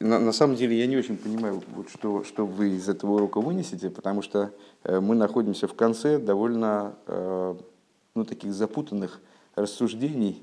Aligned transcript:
на, 0.00 0.18
на 0.18 0.32
самом 0.32 0.56
деле 0.56 0.78
я 0.78 0.86
не 0.86 0.96
очень 0.96 1.16
понимаю, 1.16 1.62
вот 1.74 1.90
что, 1.90 2.22
что 2.22 2.46
вы 2.46 2.70
из 2.70 2.88
этого 2.88 3.12
урока 3.12 3.40
вынесете, 3.40 3.90
потому 3.90 4.22
что 4.22 4.52
э, 4.84 5.00
мы 5.00 5.14
находимся 5.14 5.66
в 5.66 5.74
конце 5.74 6.18
довольно 6.18 6.94
э, 7.06 7.56
ну, 8.14 8.24
таких 8.24 8.54
запутанных 8.54 9.20
рассуждений, 9.56 10.42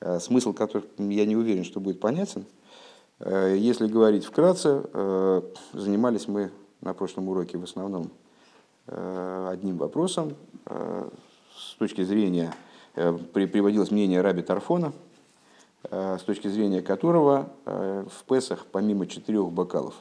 э, 0.00 0.18
смысл 0.18 0.52
которых 0.52 0.86
я 0.98 1.26
не 1.26 1.36
уверен, 1.36 1.64
что 1.64 1.80
будет 1.80 2.00
понятен. 2.00 2.44
Если 3.20 3.88
говорить 3.88 4.24
вкратце, 4.24 4.84
занимались 5.72 6.28
мы 6.28 6.52
на 6.80 6.94
прошлом 6.94 7.28
уроке 7.28 7.58
в 7.58 7.64
основном 7.64 8.12
одним 8.86 9.76
вопросом 9.76 10.36
с 10.64 11.74
точки 11.80 12.04
зрения, 12.04 12.54
приводилось 12.94 13.90
мнение 13.90 14.20
Раби 14.20 14.42
Тарфона– 14.42 14.92
с 15.84 16.22
точки 16.22 16.48
зрения 16.48 16.82
которого 16.82 17.50
э, 17.64 18.04
в 18.10 18.24
Песах 18.24 18.66
помимо 18.70 19.06
четырех 19.06 19.50
бокалов, 19.50 19.94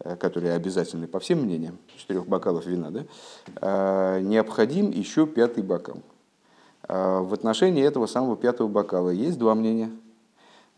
э, 0.00 0.16
которые 0.16 0.54
обязательны 0.54 1.06
по 1.06 1.20
всем 1.20 1.42
мнениям, 1.42 1.78
четырех 1.96 2.26
бокалов 2.26 2.66
вина, 2.66 2.90
да, 2.90 4.20
необходим 4.20 4.90
еще 4.90 5.26
пятый 5.26 5.62
бокал. 5.62 5.98
В 6.88 7.32
отношении 7.32 7.84
этого 7.84 8.06
самого 8.06 8.36
пятого 8.36 8.66
бокала 8.66 9.10
есть 9.10 9.38
два 9.38 9.54
мнения. 9.54 9.90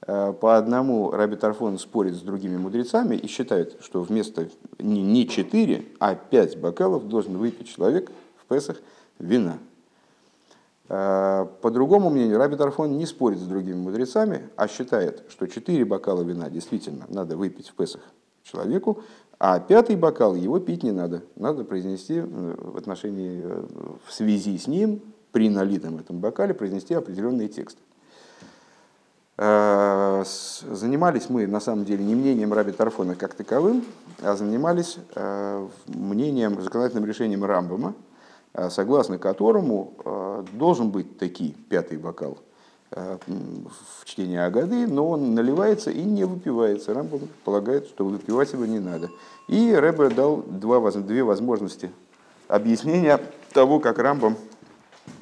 По 0.06 0.58
одному 0.58 1.10
Раби 1.10 1.34
Тарфон 1.34 1.78
спорит 1.78 2.14
с 2.14 2.20
другими 2.20 2.58
мудрецами 2.58 3.16
и 3.16 3.26
считает, 3.26 3.78
что 3.80 4.02
вместо 4.02 4.50
не 4.78 5.26
четыре, 5.26 5.86
а 5.98 6.14
пять 6.14 6.60
бокалов 6.60 7.08
должен 7.08 7.38
выпить 7.38 7.74
человек 7.74 8.12
в 8.36 8.44
Песах 8.46 8.76
вина. 9.18 9.56
Э, 10.88 11.46
по 11.62 11.70
другому 11.70 12.10
мнению, 12.10 12.38
Раби 12.38 12.56
Тарфон 12.56 12.96
не 12.98 13.06
спорит 13.06 13.38
с 13.38 13.44
другими 13.44 13.76
мудрецами, 13.76 14.50
а 14.56 14.68
считает, 14.68 15.24
что 15.28 15.46
четыре 15.46 15.84
бокала 15.84 16.22
вина 16.22 16.50
действительно 16.50 17.06
надо 17.08 17.36
выпить 17.36 17.70
в 17.70 17.74
Песах 17.74 18.02
человеку, 18.42 19.02
а 19.38 19.58
пятый 19.60 19.96
бокал 19.96 20.34
его 20.34 20.60
пить 20.60 20.82
не 20.82 20.92
надо. 20.92 21.22
Надо 21.36 21.64
произнести 21.64 22.18
э, 22.18 22.22
в 22.24 22.76
отношении, 22.76 23.40
э, 23.42 23.64
в 24.06 24.12
связи 24.12 24.58
с 24.58 24.66
ним, 24.66 25.00
при 25.32 25.48
налитом 25.48 25.98
этом 25.98 26.18
бокале, 26.18 26.54
произнести 26.54 26.94
определенные 26.94 27.48
тексты. 27.48 27.80
Занимались 29.36 31.28
мы, 31.28 31.48
на 31.48 31.58
самом 31.58 31.84
деле, 31.84 32.04
не 32.04 32.14
мнением 32.14 32.52
Раби 32.52 32.70
Тарфона 32.70 33.16
как 33.16 33.34
таковым, 33.34 33.84
а 34.22 34.36
занимались 34.36 34.98
мнением, 35.88 36.62
законодательным 36.62 37.04
решением 37.04 37.44
Рамбама, 37.44 37.94
Э, 37.94 38.13
согласно 38.70 39.18
которому 39.18 39.94
э, 40.04 40.44
должен 40.52 40.90
быть 40.90 41.18
таки 41.18 41.56
пятый 41.68 41.98
бокал 41.98 42.38
э, 42.92 43.18
в 43.26 44.04
чтении 44.04 44.36
Агады, 44.36 44.86
но 44.86 45.10
он 45.10 45.34
наливается 45.34 45.90
и 45.90 46.02
не 46.02 46.24
выпивается. 46.24 46.94
Рамбам 46.94 47.22
полагает, 47.44 47.86
что 47.86 48.04
выпивать 48.04 48.52
его 48.52 48.64
не 48.66 48.78
надо. 48.78 49.10
И 49.48 49.74
Рэбе 49.74 50.10
дал 50.10 50.42
два, 50.46 50.90
две 50.92 51.24
возможности 51.24 51.90
объяснения 52.46 53.20
того, 53.52 53.80
как 53.80 53.98
Рамбам 53.98 54.36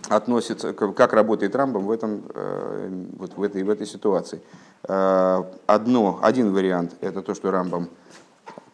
относится, 0.09 0.75
как 0.75 1.13
работает 1.13 1.57
Рамбам 1.57 1.87
в, 1.87 1.91
этом, 1.91 2.23
вот 3.17 3.37
в, 3.37 3.43
этой, 3.43 3.63
в 3.63 3.71
этой 3.71 3.87
ситуации. 3.87 4.43
Одно, 4.83 6.19
один 6.23 6.53
вариант– 6.53 6.97
это 7.01 7.23
то, 7.23 7.35
что 7.35 7.51
Рамбам 7.51 7.89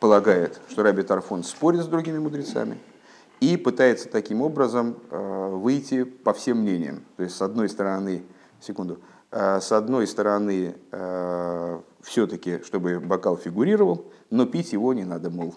полагает, 0.01 0.61
что 0.69 0.83
Раби 0.83 1.03
Тарфон 1.03 1.45
спорит 1.45 1.83
с 1.83 1.86
другими 1.86 2.19
мудрецами, 2.19 2.79
и 3.41 3.56
пытается 3.56 4.08
таким 4.08 4.42
образом 4.42 4.97
э, 5.11 5.50
выйти 5.53 6.05
по 6.05 6.33
всем 6.33 6.58
мнениям. 6.58 7.05
То 7.17 7.22
есть, 7.22 7.36
с 7.36 7.42
одной 7.42 7.69
стороны, 7.69 8.25
секунду, 8.61 8.98
э, 9.30 9.61
с 9.61 9.70
одной 9.72 10.06
стороны, 10.06 10.75
э, 10.91 11.80
все-таки, 12.03 12.61
чтобы 12.62 12.98
бокал 13.00 13.36
фигурировал, 13.36 14.06
но 14.30 14.47
пить 14.47 14.72
его 14.72 14.92
не 14.92 15.05
надо, 15.05 15.30
мол. 15.30 15.55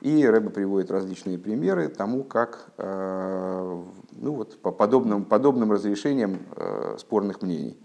И 0.00 0.26
Рэба 0.26 0.50
приводит 0.50 0.90
различные 0.90 1.38
примеры 1.38 1.88
тому, 1.88 2.22
как 2.22 2.68
ну 2.76 3.86
вот, 4.12 4.60
по 4.60 4.70
подобным, 4.70 5.24
подобным 5.24 5.72
разрешениям 5.72 6.40
спорных 6.98 7.40
мнений. 7.40 7.78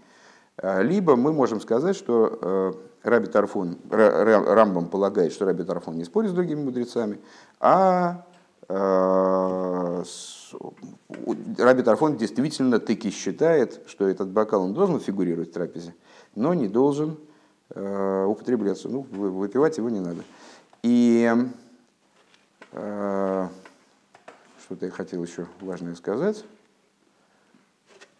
Либо 0.62 1.16
мы 1.16 1.32
можем 1.32 1.58
сказать, 1.62 1.96
что 1.96 2.76
Раби 3.02 3.28
Тарфон, 3.28 3.78
Рамбам 3.90 4.90
полагает, 4.90 5.32
что 5.32 5.46
Раби 5.46 5.64
Тарфон 5.64 5.96
не 5.96 6.04
спорит 6.04 6.30
с 6.30 6.34
другими 6.34 6.62
мудрецами, 6.62 7.18
а 7.60 8.26
Раби 11.58 11.82
Тарфон 11.82 12.16
действительно 12.16 12.80
таки 12.80 13.10
считает, 13.10 13.80
что 13.86 14.06
этот 14.06 14.30
бокал 14.30 14.62
он 14.62 14.74
должен 14.74 15.00
фигурировать 15.00 15.50
в 15.50 15.52
трапезе, 15.52 15.94
но 16.34 16.54
не 16.54 16.68
должен 16.68 17.18
э, 17.70 18.24
употребляться. 18.24 18.88
Ну, 18.88 19.06
выпивать 19.10 19.78
его 19.78 19.88
не 19.90 20.00
надо. 20.00 20.22
И 20.82 21.32
э, 22.72 23.48
что-то 24.64 24.86
я 24.86 24.90
хотел 24.90 25.22
еще 25.22 25.46
важное 25.60 25.94
сказать. 25.94 26.44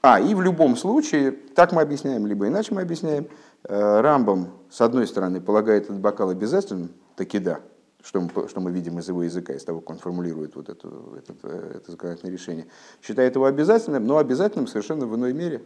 А, 0.03 0.21
и 0.21 0.35
в 0.35 0.41
любом 0.41 0.77
случае, 0.77 1.31
так 1.31 1.73
мы 1.73 1.83
объясняем, 1.83 2.27
либо 2.27 2.49
иначе 2.49 2.75
мы 2.75 2.83
объясняем, 2.83 3.29
Рамбам, 3.65 4.51
с 4.69 4.81
одной 4.81 5.07
стороны, 5.07 5.41
полагает 5.41 5.85
этот 5.85 6.01
бокал 6.01 6.31
обязательным, 6.31 6.91
таки 7.15 7.39
да, 7.39 7.61
что 8.05 8.21
мы, 8.21 8.49
что 8.49 8.61
мы 8.61 8.73
видим 8.73 8.99
из 8.99 9.09
его 9.09 9.23
языка, 9.23 9.55
из 9.55 9.65
того, 9.65 9.81
как 9.81 9.91
он 9.91 9.99
формулирует 9.99 10.57
вот 10.57 10.69
это, 10.69 10.89
это, 11.17 11.49
это 11.49 11.91
законодательное 11.91 12.33
решение, 12.33 12.67
считает 13.01 13.35
его 13.37 13.47
обязательным, 13.47 14.05
но 14.07 14.19
обязательным 14.19 14.67
совершенно 14.67 15.07
в 15.07 15.15
иной 15.15 15.33
мере, 15.33 15.63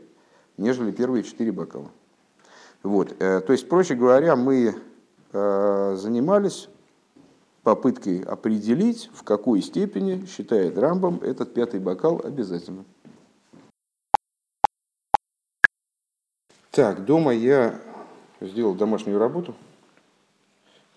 нежели 0.56 0.90
первые 0.90 1.22
четыре 1.22 1.52
бокала. 1.52 1.90
Вот. 2.82 3.14
Э, 3.18 3.40
то 3.40 3.52
есть, 3.52 3.68
проще 3.68 3.94
говоря, 3.94 4.36
мы 4.36 4.76
э, 5.32 5.96
занимались 5.98 6.68
попыткой 7.62 8.20
определить, 8.20 9.10
в 9.12 9.22
какой 9.24 9.62
степени 9.62 10.24
считает 10.26 10.78
Рамбом 10.78 11.20
этот 11.22 11.54
пятый 11.54 11.80
бокал 11.80 12.20
обязательным. 12.22 12.84
Так, 16.70 17.06
дома 17.06 17.34
я 17.34 17.80
сделал 18.40 18.74
домашнюю 18.74 19.18
работу– 19.18 19.54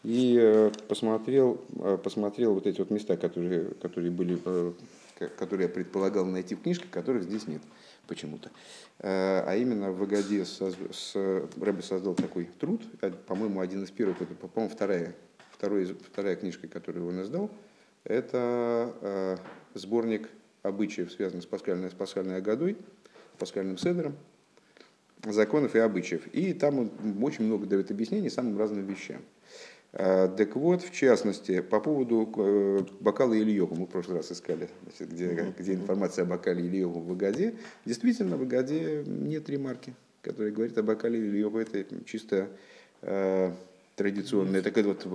и 0.04 0.38
э, 0.40 0.72
посмотрел, 0.88 1.62
э, 1.78 1.98
посмотрел 2.02 2.54
вот 2.54 2.68
эти 2.68 2.80
вот 2.80 2.90
места, 2.90 3.18
которые, 3.18 3.72
которые, 3.82 4.12
были, 4.12 4.40
э, 4.46 4.74
которые 5.38 5.68
я 5.68 5.74
предполагал 5.74 6.26
найти 6.26 6.56
в 6.56 6.62
книжке, 6.62 6.88
которых 6.90 7.24
здесь 7.24 7.48
нет 7.48 7.62
почему-то. 8.08 8.50
А 9.02 9.56
именно 9.56 9.92
в 9.92 10.02
Агаде 10.02 10.44
с, 10.44 10.60
с, 10.92 11.16
Рэбби 11.62 11.82
создал 11.82 12.16
такой 12.16 12.50
труд, 12.60 12.82
по-моему, 13.28 13.60
один 13.60 13.84
из 13.84 13.92
первых, 13.92 14.20
это, 14.22 14.34
по-моему, 14.34 14.74
вторая, 14.74 15.16
второй, 15.52 15.86
вторая 15.86 16.36
книжка, 16.36 16.68
которую 16.68 17.08
он 17.08 17.22
издал, 17.22 17.52
это 18.04 19.40
сборник 19.76 20.28
обычаев, 20.64 21.12
связанных 21.12 21.44
с 21.44 21.46
пасхальной, 21.46 21.92
с 21.92 21.94
пасхальной 21.94 22.38
Агадой, 22.38 22.78
пасхальным 23.38 23.78
седером, 23.78 24.16
законов 25.24 25.76
и 25.76 25.80
обычаев. 25.80 26.26
И 26.34 26.54
там 26.54 26.90
очень 27.24 27.46
много 27.46 27.68
дает 27.68 27.92
объяснений 27.92 28.32
самым 28.32 28.58
разным 28.58 28.86
вещам. 28.88 29.22
Э, 29.94 30.30
так 30.38 30.56
вот, 30.56 30.84
в 30.84 30.92
частности, 30.92 31.62
по 31.62 31.80
поводу 31.80 32.32
э, 32.38 32.80
бокала 33.00 33.34
Ильёва, 33.34 33.74
мы 33.74 33.86
в 33.86 33.90
прошлый 33.90 34.18
раз 34.18 34.32
искали, 34.32 34.70
значит, 34.84 35.14
где, 35.14 35.54
где 35.58 35.74
информация 35.74 36.26
о 36.26 36.28
бокале 36.28 36.66
Ильёва 36.66 37.00
в 37.00 37.12
Агаде. 37.12 37.56
Действительно, 37.86 38.38
в 38.38 38.44
Агаде 38.44 39.04
нет 39.06 39.50
ремарки, 39.50 39.96
которая 40.22 40.52
говорит 40.52 40.78
о 40.78 40.84
бокале 40.84 41.20
Ильёва. 41.20 41.60
Это 41.60 41.86
чисто 42.06 42.50
э, 43.02 43.52
традиционная, 43.96 44.62
такая 44.62 44.84
вот 44.84 45.08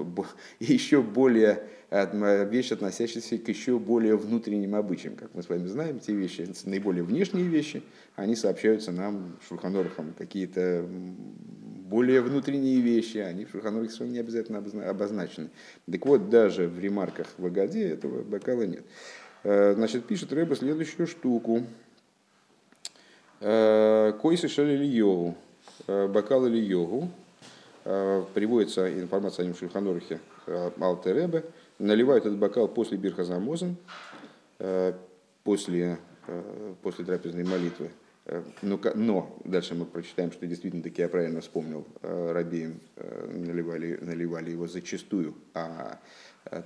еще 0.59 1.03
более 1.03 1.63
вещь, 1.91 2.73
относящаяся 2.73 3.39
к 3.39 3.49
еще 3.49 3.79
более 3.79 4.17
внутренним 4.17 4.75
обычаям. 4.75 5.15
Как 5.15 5.33
мы 5.35 5.45
с 5.45 5.49
вами 5.49 5.69
знаем, 5.69 6.01
те 6.01 6.13
вещи, 6.13 6.47
наиболее 6.65 7.05
внешние 7.05 7.47
вещи, 7.47 7.85
они 8.17 8.35
сообщаются 8.35 8.91
нам 8.91 9.37
шурханорахом 9.49 10.13
какие-то 10.19 10.85
более 11.95 12.23
внутренние 12.23 12.81
вещи, 12.81 13.19
они 13.19 13.45
в 13.45 13.51
Шульханорухе 13.51 13.93
своем 13.93 14.13
не 14.13 14.19
обязательно 14.19 14.59
обозначены. 14.91 15.51
Так 15.89 16.05
вот, 16.07 16.29
даже 16.29 16.67
в 16.67 16.81
ремарках 16.81 17.29
в 17.39 17.47
Агаде 17.47 17.89
этого 17.91 18.23
бокала 18.23 18.63
нет. 18.63 18.83
Э, 19.45 19.75
значит, 19.75 20.05
пишет 20.05 20.33
Рэба 20.33 20.57
следующую 20.57 21.07
штуку. 21.07 21.63
Э, 23.39 24.13
Койсы 24.21 24.49
шалили 24.49 24.85
йогу, 24.85 25.37
э, 25.87 26.09
бокал 26.09 26.47
или 26.47 26.59
йогу. 26.59 27.11
Приводится 27.85 28.91
информация 28.93 29.43
о 29.43 29.47
нем 29.47 29.55
в 29.55 29.59
Шульханорухе 29.59 30.19
Алтеребе. 30.81 31.45
Наливают 31.79 32.25
этот 32.25 32.39
бокал 32.39 32.67
после 32.67 32.97
Бирхазамозен, 32.97 33.77
после, 35.45 35.99
после 36.83 37.05
трапезной 37.05 37.45
молитвы 37.45 37.91
но, 38.63 38.81
но 38.95 39.39
дальше 39.45 39.75
мы 39.75 39.85
прочитаем, 39.85 40.33
что 40.33 40.47
действительно 40.47 40.83
таки 40.83 41.03
я 41.03 41.09
правильно 41.09 41.43
вспомнил, 41.43 41.87
э, 42.01 42.33
Рабиим 42.33 42.81
э, 42.97 43.31
наливали, 43.31 43.99
наливали 44.01 44.51
его 44.51 44.67
зачастую, 44.67 45.35
а 45.53 45.99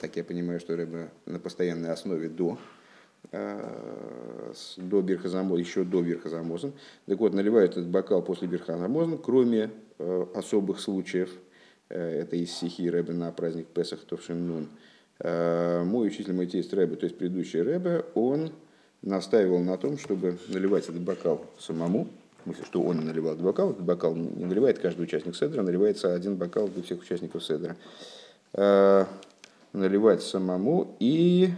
так 0.00 0.16
я 0.16 0.24
понимаю, 0.24 0.60
что 0.60 0.76
Рэбе 0.76 1.10
на 1.26 1.38
постоянной 1.38 1.92
основе 1.92 2.28
до, 2.28 2.58
до 3.30 5.02
Бирхазамоза, 5.02 5.60
еще 5.60 5.84
до 5.84 6.02
Бирхазамоза. 6.02 6.72
Так 7.06 7.18
вот, 7.20 7.32
наливают 7.32 7.72
этот 7.72 7.86
бокал 7.86 8.22
после 8.22 8.48
Бирхазамоза, 8.48 9.16
кроме 9.18 9.70
особых 10.34 10.80
случаев, 10.80 11.30
это 11.88 12.34
из 12.34 12.50
стихи 12.50 12.90
Рэбе 12.90 13.12
на 13.12 13.30
праздник 13.30 13.68
Песах 13.68 14.00
Товшин 14.00 14.68
Мой 15.22 16.08
учитель, 16.08 16.32
мой 16.32 16.46
тесть 16.48 16.72
Рэбе, 16.72 16.96
то 16.96 17.06
есть 17.06 17.16
предыдущий 17.16 17.62
Рэбе, 17.62 18.04
он 18.14 18.50
настаивал 19.02 19.60
на 19.60 19.76
том, 19.76 19.98
чтобы 19.98 20.38
наливать 20.48 20.84
этот 20.84 21.00
бокал 21.00 21.44
самому, 21.58 22.08
в 22.40 22.42
смысле, 22.44 22.64
что 22.64 22.82
он 22.82 23.04
наливал 23.04 23.32
этот 23.32 23.44
бокал, 23.44 23.70
этот 23.70 23.82
бокал 23.84 24.14
не 24.14 24.44
наливает 24.44 24.78
каждый 24.78 25.02
участник 25.02 25.36
седра, 25.36 25.62
наливается 25.62 26.14
один 26.14 26.36
бокал 26.36 26.68
для 26.68 26.82
всех 26.82 27.00
участников 27.00 27.44
седра. 27.44 27.76
Наливать 29.72 30.22
самому 30.22 30.96
и 30.98 31.50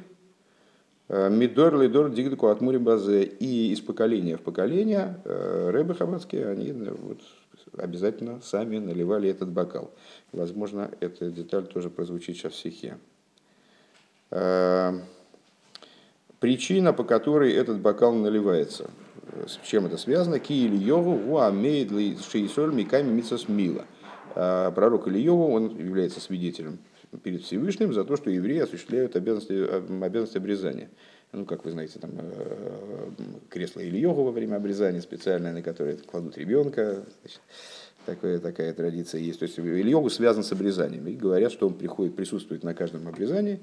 Мидор 1.11 1.77
лидор 1.77 2.09
дигдаку 2.11 2.47
от 2.47 2.61
мури 2.61 2.77
базе. 2.77 3.25
И 3.25 3.73
из 3.73 3.81
поколения 3.81 4.37
в 4.37 4.43
поколение 4.43 5.17
рэбы 5.25 5.97
хаббатские, 5.97 6.49
они 6.49 6.71
вот, 6.73 7.21
обязательно 7.77 8.41
сами 8.43 8.79
наливали 8.79 9.29
этот 9.29 9.49
бокал. 9.49 9.91
Возможно, 10.31 10.89
эта 11.01 11.29
деталь 11.33 11.67
тоже 11.67 11.91
прозвучит 11.91 12.37
сейчас 12.37 12.53
в 12.53 12.59
стихе. 12.59 12.97
Причина, 16.41 16.95
по 16.95 17.05
которой 17.05 17.53
этот 17.53 17.81
бокал 17.81 18.15
наливается. 18.15 18.91
С 19.47 19.67
чем 19.67 19.87
это 19.87 19.99
связано? 19.99 20.39
Ки 20.39 20.69
гуамеид 20.69 21.93
ли 21.93 22.17
шейсоль 22.31 22.75
миками 22.75 23.11
мицас 23.11 23.49
мила. 23.49 23.85
Пророк 24.35 25.07
Ильеву, 25.07 25.53
он 25.53 25.77
является 25.77 26.21
свидетелем 26.21 26.79
перед 27.23 27.43
Всевышним 27.43 27.93
за 27.93 28.05
то, 28.05 28.17
что 28.17 28.31
евреи 28.31 28.61
осуществляют 28.61 29.17
обязанности, 29.17 29.53
обязанности 30.03 30.39
обрезания. 30.39 30.89
Ну, 31.33 31.45
как 31.45 31.65
вы 31.65 31.71
знаете, 31.71 31.99
там 32.01 32.11
э, 32.17 33.11
кресло 33.49 33.81
или 33.81 33.99
йогу 33.99 34.25
во 34.25 34.33
время 34.33 34.57
обрезания 34.57 35.01
специальное, 35.01 35.53
на 35.53 35.63
которое 35.63 35.97
кладут 35.97 36.37
ребенка. 36.39 37.05
Значит, 37.21 37.41
такая, 38.05 38.39
такая 38.41 38.73
традиция 38.73 39.21
есть. 39.21 39.39
То 39.39 39.45
есть 39.45 39.59
Ильогу 39.59 40.11
связан 40.11 40.43
с 40.43 40.51
обрезанием. 40.51 41.07
И 41.07 41.15
говорят, 41.15 41.53
что 41.53 41.69
он 41.69 41.75
приходит, 41.75 42.17
присутствует 42.17 42.65
на 42.65 42.75
каждом 42.75 43.07
обрезании 43.07 43.61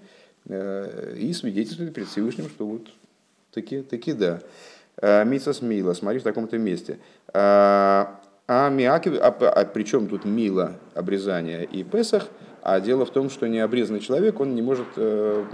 и 0.48 1.34
свидетельствует 1.34 1.94
перед 1.94 2.08
Всевышним, 2.08 2.50
что 2.50 2.66
вот 2.66 2.88
таки, 3.52 3.82
таки 3.82 4.14
да. 4.14 4.42
Э, 5.02 5.26
Мицас 5.26 5.62
Мила, 5.62 5.94
смотри 5.94 6.20
в 6.20 6.24
таком-то 6.24 6.58
месте. 6.58 7.00
А, 7.34 8.20
миаки, 8.48 9.10
а, 9.10 9.28
а 9.28 9.66
причем 9.66 10.08
тут 10.08 10.26
Мила, 10.26 10.74
обрезание 10.96 11.66
и 11.66 11.84
Песах– 11.84 12.28
а 12.68 12.82
дело 12.82 13.06
в 13.06 13.12
том, 13.12 13.30
что 13.30 13.48
необрезанный 13.48 14.02
человек, 14.02 14.42
он 14.42 14.54
не 14.54 14.62
может 14.62 14.88
э, 14.98 15.46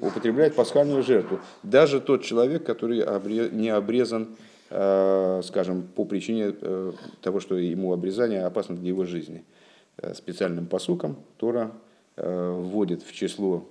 употреблять 0.00 0.54
пасхальную 0.54 1.02
жертву. 1.02 1.40
Даже 1.64 2.00
тот 2.00 2.22
человек, 2.22 2.62
который 2.64 3.04
не 3.50 3.70
обрезан, 3.70 4.28
э, 4.70 5.40
скажем, 5.42 5.82
по 5.82 6.04
причине 6.04 6.54
э, 6.60 6.92
того, 7.20 7.40
что 7.40 7.56
ему 7.56 7.92
обрезание 7.92 8.44
опасно 8.44 8.76
для 8.76 8.90
его 8.90 9.06
жизни. 9.06 9.42
Специальным 10.14 10.66
посуком 10.66 11.16
Тора 11.36 11.72
вводит 12.16 13.02
в 13.02 13.12
число 13.12 13.66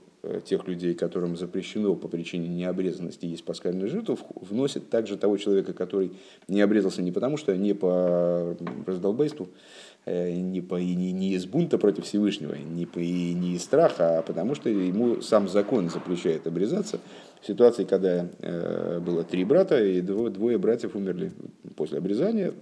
тех 0.45 0.67
людей, 0.67 0.93
которым 0.95 1.37
запрещено 1.37 1.95
по 1.95 2.07
причине 2.07 2.47
необрезанности 2.49 3.25
есть 3.25 3.45
пасхальную 3.45 3.89
жертву, 3.89 4.19
вносит 4.35 4.89
также 4.89 5.17
того 5.17 5.37
человека, 5.37 5.73
который 5.73 6.11
не 6.47 6.61
обрезался 6.61 7.01
не 7.01 7.11
потому, 7.11 7.37
что 7.37 7.55
не 7.55 7.73
по 7.73 8.57
раздолбайству, 8.85 9.49
Э, 10.05 10.31
не, 10.31 10.61
по, 10.61 10.75
не, 10.75 11.11
не 11.11 11.33
из 11.33 11.45
бунта 11.45 11.77
против 11.77 12.05
Всевышнего, 12.05 12.55
не, 12.55 12.85
по, 12.85 12.99
не 12.99 13.55
из 13.55 13.63
страха, 13.63 14.19
а 14.19 14.21
потому 14.21 14.55
что 14.55 14.69
ему 14.69 15.21
сам 15.21 15.47
закон 15.47 15.89
запрещает 15.89 16.47
обрезаться. 16.47 16.99
В 17.41 17.47
ситуации, 17.47 17.83
когда 17.83 18.27
э, 18.39 18.99
было 19.01 19.23
три 19.23 19.43
брата 19.43 19.83
и 19.83 20.01
двое, 20.01 20.31
двое 20.31 20.57
братьев 20.57 20.95
умерли 20.95 21.31
после 21.75 21.97
обрезания, 21.97 22.53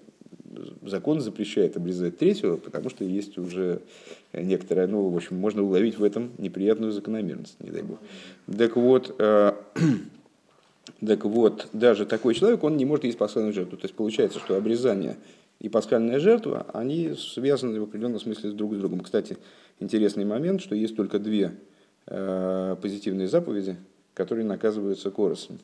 закон 0.83 1.21
запрещает 1.21 1.77
обрезать 1.77 2.17
третьего, 2.17 2.57
потому 2.57 2.89
что 2.89 3.03
есть 3.03 3.37
уже 3.37 3.81
некоторая, 4.33 4.87
ну, 4.87 5.09
в 5.09 5.15
общем, 5.15 5.37
можно 5.37 5.63
уловить 5.63 5.97
в 5.97 6.03
этом 6.03 6.31
неприятную 6.37 6.91
закономерность, 6.91 7.55
не 7.59 7.71
дай 7.71 7.81
бог. 7.81 7.99
Так 8.57 8.75
вот, 8.75 9.15
э, 9.19 9.53
так 11.05 11.25
вот, 11.25 11.67
даже 11.73 12.05
такой 12.05 12.33
человек, 12.33 12.63
он 12.63 12.77
не 12.77 12.85
может 12.85 13.05
есть 13.05 13.17
последнюю 13.17 13.53
жертву. 13.53 13.77
То 13.77 13.85
есть 13.85 13.95
получается, 13.95 14.39
что 14.39 14.55
обрезание 14.55 15.17
и 15.59 15.69
пасхальная 15.69 16.19
жертва, 16.19 16.67
они 16.73 17.13
связаны 17.13 17.79
в 17.79 17.83
определенном 17.83 18.19
смысле 18.19 18.51
друг 18.51 18.75
с 18.75 18.77
другом. 18.77 18.99
Кстати, 19.01 19.37
интересный 19.79 20.25
момент, 20.25 20.61
что 20.61 20.75
есть 20.75 20.95
только 20.95 21.19
две 21.19 21.53
э, 22.05 22.75
позитивные 22.81 23.27
заповеди, 23.27 23.77
которые 24.13 24.45
наказываются 24.45 25.11
коросом 25.11 25.59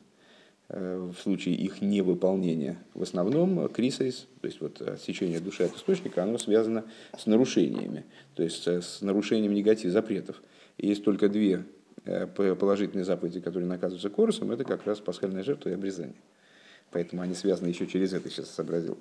в 0.68 1.14
случае 1.14 1.54
их 1.56 1.82
невыполнения. 1.82 2.78
В 2.94 3.02
основном 3.02 3.68
крисайс, 3.68 4.26
то 4.40 4.46
есть 4.46 4.60
вот 4.60 4.80
отсечение 4.80 5.40
души 5.40 5.64
от 5.64 5.76
источника, 5.76 6.22
оно 6.22 6.38
связано 6.38 6.84
с 7.16 7.26
нарушениями, 7.26 8.04
то 8.34 8.42
есть 8.42 8.66
с 8.66 9.02
нарушением 9.02 9.54
негатив 9.54 9.92
запретов. 9.92 10.42
Есть 10.78 11.04
только 11.04 11.28
две 11.28 11.64
э, 12.04 12.26
положительные 12.26 13.04
заповеди, 13.04 13.40
которые 13.40 13.68
наказываются 13.68 14.10
коросом, 14.10 14.50
это 14.50 14.64
как 14.64 14.86
раз 14.86 15.00
пасхальная 15.00 15.44
жертва 15.44 15.68
и 15.68 15.74
обрезание. 15.74 16.16
Поэтому 16.90 17.22
они 17.22 17.34
связаны 17.34 17.68
еще 17.68 17.86
через 17.86 18.12
это, 18.12 18.30
сейчас 18.30 18.50
сообразил. 18.50 18.96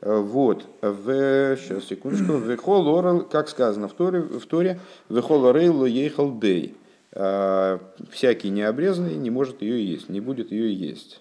Вот, 0.00 0.66
в, 0.82 1.56
сейчас, 1.56 1.84
секундочку, 1.84 2.36
вехол 2.36 2.98
орел, 2.98 3.24
как 3.24 3.48
сказано 3.48 3.88
в 3.88 3.94
Торе, 3.94 4.20
в 4.20 4.44
Торе 4.46 4.78
вехол 5.08 5.46
орейл 5.46 5.84
ейхал 5.86 6.38
дей. 6.38 6.74
А, 7.16 7.80
всякий 8.10 8.50
необрезанный 8.50 9.14
не 9.14 9.30
может 9.30 9.62
ее 9.62 9.84
есть, 9.84 10.08
не 10.08 10.20
будет 10.20 10.50
ее 10.50 10.72
есть. 10.74 11.20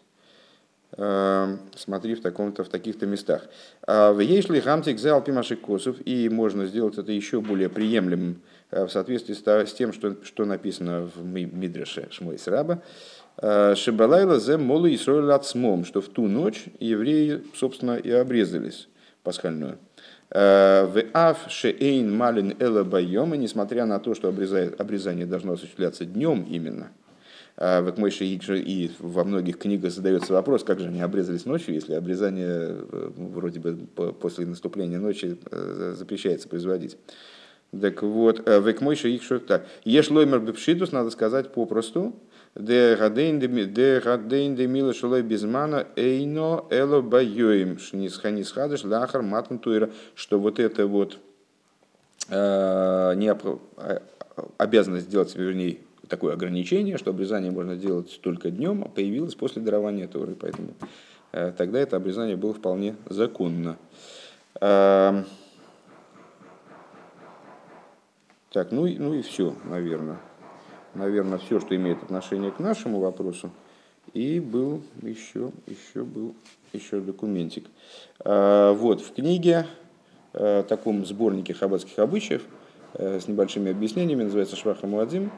А, 0.93 1.57
смотри 1.75 2.15
в, 2.15 2.21
таком-то, 2.21 2.63
в 2.63 2.69
таких-то 2.69 3.05
местах. 3.05 3.43
А, 3.85 4.11
в 4.11 4.19
ейшли 4.19 4.59
хамтик 4.59 4.97
за 4.97 5.13
алпимаши 5.13 5.55
косов, 5.55 5.97
и 6.05 6.29
можно 6.29 6.65
сделать 6.65 6.97
это 6.97 7.11
еще 7.11 7.41
более 7.41 7.69
приемлемым 7.69 8.41
в 8.71 8.89
соответствии 8.89 9.33
с 9.33 9.73
тем, 9.73 9.93
что, 9.93 10.15
что 10.23 10.45
написано 10.45 11.09
в 11.15 11.23
Мидреше 11.23 12.07
Шмойс 12.09 12.47
Раба. 12.47 12.81
Шибалайла 13.39 14.39
зе 14.39 14.57
молу 14.57 14.87
Исроэль 14.87 15.31
ацмом, 15.31 15.85
что 15.85 16.01
в 16.01 16.07
ту 16.07 16.27
ночь 16.27 16.65
евреи, 16.79 17.43
собственно, 17.55 17.97
и 17.97 18.09
обрезались 18.09 18.87
пасхальную. 19.21 19.77
Э, 20.29 20.85
в 20.85 21.03
аф 21.13 21.49
шеэйн 21.49 22.15
малин 22.15 22.55
байома, 22.89 23.37
несмотря 23.37 23.85
на 23.85 23.99
то, 23.99 24.15
что 24.15 24.29
обрезание 24.29 25.25
должно 25.25 25.53
осуществляться 25.53 26.05
днем 26.05 26.45
именно, 26.49 26.91
э, 27.57 27.81
в 27.81 27.99
Мойше 27.99 28.25
и 28.25 28.91
во 28.99 29.23
многих 29.23 29.59
книгах 29.59 29.91
задается 29.91 30.33
вопрос, 30.33 30.63
как 30.63 30.79
же 30.79 30.87
они 30.87 31.01
обрезались 31.01 31.45
ночью, 31.45 31.75
если 31.75 31.93
обрезание 31.93 32.75
вроде 33.15 33.59
бы 33.59 33.75
после 34.19 34.45
наступления 34.45 34.99
ночи 34.99 35.37
запрещается 35.93 36.47
производить. 36.47 36.97
Так 37.79 38.03
вот, 38.03 38.47
в 38.47 38.71
Экмойше 38.71 39.09
их 39.09 39.23
что 39.23 39.39
так. 39.39 39.65
Еш 39.83 40.11
лоймер 40.11 40.39
бепшитус, 40.39 40.91
надо 40.91 41.09
сказать 41.09 41.51
попросту, 41.51 42.15
де 42.55 42.95
гадейн 42.95 43.39
де 44.55 44.67
мила 44.67 44.93
шалой 44.93 45.23
безмана 45.23 45.87
эйно 45.95 46.65
эло 46.69 47.01
байоим. 47.01 47.79
Шнисханис 47.79 48.51
хадыш 48.51 48.83
лахар 48.83 49.21
матн 49.21 49.57
туира, 49.57 49.89
что 50.15 50.39
вот 50.39 50.59
это 50.59 50.85
вот 50.85 51.17
э, 52.29 53.15
э, 53.15 53.99
обязанность 54.57 55.07
сделать, 55.07 55.35
вернее, 55.35 55.77
такое 56.07 56.33
ограничение, 56.33 56.97
что 56.97 57.09
обрезание 57.09 57.51
можно 57.51 57.75
делать 57.75 58.19
только 58.21 58.51
днем, 58.51 58.83
а 58.83 58.89
появилось 58.89 59.35
после 59.35 59.61
дарования 59.61 60.07
Торы, 60.07 60.35
поэтому 60.35 60.73
э, 61.31 61.53
тогда 61.57 61.79
это 61.79 61.97
обрезание 61.97 62.35
было 62.35 62.53
вполне 62.53 62.95
законно. 63.09 63.77
Эм, 64.61 65.25
так, 68.51 68.71
ну, 68.71 68.87
ну 68.87 69.15
и 69.15 69.23
все, 69.23 69.55
наверное 69.63 70.19
наверное, 70.95 71.37
все, 71.37 71.59
что 71.59 71.75
имеет 71.75 72.03
отношение 72.03 72.51
к 72.51 72.59
нашему 72.59 72.99
вопросу. 72.99 73.51
И 74.13 74.39
был 74.39 74.83
еще, 75.01 75.51
еще 75.65 76.03
был 76.03 76.35
еще 76.73 76.99
документик. 76.99 77.65
А, 78.19 78.73
вот, 78.73 79.01
в 79.01 79.13
книге, 79.13 79.65
а, 80.33 80.63
таком 80.63 81.05
сборнике 81.05 81.53
хаббатских 81.53 81.97
обычаев, 81.99 82.43
а, 82.93 83.19
с 83.19 83.27
небольшими 83.27 83.71
объяснениями, 83.71 84.23
называется 84.23 84.55
«Шваха 84.55 84.87
Муадзим», 84.87 85.31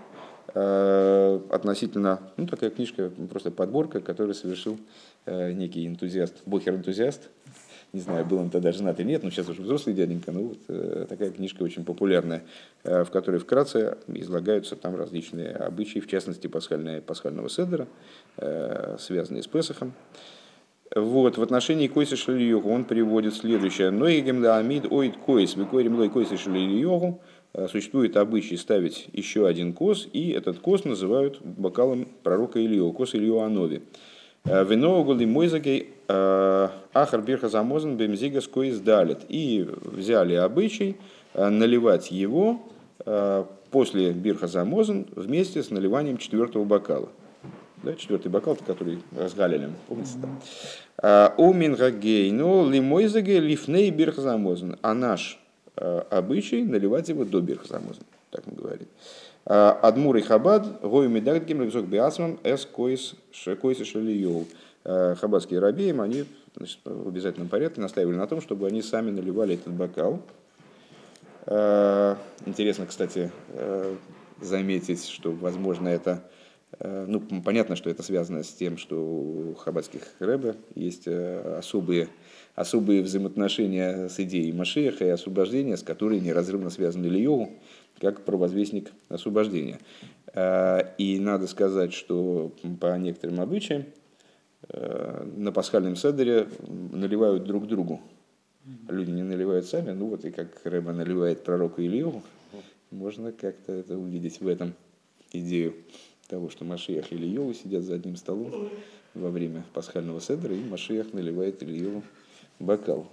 относительно, 0.48 2.22
ну, 2.38 2.48
такая 2.48 2.70
книжка, 2.70 3.12
просто 3.30 3.52
подборка, 3.52 4.00
которую 4.00 4.36
совершил 4.36 4.78
некий 5.26 5.86
энтузиаст, 5.86 6.44
бухер-энтузиаст, 6.46 7.30
не 7.94 8.02
знаю, 8.02 8.26
был 8.26 8.40
он 8.40 8.50
тогда 8.50 8.72
женат 8.72 9.00
или 9.00 9.08
нет, 9.08 9.24
но 9.24 9.30
сейчас 9.30 9.48
уже 9.50 9.62
взрослый 9.62 9.96
дяденька, 9.96 10.32
ну 10.32 10.50
вот 10.50 10.58
э, 10.68 11.06
такая 11.08 11.32
книжка 11.32 11.64
очень 11.64 11.86
популярная, 11.86 12.44
э, 12.84 13.04
в 13.04 13.10
которой 13.10 13.40
вкратце 13.40 13.98
излагаются 14.08 14.76
там 14.76 14.96
различные 14.96 15.52
обычаи, 15.52 16.00
в 16.00 16.08
частности 16.08 16.48
пасхальные, 16.48 17.02
пасхального 17.02 17.50
седера, 17.50 17.88
э, 18.38 18.98
связанные 19.00 19.44
с 19.44 19.48
Песохом. 19.48 19.94
Вот, 20.96 21.38
в 21.38 21.42
отношении 21.42 21.88
כוס 21.88 22.16
של 22.16 22.36
אליהו 22.36 22.70
он 22.70 22.86
приводит 22.86 23.34
следующее. 23.34 23.90
נוהגין 23.90 24.08
להעמיד 24.08 24.22
עוד 24.22 24.86
כוס, 24.92 25.18
וקורין 25.18 25.56
לו 25.56 25.96
כוס 25.96 26.10
של 26.10 26.38
אליהו, 26.38 27.22
существует 27.70 28.18
обычай 28.18 28.56
ставить 28.56 29.08
еще 29.12 29.48
один 29.48 29.74
כוס, 29.74 30.08
и 30.14 30.30
этот 30.30 30.60
כוס 30.60 30.86
называют 30.86 31.42
бокалом 31.42 32.08
пророка 32.24 32.64
Илью, 32.64 32.92
כוס 32.94 33.16
אליהו 33.16 33.40
הנביא. 33.40 33.82
ונוהגין 34.46 35.26
למזגו 35.26 35.90
אחר 36.08 37.22
ברכת 37.22 37.50
המזון 37.50 37.98
במזיגת 37.98 38.42
כוס 38.42 38.80
דלית. 38.80 39.20
И 39.28 39.68
взяли 39.84 40.36
обычай 40.36 40.98
наливать 41.34 42.12
его 42.12 42.62
после 43.72 44.12
ברכת 44.14 44.48
המזון 44.48 45.06
вместе 45.16 45.62
с 45.62 45.70
наливанием 45.70 46.18
четвертого 46.18 46.64
бокала. 46.64 47.10
Да, 47.84 47.94
четвертый 47.94 48.30
бокал, 48.30 48.56
который 48.56 49.00
разливали, 49.16 49.70
помните 49.88 50.12
там. 50.22 51.34
ומנהגנו 51.38 52.70
למזגו 52.70 53.40
לפני 53.40 53.92
ברכת 53.92 54.22
המזון. 54.22 54.78
А 54.82 54.94
наш 54.94 55.40
обычай 55.76 56.64
наливать 56.64 57.10
его 57.10 57.26
до 57.26 57.42
ברכת 57.42 57.68
המזון. 57.68 58.04
Так 58.32 58.48
мы 58.48 58.54
говорим. 58.54 58.88
אדמו״רי 59.46 60.18
חב״ד, 60.18 60.22
היו 60.22 60.82
מדקדקים, 60.82 61.10
למזוג 61.10 61.62
בעצמם, 61.62 61.86
את 61.86 62.40
כוס 62.44 62.66
של 62.66 63.16
אליהו. 63.32 64.48
Хабадские 64.84 65.60
рабеем, 65.60 66.02
они 66.02 66.26
значит, 66.56 66.80
в 66.84 67.08
обязательном 67.08 67.50
порядке 67.50 67.82
настаивали 67.82 68.16
на 68.16 68.28
том, 68.28 68.40
чтобы 68.42 68.68
они 68.68 68.82
сами 68.84 69.10
наливали 69.10 69.56
этот 69.56 69.74
бокал. 69.74 70.22
Интересно, 71.48 72.86
кстати, 72.86 73.32
заметить, 74.42 75.08
что, 75.08 75.32
возможно, 75.32 75.88
это 75.88 76.24
ну, 76.80 77.22
понятно, 77.44 77.76
что 77.76 77.90
это 77.90 78.04
связано 78.04 78.44
с 78.44 78.50
тем, 78.50 78.78
что 78.78 78.96
у 78.96 79.56
хаббатских 79.56 80.02
рэбе 80.20 80.56
есть 80.76 81.08
особые, 81.08 82.10
особые 82.54 83.02
взаимоотношения 83.02 84.10
с 84.10 84.20
идеей 84.20 84.52
Машеха 84.52 85.06
и 85.06 85.10
освобождения, 85.10 85.78
с 85.78 85.84
которой 85.84 86.20
неразрывно 86.20 86.70
связаны 86.70 87.06
Ильеву 87.06 87.52
как 88.00 88.26
провозвестник 88.26 88.92
освобождения. 89.10 89.80
Э, 90.34 90.94
и 90.98 91.20
надо 91.20 91.48
сказать, 91.48 91.94
что 91.94 92.54
по 92.80 92.98
некоторым 92.98 93.42
обычаям 93.42 93.86
э, 94.70 95.28
на 95.36 95.52
пасхальном 95.52 95.96
седере 95.96 96.48
наливают 96.68 97.44
друг 97.44 97.68
другу. 97.68 98.02
Люди 98.90 99.12
не 99.12 99.24
наливают 99.24 99.68
сами, 99.68 99.92
ну 99.92 100.08
вот 100.08 100.26
и 100.26 100.32
как 100.32 100.62
Рэба 100.64 100.92
наливает 100.92 101.44
пророку 101.44 101.82
Илью, 101.82 102.24
можно 102.90 103.32
как-то 103.32 103.74
это 103.74 103.96
увидеть 103.98 104.42
в 104.42 104.48
этом 104.48 104.74
идею 105.32 105.76
того, 106.28 106.50
что 106.50 106.66
Машиях 106.66 107.12
и 107.12 107.16
Ильеву 107.16 107.54
сидят 107.54 107.84
за 107.84 107.96
одним 107.96 108.16
столом 108.16 108.70
во 109.14 109.30
время 109.30 109.64
пасхального 109.74 110.20
седера, 110.20 110.56
и 110.56 110.64
Машиях 110.64 111.14
наливает 111.14 111.62
Ильеву 111.62 112.02
бокал. 112.60 113.08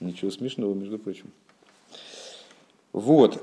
Ничего 0.00 0.30
смешного, 0.30 0.74
между 0.74 0.98
прочим. 0.98 1.30
Вот. 2.92 3.42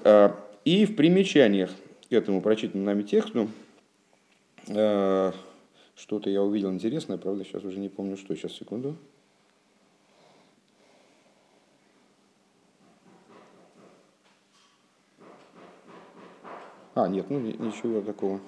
И 0.64 0.86
в 0.86 0.96
примечаниях 0.96 1.72
к 2.10 2.14
этому 2.14 2.42
прочитанному 2.42 2.86
нами 2.86 3.04
тексту 3.04 3.50
э, 4.68 5.32
что-то 5.96 6.30
я 6.30 6.44
увидел 6.44 6.72
интересное, 6.72 7.18
правда, 7.18 7.44
сейчас 7.44 7.64
уже 7.64 7.80
не 7.80 7.90
помню, 7.90 8.18
что. 8.18 8.36
Сейчас, 8.36 8.54
секунду. 8.54 8.96
А, 16.94 17.08
нет, 17.08 17.30
ну 17.30 17.40
ничего 17.40 18.02
такого. 18.02 18.40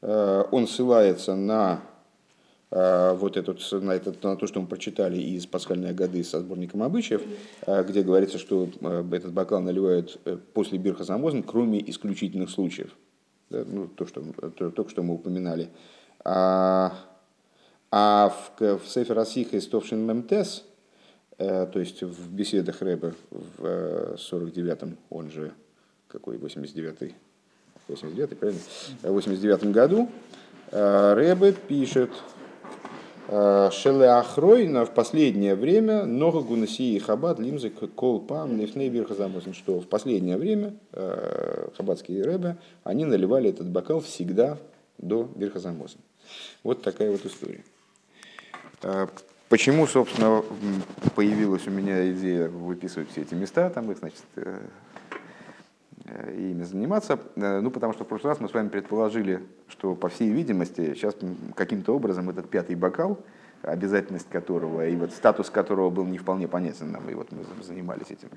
Э, 0.00 0.44
он 0.50 0.66
ссылается 0.66 1.36
на 1.36 1.80
вот 2.74 3.36
этот, 3.36 3.60
на, 3.70 3.92
этот, 3.92 4.20
на 4.24 4.36
то, 4.36 4.48
что 4.48 4.60
мы 4.60 4.66
прочитали 4.66 5.16
из 5.16 5.46
«Пасхальной 5.46 5.94
годы» 5.94 6.24
со 6.24 6.40
сборником 6.40 6.82
обычаев, 6.82 7.22
э, 7.66 7.84
где 7.84 8.02
говорится, 8.02 8.36
что 8.36 8.68
э, 8.80 9.04
этот 9.12 9.32
бокал 9.32 9.60
наливают 9.60 10.20
после 10.54 10.78
Бирха 10.78 11.04
Замозен, 11.04 11.44
кроме 11.44 11.88
исключительных 11.88 12.50
случаев. 12.50 12.90
Да, 13.50 13.64
ну, 13.64 13.86
то, 13.86 14.06
что, 14.06 14.22
то, 14.56 14.72
только 14.72 14.90
что 14.90 15.04
мы 15.04 15.14
упоминали. 15.14 15.68
А, 16.24 16.94
а 17.92 18.34
в, 18.58 18.78
в 18.78 18.88
Сефер 18.88 19.20
Асиха 19.20 19.56
из 19.56 19.68
Товшин 19.68 20.04
Мемтес, 20.04 20.64
то 21.36 21.72
есть 21.74 22.02
в 22.02 22.32
беседах 22.32 22.82
Рэба 22.82 23.14
в 23.30 24.16
49-м, 24.16 24.96
он 25.10 25.30
же 25.30 25.52
какой, 26.08 26.38
89-й, 26.38 27.14
89 27.86 28.38
правильно? 28.38 28.60
В 29.02 29.12
89 29.12 29.64
году 29.72 30.08
Рэбе 30.70 31.52
пишет, 31.52 32.10
Э, 33.26 33.70
Шеле 33.72 34.08
Ахройна 34.10 34.84
в 34.84 34.92
последнее 34.92 35.54
время 35.54 36.04
Нога 36.04 36.40
Гунасии 36.40 36.98
Хабад 36.98 37.38
Лимзы 37.38 37.70
Кол 37.70 38.20
Пам 38.20 38.58
Нефней 38.58 38.90
Бирхазамозин, 38.90 39.54
что 39.54 39.80
в 39.80 39.86
последнее 39.86 40.36
время 40.36 40.74
э, 40.92 41.68
хабадские 41.76 42.22
рэбе, 42.22 42.56
они 42.82 43.06
наливали 43.06 43.48
этот 43.50 43.68
бокал 43.68 44.00
всегда 44.00 44.58
до 44.98 45.24
Бирхазамозин. 45.36 46.00
Вот 46.62 46.82
такая 46.82 47.10
вот 47.10 47.24
история. 47.24 47.64
Э, 48.82 49.06
почему, 49.48 49.86
собственно, 49.86 50.42
появилась 51.14 51.66
у 51.66 51.70
меня 51.70 52.10
идея 52.12 52.48
выписывать 52.48 53.10
все 53.10 53.22
эти 53.22 53.34
места, 53.34 53.70
там 53.70 53.90
их, 53.90 53.98
значит, 53.98 54.22
ими 56.06 56.62
заниматься. 56.64 57.18
Э, 57.36 57.60
ну, 57.60 57.70
потому 57.70 57.92
что 57.92 58.04
в 58.04 58.08
прошлый 58.08 58.32
раз 58.32 58.40
мы 58.40 58.48
с 58.48 58.54
вами 58.54 58.68
предположили, 58.68 59.42
что, 59.68 59.94
по 59.94 60.08
всей 60.08 60.30
видимости, 60.30 60.94
сейчас 60.94 61.16
каким-то 61.56 61.94
образом 61.94 62.30
этот 62.30 62.48
пятый 62.48 62.76
бокал, 62.76 63.18
обязательность 63.62 64.28
которого 64.28 64.86
и 64.86 64.94
вот 64.94 65.12
статус 65.12 65.48
которого 65.48 65.88
был 65.88 66.04
не 66.04 66.18
вполне 66.18 66.46
понятен 66.46 66.92
нам, 66.92 67.08
и 67.08 67.14
вот 67.14 67.32
мы 67.32 67.38
занимались 67.62 68.10
этим, 68.10 68.28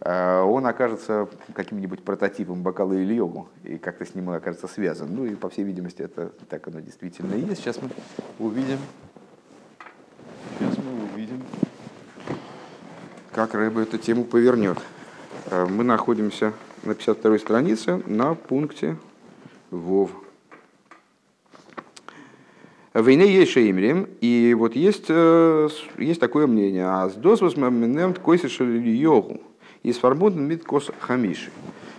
э, 0.00 0.40
он 0.40 0.66
окажется 0.66 1.28
каким-нибудь 1.54 2.02
прототипом 2.02 2.62
бокала 2.62 2.94
или 2.94 3.14
йогу, 3.14 3.48
и 3.62 3.78
как-то 3.78 4.04
с 4.04 4.14
ним 4.14 4.28
он 4.28 4.34
окажется 4.34 4.66
связан. 4.66 5.08
Ну 5.14 5.24
и, 5.24 5.36
по 5.36 5.48
всей 5.48 5.64
видимости, 5.64 6.02
это 6.02 6.30
так 6.48 6.66
оно 6.66 6.80
действительно 6.80 7.34
и 7.34 7.40
есть. 7.40 7.62
Сейчас 7.62 7.80
мы 7.80 7.90
увидим, 8.40 8.78
сейчас 10.58 10.76
мы 10.78 11.04
увидим, 11.14 11.42
как 13.30 13.54
Рэба 13.54 13.82
эту 13.82 13.98
тему 13.98 14.24
повернет. 14.24 14.78
Мы 15.50 15.84
находимся 15.84 16.52
на 16.82 16.94
52 16.94 17.38
странице 17.38 18.02
на 18.06 18.34
пункте 18.34 18.96
Вов. 19.70 20.10
Войне 22.92 23.32
есть 23.32 23.52
шеймрим, 23.52 24.06
и 24.20 24.54
вот 24.58 24.76
есть, 24.76 25.06
э, 25.08 25.68
есть 25.96 26.20
такое 26.20 26.46
мнение. 26.46 26.86
А 26.86 27.08
с 27.08 27.14
досвос 27.14 27.56
момент 27.56 28.18
койсишели 28.18 28.90
йогу, 28.90 29.40
и 29.82 29.92
сформутан 29.92 30.46
мид 30.46 30.64
кос 30.64 30.90
хамиши. 31.00 31.50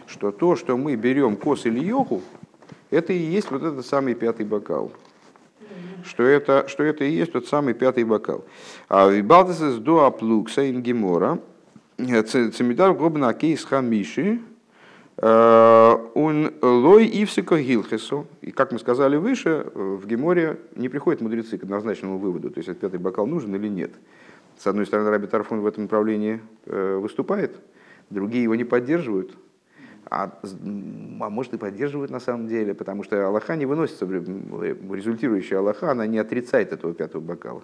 Что 0.06 0.32
то, 0.32 0.56
что 0.56 0.78
мы 0.78 0.96
берем 0.96 1.36
кос 1.36 1.66
или 1.66 1.80
йогу, 1.80 2.22
это 2.92 3.12
и 3.12 3.18
есть 3.18 3.50
вот 3.50 3.64
этот 3.64 3.86
самый 3.88 4.14
пятый 4.14 4.46
бокал. 4.46 4.92
Что 6.06 6.22
это, 6.24 6.68
что 6.68 6.84
это 6.84 7.06
и 7.06 7.12
есть 7.12 7.32
тот 7.32 7.48
самый 7.48 7.74
пятый 7.74 8.04
бокал. 8.04 8.44
А 8.88 9.10
вибалтес 9.10 9.78
до 9.78 10.06
аплукса 10.06 10.70
ингемора, 10.70 11.40
цемидар 11.98 12.94
гобна 12.94 13.34
кейс 13.34 13.64
хамиши, 13.64 14.42
он 15.26 16.54
лой 16.62 17.06
ивсика 17.06 17.58
гилхесу. 17.58 18.28
И 18.42 18.52
как 18.52 18.74
мы 18.74 18.80
сказали 18.80 19.16
выше, 19.16 19.66
в 19.74 20.06
Геморе 20.06 20.60
не 20.76 20.90
приходят 20.90 21.22
мудрецы 21.22 21.58
к 21.58 21.64
однозначному 21.64 22.18
выводу, 22.18 22.50
то 22.50 22.58
есть 22.58 22.68
этот 22.68 22.82
пятый 22.82 23.00
бокал 23.00 23.26
нужен 23.26 23.56
или 23.56 23.70
нет. 23.70 23.92
С 24.58 24.68
одной 24.68 24.86
стороны, 24.86 25.10
Раби 25.10 25.28
Тарфон 25.28 25.62
в 25.62 25.66
этом 25.66 25.84
направлении 25.84 26.42
э, 26.66 26.98
выступает, 26.98 27.56
другие 28.10 28.44
его 28.44 28.56
не 28.56 28.64
поддерживают. 28.64 29.32
А, 30.06 30.38
а 30.44 31.30
может 31.30 31.54
и 31.54 31.58
поддерживают 31.58 32.12
на 32.12 32.20
самом 32.20 32.48
деле, 32.48 32.74
потому 32.74 33.04
что 33.04 33.26
Аллаха 33.26 33.56
не 33.56 33.66
выносится, 33.66 34.06
результирующая 34.06 35.60
Аллаха, 35.60 35.92
она 35.92 36.06
не 36.06 36.18
отрицает 36.18 36.74
этого 36.74 36.94
пятого 36.94 37.22
бокала. 37.22 37.64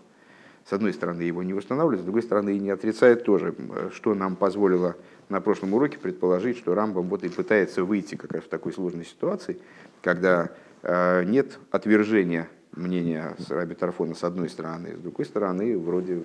С 0.66 0.74
одной 0.74 0.94
стороны, 0.94 1.22
его 1.22 1.44
не 1.44 1.54
устанавливает, 1.54 2.02
с 2.02 2.04
другой 2.04 2.24
стороны, 2.24 2.56
и 2.56 2.60
не 2.60 2.70
отрицает 2.70 3.24
тоже, 3.24 3.56
что 3.94 4.14
нам 4.14 4.36
позволило 4.36 4.96
на 5.30 5.42
прошлом 5.42 5.74
уроке 5.74 5.98
предположить, 5.98 6.58
что 6.58 6.76
Рамбам 6.76 7.08
вот 7.08 7.24
и 7.24 7.30
пытается 7.30 7.84
выйти 7.84 8.16
как 8.16 8.34
раз 8.34 8.44
в 8.44 8.50
такой 8.50 8.74
сложной 8.74 9.06
ситуации, 9.06 9.60
когда 10.02 10.50
э, 10.84 11.24
нет 11.24 11.60
отвержения 11.72 12.48
мнения 12.74 13.36
Раби 13.50 13.76
Тарфона 13.76 14.16
с 14.16 14.24
одной 14.24 14.50
стороны, 14.50 14.96
с 14.96 15.00
другой 15.00 15.26
стороны, 15.26 15.78
вроде 15.78 16.24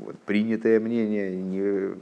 вот, 0.00 0.16
принятое 0.20 0.80
мнение 0.80 1.34
не, 1.36 1.94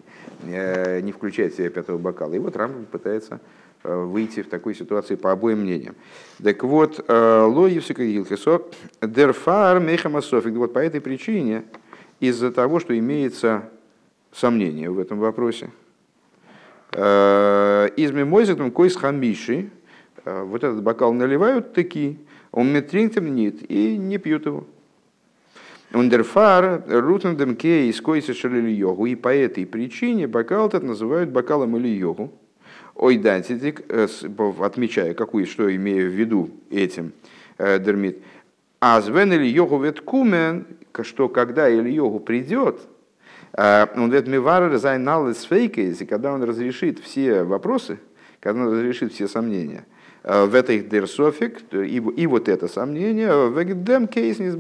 не, 0.44 1.02
не 1.02 1.12
включает 1.12 1.54
в 1.54 1.56
себя 1.56 1.70
пятого 1.70 1.99
бокала. 1.99 2.35
И 2.35 2.38
вот 2.38 2.56
Рамбам 2.56 2.85
пытается 2.87 3.37
э, 3.37 3.38
выйти 3.85 4.42
в 4.42 4.49
такой 4.49 4.75
ситуации 4.75 5.14
по 5.14 5.32
обоим 5.32 5.61
мнениям. 5.61 5.94
Так 6.42 6.62
вот, 6.64 7.04
э, 7.06 7.42
Лоевсика 7.42 8.04
Гилхесо, 8.04 8.62
Дерфар 9.00 9.80
Мехамасофик, 9.80 10.54
вот 10.54 10.73
по 10.73 10.78
этой 10.80 11.00
причине, 11.00 11.64
из-за 12.20 12.50
того, 12.52 12.80
что 12.80 12.99
имеется 12.99 13.70
сомнение 14.32 14.90
в 14.90 14.99
этом 14.99 15.18
вопросе, 15.18 15.70
Э, 16.92 17.88
из 17.97 18.12
мимойзитом 18.12 18.70
койс 18.70 18.97
хамиши, 18.97 19.70
э, 20.25 20.42
вот 20.42 20.64
этот 20.64 20.82
бокал 20.82 21.12
наливают 21.12 21.75
таки, 21.75 22.18
он 22.50 22.73
метринтем 22.73 23.35
нет 23.35 23.70
и 23.70 23.97
не 23.99 24.18
пьют 24.18 24.47
его. 24.47 24.66
Ундерфар 25.92 26.82
рутендем 26.88 27.56
кей 27.56 27.90
из 27.90 28.00
койса 28.00 28.35
шалили 28.35 28.70
йогу. 28.70 29.06
И 29.06 29.14
по 29.14 29.35
этой 29.35 29.66
причине 29.66 30.26
бокал 30.26 30.68
этот 30.68 30.82
называют 30.82 31.30
бокалом 31.30 31.76
или 31.76 31.88
йогу. 31.88 32.32
Ой, 32.99 33.17
дантитик, 33.17 33.83
э, 33.88 34.09
отмечая, 34.61 35.14
какую, 35.14 35.47
что 35.47 35.75
имею 35.75 36.11
в 36.11 36.14
виду 36.14 36.50
этим, 36.69 37.12
А 38.81 39.00
звен 39.00 39.33
или 39.33 39.47
йогу 39.47 39.78
веткумен, 39.78 40.67
что 41.02 41.28
когда 41.28 41.69
или 41.69 41.90
йогу 41.90 42.19
придет, 42.21 42.81
Он 43.57 44.09
говорит, 44.09 44.28
Мивар 44.28 44.76
Зайнал 44.76 45.28
из 45.31 45.38
и 46.02 46.07
когда 46.07 46.33
он 46.33 46.43
разрешит 46.43 46.99
все 46.99 47.45
вопросы, 47.45 47.99
когда 48.40 48.62
он 48.62 48.73
разрешит 48.73 49.12
все 49.12 49.26
сомнения, 49.26 49.85
в 50.23 50.55
этой 50.55 50.81
дерсофик, 50.81 51.73
и, 51.73 52.26
вот 52.26 52.49
это 52.49 52.69
сомнение, 52.69 53.49
в 53.49 53.62
Эгдем 53.62 54.07
кейс 54.07 54.38
не 54.38 54.50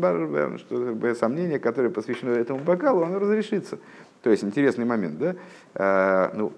что 0.58 1.14
сомнение, 1.14 1.58
которое 1.58 1.90
посвящено 1.90 2.30
этому 2.30 2.60
бокалу, 2.60 3.02
оно 3.02 3.18
разрешится. 3.18 3.78
То 4.22 4.30
есть 4.30 4.42
интересный 4.42 4.84
момент, 4.84 5.18
да? 5.18 6.30
Ну, 6.34 6.52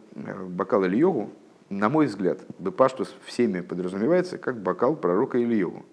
бокал 0.48 0.84
или 0.84 0.96
йогу, 0.96 1.30
на 1.70 1.88
мой 1.88 2.06
взгляд, 2.06 2.40
Бепаштус 2.58 3.14
всеми 3.24 3.60
подразумевается 3.60 4.38
как 4.38 4.60
бокал 4.60 4.96
пророка 4.96 5.38
Ильеву. 5.42 5.84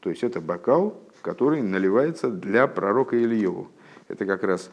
То 0.00 0.10
есть 0.10 0.24
это 0.24 0.40
бокал, 0.40 1.00
который 1.22 1.62
наливается 1.62 2.30
для 2.30 2.66
пророка 2.66 3.16
Ильеву. 3.16 3.70
Это 4.08 4.26
как 4.26 4.42
раз 4.42 4.70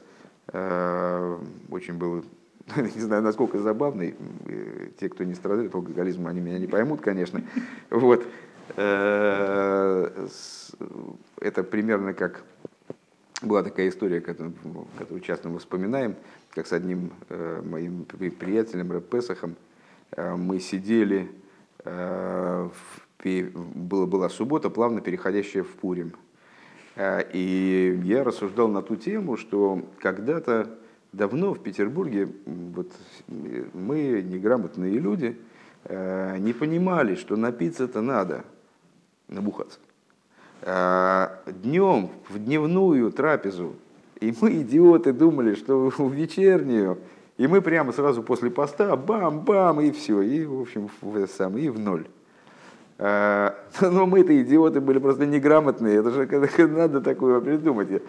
э, 0.48 1.38
очень 1.70 1.94
было, 1.94 2.24
не 2.76 3.02
знаю, 3.02 3.22
насколько 3.22 3.60
забавный. 3.60 4.16
Те, 5.00 5.10
кто 5.10 5.24
не 5.24 5.36
страдает 5.36 5.74
алкоголизмом, 5.74 6.28
они 6.28 6.42
меня 6.42 6.58
не 6.58 6.68
поймут, 6.68 7.02
конечно. 7.02 7.42
Вот. 7.92 8.26
Э, 8.78 10.28
это 11.40 11.64
примерно 11.64 12.16
как 12.16 12.44
была 13.44 13.62
такая 13.62 13.90
история, 13.90 14.22
которую, 14.22 14.56
часто 15.22 15.50
мы 15.50 15.60
вспоминаем, 15.60 16.16
как 16.50 16.66
с 16.66 16.74
одним 16.74 17.12
э, 17.30 17.62
моим 17.64 18.06
приятелем 18.06 18.92
Рэпесахом 18.92 19.56
Э, 19.56 19.71
мы 20.18 20.60
сидели, 20.60 21.32
э, 21.86 22.70
была, 23.24 24.06
была 24.06 24.30
суббота, 24.30 24.70
плавно 24.70 25.02
переходящая 25.02 25.64
в 25.64 25.70
Пурим. 25.70 26.14
Э, 26.96 27.24
и 27.32 28.00
я 28.04 28.24
рассуждал 28.24 28.68
на 28.68 28.82
ту 28.82 28.96
тему, 28.96 29.38
что 29.38 29.82
когда-то 30.00 30.70
давно 31.14 31.54
в 31.54 31.64
Петербурге 31.64 32.30
вот, 32.46 32.92
мы, 33.28 34.22
неграмотные 34.22 34.98
люди, 35.00 35.38
не 35.90 36.54
понимали, 36.54 37.16
что 37.16 37.36
напиться 37.36 37.86
это 37.86 38.02
надо, 38.02 38.46
набухаться. 39.28 39.80
Днем, 40.62 42.12
в 42.30 42.38
дневную 42.38 43.12
трапезу, 43.12 43.74
и 44.20 44.32
мы, 44.40 44.62
идиоты, 44.62 45.12
думали, 45.12 45.56
что 45.56 45.90
в 45.90 46.14
вечернюю 46.14 47.00
и 47.42 47.48
мы 47.48 47.62
прямо 47.62 47.92
сразу 47.92 48.22
после 48.22 48.52
поста 48.52 48.96
бам-бам, 48.96 49.82
и 49.82 49.90
все, 49.90 50.22
и, 50.22 50.46
в 50.46 50.62
общем, 50.62 50.92
в, 51.02 51.26
сам, 51.26 51.58
и 51.58 51.70
в 51.70 51.80
ноль. 51.80 52.06
А, 53.00 53.56
но 53.82 54.06
мы-то 54.06 54.40
идиоты 54.44 54.80
были 54.80 55.00
просто 55.00 55.26
неграмотные, 55.26 56.02
это 56.02 56.12
же 56.12 56.68
надо 56.68 57.02
такое 57.02 57.42
придумать. 57.42 58.04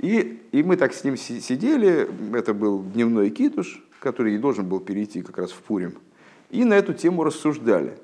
И, 0.00 0.38
и 0.52 0.62
мы 0.62 0.76
так 0.76 0.92
с 0.92 1.02
ним 1.02 1.16
сидели, 1.16 2.06
это 2.36 2.52
был 2.52 2.82
дневной 2.82 3.30
китуш, 3.30 3.82
который 4.00 4.34
и 4.34 4.38
должен 4.38 4.68
был 4.68 4.80
перейти 4.80 5.22
как 5.22 5.38
раз 5.38 5.50
в 5.50 5.62
Пурим, 5.62 5.94
и 6.50 6.66
на 6.66 6.74
эту 6.74 6.92
тему 6.92 7.24
рассуждали. 7.24 7.94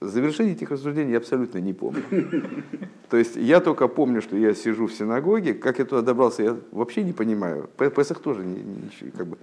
Завершение 0.00 0.54
этих 0.54 0.70
рассуждений 0.70 1.10
я 1.10 1.18
абсолютно 1.18 1.58
не 1.58 1.72
помню. 1.72 2.04
То 3.10 3.16
есть 3.16 3.34
я 3.34 3.58
только 3.58 3.88
помню, 3.88 4.22
что 4.22 4.36
я 4.36 4.54
сижу 4.54 4.86
в 4.86 4.92
синагоге, 4.92 5.54
как 5.54 5.80
я 5.80 5.84
туда 5.84 6.02
добрался, 6.02 6.44
я 6.44 6.56
вообще 6.70 7.02
не 7.02 7.12
понимаю. 7.12 7.68
Песах 7.76 8.20
тоже 8.20 8.44
не, 8.44 8.62
не, 8.62 9.10
как 9.10 9.26
бы, 9.26 9.36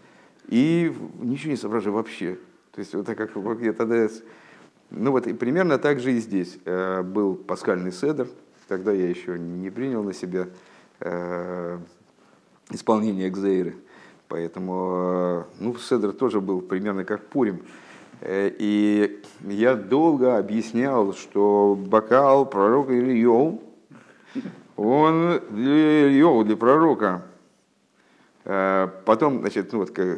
и 0.50 0.92
ничего 1.20 1.52
не 1.52 1.58
соображаю 1.58 1.94
вообще. 1.94 2.38
То 2.74 2.80
есть 2.80 2.94
вот 2.96 3.06
так 3.06 3.18
как 3.18 3.32
я 3.62 3.74
тогда... 3.74 4.08
Ну 4.90 5.12
вот 5.12 5.28
и 5.28 5.34
примерно 5.34 5.78
так 5.78 6.00
же 6.00 6.14
и 6.14 6.18
здесь. 6.20 6.58
Э, 6.66 7.04
был 7.04 7.36
пасхальный 7.36 7.92
седр, 7.92 8.28
тогда 8.68 8.92
я 8.92 9.08
еще 9.08 9.38
не 9.38 9.70
принял 9.70 10.02
на 10.02 10.14
себя 10.14 10.48
э, 11.02 11.78
исполнение 12.72 13.28
экзейры. 13.28 13.76
Поэтому, 14.28 14.94
э, 14.96 15.44
ну, 15.60 15.76
седр 15.76 16.14
тоже 16.14 16.42
был 16.42 16.62
примерно 16.62 17.06
как 17.06 17.28
Пурим. 17.28 17.62
И 18.28 19.22
я 19.48 19.76
долго 19.76 20.38
объяснял, 20.38 21.14
что 21.14 21.78
бокал 21.80 22.46
пророка 22.46 22.98
Ильев, 23.00 23.62
он 24.76 25.42
для 25.52 26.08
Ильева, 26.08 26.44
для 26.44 26.58
пророка, 26.58 27.24
потом, 29.06 29.42
значит, 29.42 29.72
ну 29.74 29.80
вот, 29.80 29.92
э, 30.00 30.18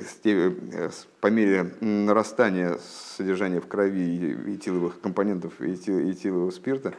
по 1.20 1.28
мере 1.28 1.74
нарастания 1.82 2.78
содержания 3.18 3.60
в 3.60 3.68
крови 3.68 4.56
этиловых 4.56 5.02
компонентов 5.02 5.60
этилового 5.60 6.52
спирта, 6.52 6.94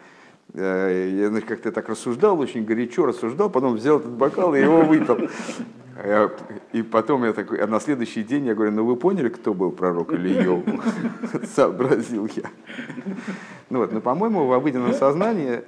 э, 0.52 1.10
я 1.14 1.28
значит, 1.28 1.48
как-то 1.48 1.72
так 1.72 1.88
рассуждал, 1.88 2.38
очень 2.38 2.66
горячо 2.66 3.06
рассуждал, 3.06 3.48
потом 3.48 3.76
взял 3.76 3.98
этот 3.98 4.12
бокал 4.12 4.54
и 4.54 4.60
его 4.60 4.82
выпил. 4.82 5.30
И 6.72 6.82
потом 6.82 7.24
я 7.24 7.32
такой, 7.32 7.62
а 7.62 7.66
на 7.66 7.80
следующий 7.80 8.22
день 8.24 8.46
я 8.46 8.54
говорю, 8.54 8.72
ну 8.72 8.84
вы 8.84 8.96
поняли, 8.96 9.30
кто 9.30 9.54
был 9.54 9.72
пророк 9.72 10.12
или 10.12 10.34
Ильев? 10.34 10.64
Сообразил 11.54 12.28
я. 12.34 12.50
Ну 13.70 13.78
вот, 13.78 13.92
но 13.92 14.02
по-моему 14.02 14.46
в 14.46 14.52
обыденном 14.52 14.92
сознании 14.92 15.62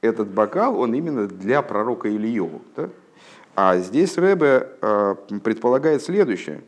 этот 0.00 0.28
бокал, 0.28 0.80
он 0.80 0.94
именно 0.94 1.26
для 1.26 1.62
пророка 1.62 2.08
Ильеву. 2.08 2.62
Да? 2.76 2.90
А 3.56 3.76
здесь 3.78 4.18
Рэбе 4.18 4.68
э, 4.80 5.14
предполагает 5.42 6.02
следующее, 6.02 6.62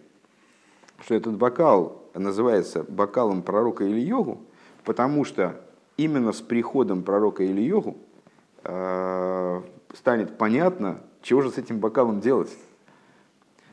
что 1.01 1.17
этот 1.17 1.37
бокал 1.37 2.05
называется 2.15 2.85
бокалом 2.85 3.43
пророка 3.43 3.85
Ильёгу, 3.85 4.43
потому 4.85 5.25
что 5.25 5.61
именно 5.97 6.31
с 6.31 6.41
приходом 6.41 7.03
пророка 7.03 7.45
Ильёгу 7.45 7.97
э, 8.63 9.63
станет 9.95 10.39
понятно, 10.39 11.01
чего 11.23 11.43
же 11.43 11.51
с 11.51 11.59
этим 11.59 11.81
бокалом 11.81 12.21
делать. 12.21 12.57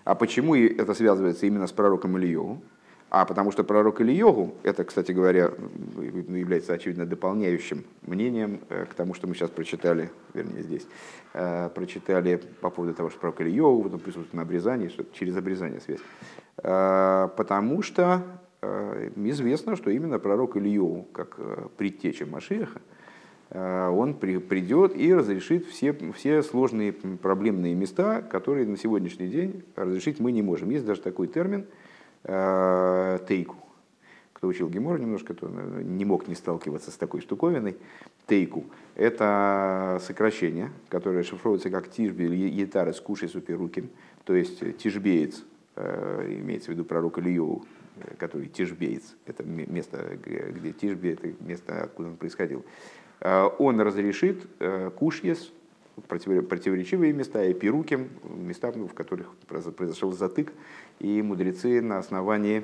А 0.06 0.16
почему 0.16 0.56
это 0.56 0.96
связывается 0.96 1.46
именно 1.46 1.68
с 1.68 1.72
пророком 1.72 2.18
Ильёгу? 2.18 2.64
А 3.14 3.26
потому 3.26 3.52
что 3.52 3.64
пророк 3.64 4.02
Ильёгу, 4.02 4.56
это, 4.64 4.84
кстати 4.84 5.12
говоря, 5.12 5.52
является 6.28 6.74
очевидно 6.74 7.06
дополняющим 7.06 7.84
мнением 8.02 8.62
э, 8.70 8.86
к 8.86 8.96
тому, 8.96 9.14
что 9.14 9.28
мы 9.28 9.36
сейчас 9.36 9.52
прочитали, 9.52 10.10
вернее 10.34 10.64
здесь, 10.64 10.88
э, 11.36 11.70
прочитали 11.76 12.42
по 12.60 12.72
поводу 12.72 12.96
того, 12.96 13.12
что 13.12 13.20
пророк 13.20 13.40
Ильёгу 13.42 13.84
потом 13.84 14.00
присутствует 14.00 14.34
на 14.34 14.42
обрезании, 14.42 14.88
что 14.88 15.06
через 15.14 15.38
обрезание 15.38 15.80
связь. 15.80 16.00
Э, 16.58 17.30
потому 17.38 17.84
что 17.84 18.24
известно, 19.16 19.76
что 19.76 19.92
именно 19.92 20.18
пророк 20.18 20.58
Ильёу, 20.58 21.04
как 21.12 21.38
предтеча 21.76 22.26
Машиаха, 22.26 22.82
он 23.52 24.16
придет 24.16 24.96
и 24.96 25.14
разрешит 25.14 25.68
все, 25.68 25.94
все 26.16 26.42
сложные 26.42 26.94
проблемные 26.94 27.76
места, 27.76 28.24
которые 28.24 28.66
на 28.66 28.78
сегодняшний 28.78 29.28
день 29.28 29.64
разрешить 29.76 30.20
мы 30.20 30.32
не 30.32 30.42
можем. 30.42 30.72
Есть 30.72 30.86
даже 30.86 31.02
такой 31.02 31.28
термин– 31.28 31.68
тейку. 32.24 33.58
Кто 34.34 34.48
учил 34.48 34.70
Гемор 34.70 35.00
немножко, 35.00 35.34
то 35.34 35.48
не 35.48 36.04
мог 36.04 36.28
не 36.28 36.36
сталкиваться 36.36 36.92
с 36.92 36.96
такой 36.96 37.22
штуковиной. 37.22 37.78
Тейку– 38.28 38.66
это 38.96 40.00
сокращение, 40.02 40.72
которое 40.90 41.24
шифруется 41.24 41.70
как 41.70 41.90
тишби 41.90 42.24
или 42.24 42.50
етара 42.50 42.94
с 42.94 43.00
кушей 43.02 43.30
суперуким, 43.30 43.90
то 44.24 44.34
есть 44.34 44.78
тишбеец, 44.78 45.44
э, 45.76 46.40
имеется 46.42 46.72
в 46.72 46.74
виду 46.74 46.86
пророк 46.86 47.20
Ильеву, 47.20 47.66
который 48.18 48.48
тишбеец, 48.48 49.16
это 49.26 49.44
место, 49.44 50.18
где 50.22 50.72
тишби, 50.72 51.10
это 51.10 51.34
место, 51.40 51.84
откуда 51.84 52.10
он 52.10 52.16
происходил. 52.18 52.66
Э, 53.20 53.50
он 53.60 53.80
разрешит 53.82 54.46
кушьес, 54.96 55.52
противоречивые 56.08 57.14
места, 57.14 57.44
и 57.46 57.54
пируки, 57.54 58.08
места, 58.24 58.72
в 58.72 58.94
которых 58.94 59.28
произошел 59.78 60.12
затык, 60.12 60.52
и 61.00 61.22
мудрецы 61.22 61.82
на 61.82 62.00
основании 62.00 62.64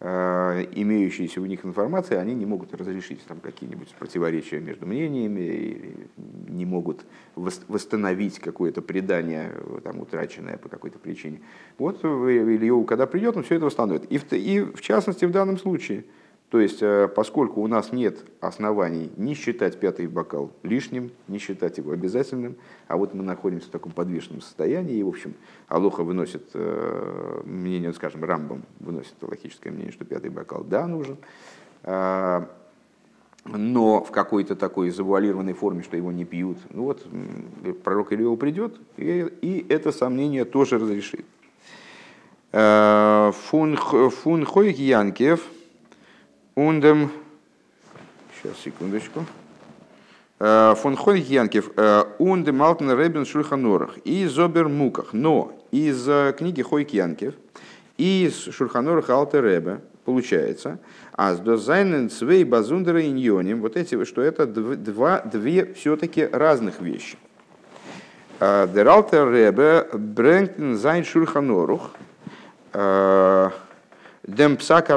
э, 0.00 0.66
имеющейся 0.72 1.40
у 1.40 1.46
них 1.46 1.64
информации, 1.64 2.16
они 2.16 2.34
не 2.34 2.46
могут 2.46 2.74
разрешить 2.74 3.24
там 3.26 3.40
какие-нибудь 3.40 3.94
противоречия 3.98 4.60
между 4.60 4.86
мнениями, 4.86 6.08
не 6.48 6.64
могут 6.64 7.04
восстановить 7.36 8.38
какое-то 8.38 8.82
предание 8.82 9.52
там, 9.84 10.00
утраченное 10.00 10.56
по 10.56 10.68
какой-то 10.68 10.98
причине. 10.98 11.40
Вот 11.78 12.04
Ильев, 12.04 12.86
когда 12.86 13.06
придет, 13.06 13.36
он 13.36 13.44
все 13.44 13.56
это 13.56 13.66
восстановит. 13.66 14.10
И 14.10 14.18
в, 14.18 14.32
и 14.32 14.60
в 14.60 14.80
частности 14.80 15.24
в 15.24 15.30
данном 15.30 15.58
случае– 15.58 16.04
то 16.50 16.60
есть, 16.60 16.78
э, 16.80 17.08
поскольку 17.08 17.60
у 17.60 17.66
нас 17.66 17.92
нет 17.92 18.24
оснований 18.40 19.10
не 19.18 19.34
считать 19.34 19.78
пятый 19.78 20.06
бокал 20.06 20.50
лишним, 20.62 21.10
не 21.26 21.38
считать 21.38 21.76
его 21.76 21.92
обязательным, 21.92 22.56
а 22.86 22.96
вот 22.96 23.12
мы 23.12 23.22
находимся 23.22 23.68
в 23.68 23.70
таком 23.70 23.92
подвешенном 23.92 24.40
состоянии, 24.40 24.96
и, 24.96 25.02
в 25.02 25.08
общем, 25.08 25.34
Алоха 25.68 26.02
выносит 26.02 26.44
э, 26.54 27.42
мнение, 27.44 27.92
скажем, 27.92 28.24
Рамбом 28.24 28.62
выносит 28.80 29.14
логическое 29.20 29.70
мнение, 29.70 29.92
что 29.92 30.06
пятый 30.06 30.30
бокал, 30.30 30.64
да, 30.64 30.86
нужен, 30.86 31.18
а, 31.82 32.48
но 33.44 34.02
в 34.02 34.10
какой-то 34.10 34.56
такой 34.56 34.88
завуалированной 34.88 35.52
форме, 35.52 35.82
что 35.82 35.98
его 35.98 36.12
не 36.12 36.24
пьют. 36.24 36.58
Ну 36.70 36.84
вот, 36.84 37.06
пророк 37.84 38.12
Илья 38.14 38.34
придет, 38.36 38.80
и, 38.96 39.30
и 39.42 39.66
это 39.68 39.92
сомнение 39.92 40.46
тоже 40.46 40.78
разрешит. 40.78 41.26
Э, 42.52 43.32
фун, 43.34 43.76
фун 43.76 44.46
Хойк 44.46 44.78
Янкев– 44.78 45.46
Ундем, 46.58 47.12
сейчас, 48.34 48.58
секундочку. 48.58 49.24
Э, 50.40 50.74
фон 50.76 50.96
Хольх 50.96 51.24
Янкев, 51.28 51.70
э, 51.76 52.02
Ундем 52.18 52.60
Алтен 52.64 52.90
Ребен 52.98 53.24
Шульханорах 53.24 53.98
и 53.98 54.26
Зобер 54.26 54.66
Муках. 54.66 55.12
Но 55.12 55.52
из 55.70 56.04
книги 56.36 56.62
Хойкьянкев 56.62 57.34
и 57.96 58.24
из 58.26 58.52
Шурханора 58.52 59.02
Халта 59.02 59.38
Ребе 59.38 59.82
получается, 60.04 60.80
а 61.12 61.34
с 61.34 61.38
дозайнен 61.38 62.10
свей 62.10 62.42
базундера 62.42 63.06
иньоним, 63.06 63.60
вот 63.60 63.76
эти, 63.76 64.04
что 64.04 64.20
это 64.20 64.44
два, 64.44 65.20
две 65.20 65.74
все-таки 65.74 66.24
разных 66.26 66.80
вещи. 66.80 67.18
Дералтер 68.40 69.30
Ребе 69.30 69.86
Бренктен 69.92 70.76
Зайн 70.76 71.04
Шурханорух 71.04 71.92
Дем 72.72 74.56
Псака 74.56 74.96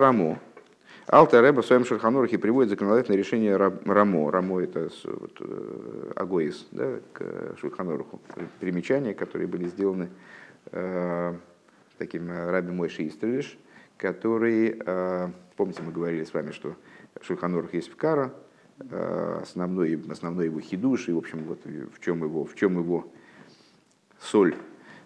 Алтер 1.07 1.43
Ребе 1.43 1.61
в 1.61 1.65
своем 1.65 1.83
Шурханорухе 1.83 2.37
приводит 2.37 2.69
законодательное 2.69 3.17
решение 3.17 3.57
Рамо. 3.57 4.31
Рамо 4.31 4.61
это 4.61 4.89
вот, 5.05 5.35
э, 5.39 6.11
Агоис, 6.15 6.67
да, 6.71 6.99
к 7.13 7.57
Шурханоруху. 7.59 8.21
Примечания, 8.59 9.13
которые 9.13 9.47
были 9.47 9.67
сделаны 9.67 10.09
э, 10.71 11.33
таким 11.97 12.29
э, 12.29 12.51
Раби 12.51 12.71
Мойши 12.71 13.07
Истрелиш, 13.07 13.57
который, 13.97 14.79
э, 14.85 15.29
помните, 15.57 15.81
мы 15.81 15.91
говорили 15.91 16.23
с 16.23 16.33
вами, 16.33 16.51
что 16.51 16.75
Шульханорух 17.21 17.73
есть 17.73 17.91
в 17.91 17.95
Кара, 17.95 18.31
э, 18.79 19.39
основной, 19.41 19.99
основной 20.09 20.45
его 20.45 20.59
хидуш, 20.59 21.09
и, 21.09 21.13
в 21.13 21.17
общем, 21.17 21.43
вот 21.45 21.59
в 21.65 21.99
чем 21.99 22.23
его, 22.23 22.45
в 22.45 22.53
чем 22.55 22.77
его 22.77 23.07
соль. 24.19 24.55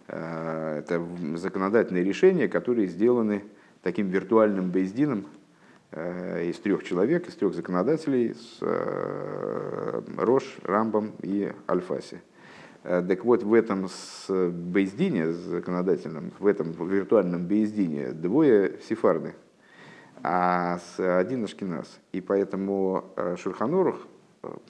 Э, 0.07 0.79
это 0.79 1.01
законодательные 1.35 2.03
решения, 2.03 2.49
которые 2.49 2.87
сделаны 2.87 3.43
таким 3.81 4.09
виртуальным 4.09 4.71
бейздином 4.71 5.25
из 5.95 6.59
трех 6.59 6.83
человек, 6.83 7.27
из 7.27 7.35
трех 7.35 7.53
законодателей, 7.53 8.35
с 8.35 8.59
Рош, 10.17 10.57
Рамбом 10.63 11.13
и 11.21 11.53
Альфаси. 11.69 12.21
Так 12.83 13.23
вот, 13.25 13.43
в 13.43 13.53
этом 13.53 13.87
с 13.87 14.27
бейздине 14.29 15.31
законодательном, 15.31 16.33
в 16.37 16.45
этом 16.45 16.71
виртуальном 16.71 17.45
бейздине 17.45 18.11
двое 18.11 18.79
сефарды, 18.87 19.35
а 20.21 20.79
с 20.79 21.19
один 21.19 21.45
ашкеназ. 21.45 21.99
И 22.11 22.21
поэтому 22.21 23.05
Шурханорух 23.37 23.95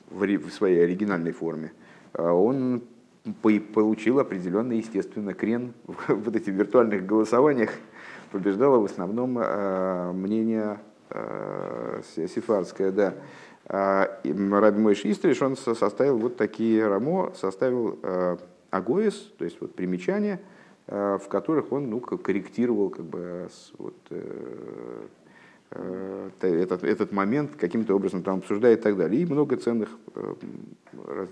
в 0.10 0.50
своей 0.52 0.84
оригинальной 0.84 1.32
форме, 1.32 1.74
он 2.14 2.84
получил 3.42 4.20
определенный, 4.20 4.78
естественно, 4.78 5.34
крен 5.34 5.74
в 5.86 6.14
вот 6.14 6.36
этих 6.36 6.54
виртуальных 6.54 7.06
голосованиях, 7.06 7.72
побеждало 8.32 8.80
в 8.80 8.86
основном 8.86 9.34
мнение 10.18 10.80
сефардское, 12.16 12.92
да. 12.92 13.14
Раби 13.68 14.80
Мой 14.80 14.96
Шистриш, 14.96 15.42
он 15.42 15.58
составил 15.58 16.18
вот 16.18 16.38
такие 16.38 16.88
рамо, 16.88 17.34
составил 17.36 17.98
агоис, 18.70 19.34
то 19.38 19.46
есть 19.46 19.60
вот 19.60 19.74
примечания, 19.74 20.40
в 20.88 21.24
которых 21.30 21.72
он 21.72 21.90
ну, 21.90 22.00
корректировал 22.00 22.90
как 22.90 23.06
бы, 23.06 23.50
вот, 23.80 23.96
этот, 26.42 26.84
этот 26.84 27.12
момент 27.12 27.56
каким-то 27.58 27.96
образом 27.96 28.22
там 28.22 28.38
обсуждает 28.38 28.80
и 28.80 28.82
так 28.84 28.98
далее. 28.98 29.22
И 29.24 29.26
много 29.26 29.58
ценных 29.58 29.90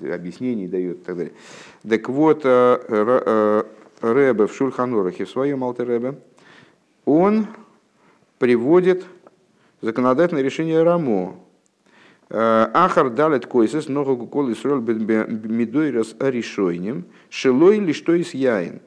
объяснений 0.01 0.67
дает 0.67 1.01
и 1.01 1.03
так 1.03 1.17
далее. 1.17 1.33
Так 1.87 2.09
вот, 2.09 2.43
Рэбе 4.01 4.47
в 4.47 4.53
Шульханорахе, 4.53 5.25
в 5.25 5.29
своем 5.29 5.63
Алтеребе, 5.63 6.15
он 7.05 7.47
приводит 8.39 9.05
законодательное 9.83 10.41
решение 10.41 10.81
Рамо. 10.81 11.35
Ахар 12.29 13.09
далет 13.11 13.45
койсес, 13.45 13.89
ногу 13.89 14.17
кукол 14.17 14.51
Исроль 14.51 14.81
медойрас 14.81 16.15
решойнем, 16.19 17.05
шелой 17.29 17.79
ли 17.79 17.93
что 17.93 18.13
из 18.13 18.33
яин. 18.33 18.79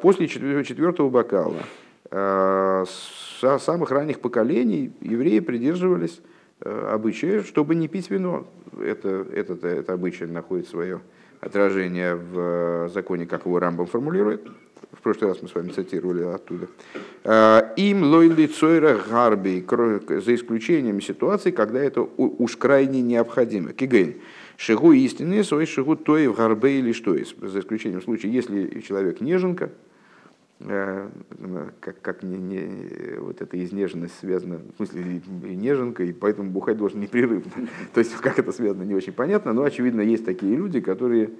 После 0.00 0.28
четвертого 0.28 1.10
бокала 1.10 1.62
с 2.10 3.58
самых 3.60 3.90
ранних 3.90 4.20
поколений 4.20 4.92
евреи 5.00 5.40
придерживались 5.40 6.22
обычая, 6.64 7.42
чтобы 7.42 7.74
не 7.74 7.88
пить 7.88 8.08
вино. 8.08 8.46
Это, 8.80 9.26
это, 9.34 9.66
это 9.66 9.92
обычай 9.92 10.24
находит 10.24 10.68
свое 10.68 11.00
отражение 11.40 12.14
в 12.14 12.88
законе, 12.88 13.26
как 13.26 13.44
его 13.44 13.58
Рамбам 13.58 13.86
формулирует. 13.86 14.46
В 14.92 15.02
прошлый 15.02 15.30
раз 15.30 15.42
мы 15.42 15.48
с 15.48 15.54
вами 15.54 15.70
цитировали 15.70 16.22
оттуда. 16.22 16.68
«Э, 17.24 17.72
Им 17.76 18.04
лойли 18.04 18.46
цойра 18.46 18.98
гарби, 19.08 19.64
за 20.20 20.34
исключением 20.34 21.00
ситуации, 21.00 21.50
когда 21.50 21.80
это 21.80 22.02
уж 22.02 22.56
крайне 22.56 23.02
необходимо. 23.02 23.72
Кигейн. 23.72 24.16
Шигу 24.56 24.92
истины, 24.92 25.44
свой 25.44 25.66
шигу 25.66 25.96
той 25.96 26.28
в 26.28 26.36
гарбе 26.36 26.78
или 26.78 26.92
что 26.92 27.14
есть. 27.14 27.36
За 27.40 27.60
исключением 27.60 28.00
случая, 28.00 28.30
если 28.30 28.80
человек 28.80 29.20
неженка, 29.20 29.70
э, 30.60 31.08
как, 31.80 32.00
как 32.00 32.22
не, 32.22 32.38
не, 32.38 33.18
вот 33.18 33.42
эта 33.42 33.62
изнеженность 33.62 34.18
связана, 34.18 34.60
в 34.72 34.76
смысле 34.76 35.20
неженка, 35.42 36.04
и 36.04 36.12
поэтому 36.12 36.50
бухать 36.50 36.78
должен 36.78 37.00
непрерывно. 37.00 37.50
То 37.92 38.00
есть, 38.00 38.14
как 38.16 38.38
это 38.38 38.52
связано, 38.52 38.84
не 38.84 38.94
очень 38.94 39.12
понятно, 39.12 39.52
но, 39.52 39.62
очевидно, 39.62 40.00
есть 40.00 40.24
такие 40.24 40.56
люди, 40.56 40.80
которые 40.80 41.30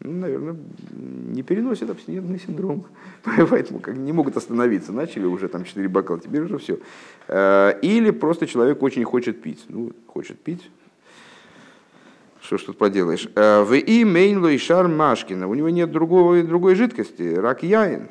ну, 0.00 0.12
наверное, 0.12 0.56
не 0.92 1.42
переносят 1.42 1.90
абстинентный 1.90 2.38
синдром, 2.38 2.86
поэтому 3.50 3.80
как, 3.80 3.96
не 3.96 4.12
могут 4.12 4.36
остановиться. 4.36 4.92
Начали 4.92 5.24
уже 5.24 5.48
там 5.48 5.64
4 5.64 5.88
бокала, 5.88 6.20
теперь 6.20 6.42
уже 6.42 6.58
все. 6.58 6.78
Э, 7.26 7.72
или 7.82 8.10
просто 8.10 8.46
человек 8.46 8.82
очень 8.82 9.04
хочет 9.04 9.42
пить. 9.42 9.64
Ну, 9.68 9.92
хочет 10.06 10.38
пить, 10.38 10.70
что 12.40 12.58
ж 12.58 12.62
тут 12.62 12.78
поделаешь. 12.78 13.28
Э, 13.34 13.62
в 13.62 13.74
и 13.74 14.04
мейнло 14.04 14.46
и 14.46 14.58
шар 14.58 14.86
Машкина. 14.86 15.48
У 15.48 15.54
него 15.54 15.68
нет 15.68 15.90
другого, 15.90 16.40
другой 16.44 16.76
жидкости. 16.76 17.34
Рак 17.34 17.64
яин. 17.64 18.08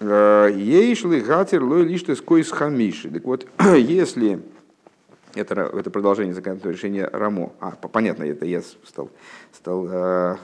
Э, 0.00 0.50
Ейшли 0.52 1.20
гатер 1.20 1.62
лой 1.62 1.84
лишь 1.84 2.02
с 2.04 2.50
хамиши. 2.50 3.10
Так 3.10 3.24
вот, 3.24 3.46
если 3.76 4.40
это, 5.34 5.54
это 5.54 5.90
продолжение 5.92 6.34
законодательного 6.34 6.74
решения 6.74 7.08
Рамо. 7.12 7.52
А, 7.60 7.70
понятно, 7.70 8.24
это 8.24 8.44
я 8.44 8.60
стал, 8.60 9.08
стал 9.52 10.36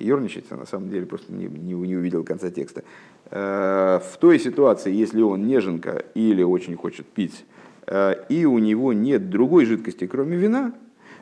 ерничать, 0.00 0.46
а 0.50 0.56
на 0.56 0.66
самом 0.66 0.90
деле 0.90 1.06
просто 1.06 1.32
не, 1.32 1.46
не, 1.46 1.74
не 1.74 1.96
увидел 1.96 2.24
конца 2.24 2.50
текста. 2.50 2.82
Э, 3.30 4.00
в 4.12 4.18
той 4.18 4.38
ситуации, 4.38 4.92
если 4.92 5.22
он 5.22 5.46
неженка 5.46 6.04
или 6.14 6.42
очень 6.42 6.76
хочет 6.76 7.06
пить, 7.06 7.44
э, 7.86 8.14
и 8.28 8.44
у 8.44 8.58
него 8.58 8.92
нет 8.92 9.30
другой 9.30 9.66
жидкости, 9.66 10.06
кроме 10.06 10.36
вина, 10.36 10.74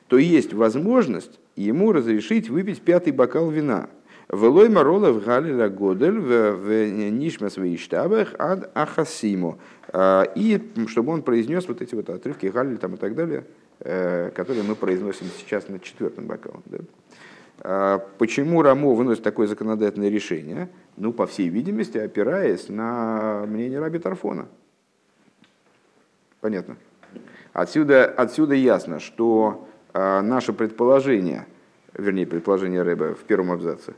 то 0.06 0.16
есть 0.16 0.54
возможность 0.54 1.38
ему 1.54 1.92
разрешить 1.92 2.48
выпить 2.48 2.80
пятый 2.80 3.12
бокал 3.12 3.50
вина. 3.50 3.90
Велой 4.30 4.68
марола 4.68 5.10
в 5.10 5.24
галиля 5.24 5.68
годель 5.68 6.18
в 6.18 7.10
нишма 7.10 7.48
своих 7.48 7.80
штабах 7.80 8.34
ад 8.38 8.70
ахасиму. 8.74 9.58
Э, 9.92 10.24
и 10.34 10.62
чтобы 10.86 11.12
он 11.12 11.22
произнес 11.22 11.68
вот 11.68 11.82
эти 11.82 11.94
вот 11.94 12.08
отрывки 12.08 12.46
галиль 12.46 12.78
там 12.78 12.94
и 12.94 12.96
так 12.96 13.14
далее, 13.14 13.44
которые 13.78 14.64
мы 14.64 14.74
произносим 14.74 15.28
сейчас 15.38 15.68
на 15.68 15.78
четвертом 15.78 16.26
бокале. 16.26 16.58
Да? 16.66 16.78
А 17.60 17.98
почему 18.18 18.62
Рамо 18.62 18.94
выносит 18.94 19.22
такое 19.22 19.46
законодательное 19.46 20.08
решение? 20.08 20.68
Ну, 20.96 21.12
по 21.12 21.26
всей 21.26 21.48
видимости, 21.48 21.98
опираясь 21.98 22.68
на 22.68 23.44
мнение 23.46 23.80
Раби 23.80 23.98
Тарфона. 23.98 24.48
Понятно. 26.40 26.76
Отсюда, 27.52 28.04
отсюда 28.06 28.54
ясно, 28.54 29.00
что 29.00 29.68
а, 29.92 30.22
наше 30.22 30.52
предположение, 30.52 31.46
вернее, 31.94 32.26
предположение 32.26 32.82
Рэба 32.82 33.14
в 33.14 33.24
первом 33.24 33.50
абзаце, 33.50 33.94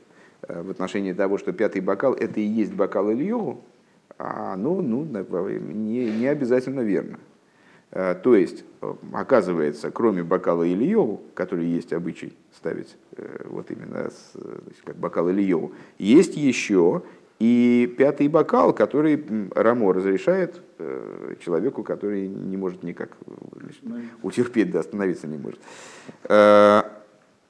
а, 0.49 0.62
в 0.62 0.70
отношении 0.70 1.12
того, 1.12 1.37
что 1.37 1.53
пятый 1.53 1.83
бокал 1.83 2.14
это 2.14 2.40
и 2.40 2.44
есть 2.44 2.73
бокал 2.73 3.11
Ильюгу, 3.12 3.62
оно 4.16 4.81
ну, 4.81 5.05
не, 5.05 6.11
не 6.11 6.27
обязательно 6.27 6.81
верно. 6.81 7.18
Э, 7.92 8.14
то 8.14 8.37
есть, 8.37 8.64
э, 8.83 8.94
оказывается, 9.12 9.90
кроме 9.90 10.22
бокала 10.22 10.66
Ильеву, 10.66 11.22
который 11.35 11.66
есть 11.66 11.92
обычай 11.92 12.33
ставить 12.55 12.96
э, 13.16 13.46
вот 13.48 13.70
именно 13.70 14.11
значит, 14.35 14.83
как 14.85 14.96
бокал 14.96 15.31
Ильеву, 15.31 15.72
есть 15.98 16.37
еще 16.37 17.03
и 17.40 17.92
пятый 17.98 18.29
бокал, 18.29 18.72
который 18.72 19.24
Рамо 19.55 19.92
разрешает 19.92 20.61
человеку, 21.42 21.83
который 21.83 22.29
не 22.29 22.57
может 22.57 22.83
никак 22.83 23.16
значит, 23.57 23.83
утерпеть, 24.22 24.70
да, 24.70 24.81
остановиться 24.81 25.26
не 25.26 25.38
может. 25.38 25.61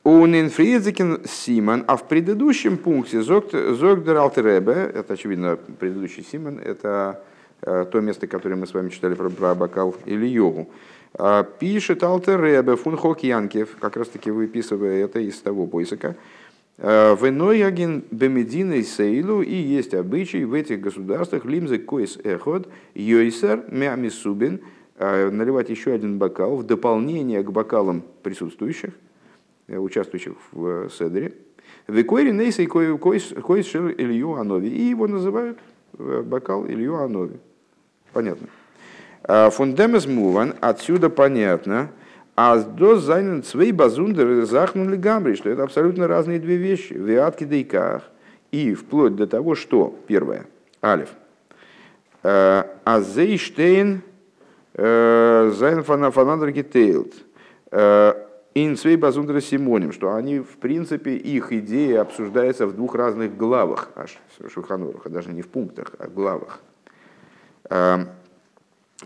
Унинфридзикин 0.04 1.24
Симон, 1.26 1.84
а 1.88 1.96
в 1.96 2.06
предыдущем 2.08 2.78
пункте 2.78 3.22
Зогдер 3.22 4.16
Алтеребе, 4.16 4.72
это 4.72 5.14
очевидно 5.14 5.58
предыдущий 5.78 6.24
Симон, 6.24 6.58
это 6.58 7.22
то 7.60 8.00
место, 8.00 8.26
которое 8.26 8.56
мы 8.56 8.66
с 8.66 8.74
вами 8.74 8.88
читали 8.88 9.14
про, 9.14 9.28
про 9.28 9.54
бокал 9.54 9.94
или 10.06 10.26
йогу. 10.26 10.68
А, 11.14 11.42
пишет 11.42 12.02
Алтер 12.02 12.42
Ребе 12.42 12.76
Фунхок 12.76 13.22
Янкев, 13.22 13.76
как 13.80 13.96
раз 13.96 14.08
таки 14.08 14.30
выписывая 14.30 15.04
это 15.04 15.18
из 15.18 15.40
того 15.40 15.66
поиска. 15.66 16.16
«Э, 16.78 17.16
Веноягин 17.20 18.04
бемедина 18.10 18.74
и 18.74 18.82
сейлу, 18.82 19.42
и 19.42 19.54
есть 19.54 19.92
обычай 19.92 20.44
в 20.44 20.54
этих 20.54 20.80
государствах 20.80 21.44
лимзы 21.44 21.78
койс 21.78 22.16
эход, 22.22 22.68
йойсер 22.94 23.64
мямисубин, 23.68 24.60
э, 24.98 25.30
наливать 25.30 25.68
еще 25.68 25.92
один 25.92 26.18
бокал 26.18 26.56
в 26.56 26.62
дополнение 26.62 27.42
к 27.42 27.50
бокалам 27.50 28.02
присутствующих, 28.22 28.92
участвующих 29.68 30.34
в 30.52 30.88
седре, 30.90 31.34
Векойри 31.86 32.30
Нейса 32.30 32.62
и 32.62 32.66
Койс 32.66 33.66
Шер 33.66 33.94
Илью 33.98 34.34
Анови. 34.34 34.68
И 34.68 34.82
его 34.90 35.06
называют 35.06 35.58
бокал 35.98 36.66
Илью 36.66 36.96
Анови. 36.96 37.40
Понятно. 38.12 38.48
Фундемес 39.50 40.06
Муван, 40.06 40.54
отсюда 40.60 41.10
понятно, 41.10 41.90
а 42.36 42.58
до 42.58 42.96
зайнен 42.96 43.42
свей 43.42 43.72
базундер 43.72 44.44
захнули 44.44 44.96
гамбри, 44.96 45.34
что 45.34 45.50
это 45.50 45.62
абсолютно 45.62 46.08
разные 46.08 46.38
две 46.38 46.56
вещи. 46.56 46.94
Виатки 46.94 47.44
дейках. 47.44 48.02
И 48.50 48.74
вплоть 48.74 49.14
до 49.14 49.26
того, 49.26 49.54
что, 49.54 49.94
первое, 50.08 50.46
алиф, 50.82 51.10
Азейштейн 52.22 54.02
Зайн 54.74 55.82
Фанандер 55.82 56.50
Гитейлд. 56.50 57.14
Ин 57.72 58.76
свей 58.76 58.96
базундер 58.96 59.40
Симоним, 59.40 59.92
что 59.92 60.14
они, 60.14 60.40
в 60.40 60.56
принципе, 60.58 61.14
их 61.14 61.52
идея 61.52 62.00
обсуждается 62.00 62.66
в 62.66 62.74
двух 62.74 62.96
разных 62.96 63.36
главах, 63.36 63.90
аж 63.94 64.18
Шухануруха, 64.52 65.08
даже 65.08 65.32
не 65.32 65.42
в 65.42 65.48
пунктах, 65.48 65.92
а 65.98 66.08
в 66.08 66.14
главах. 66.14 66.60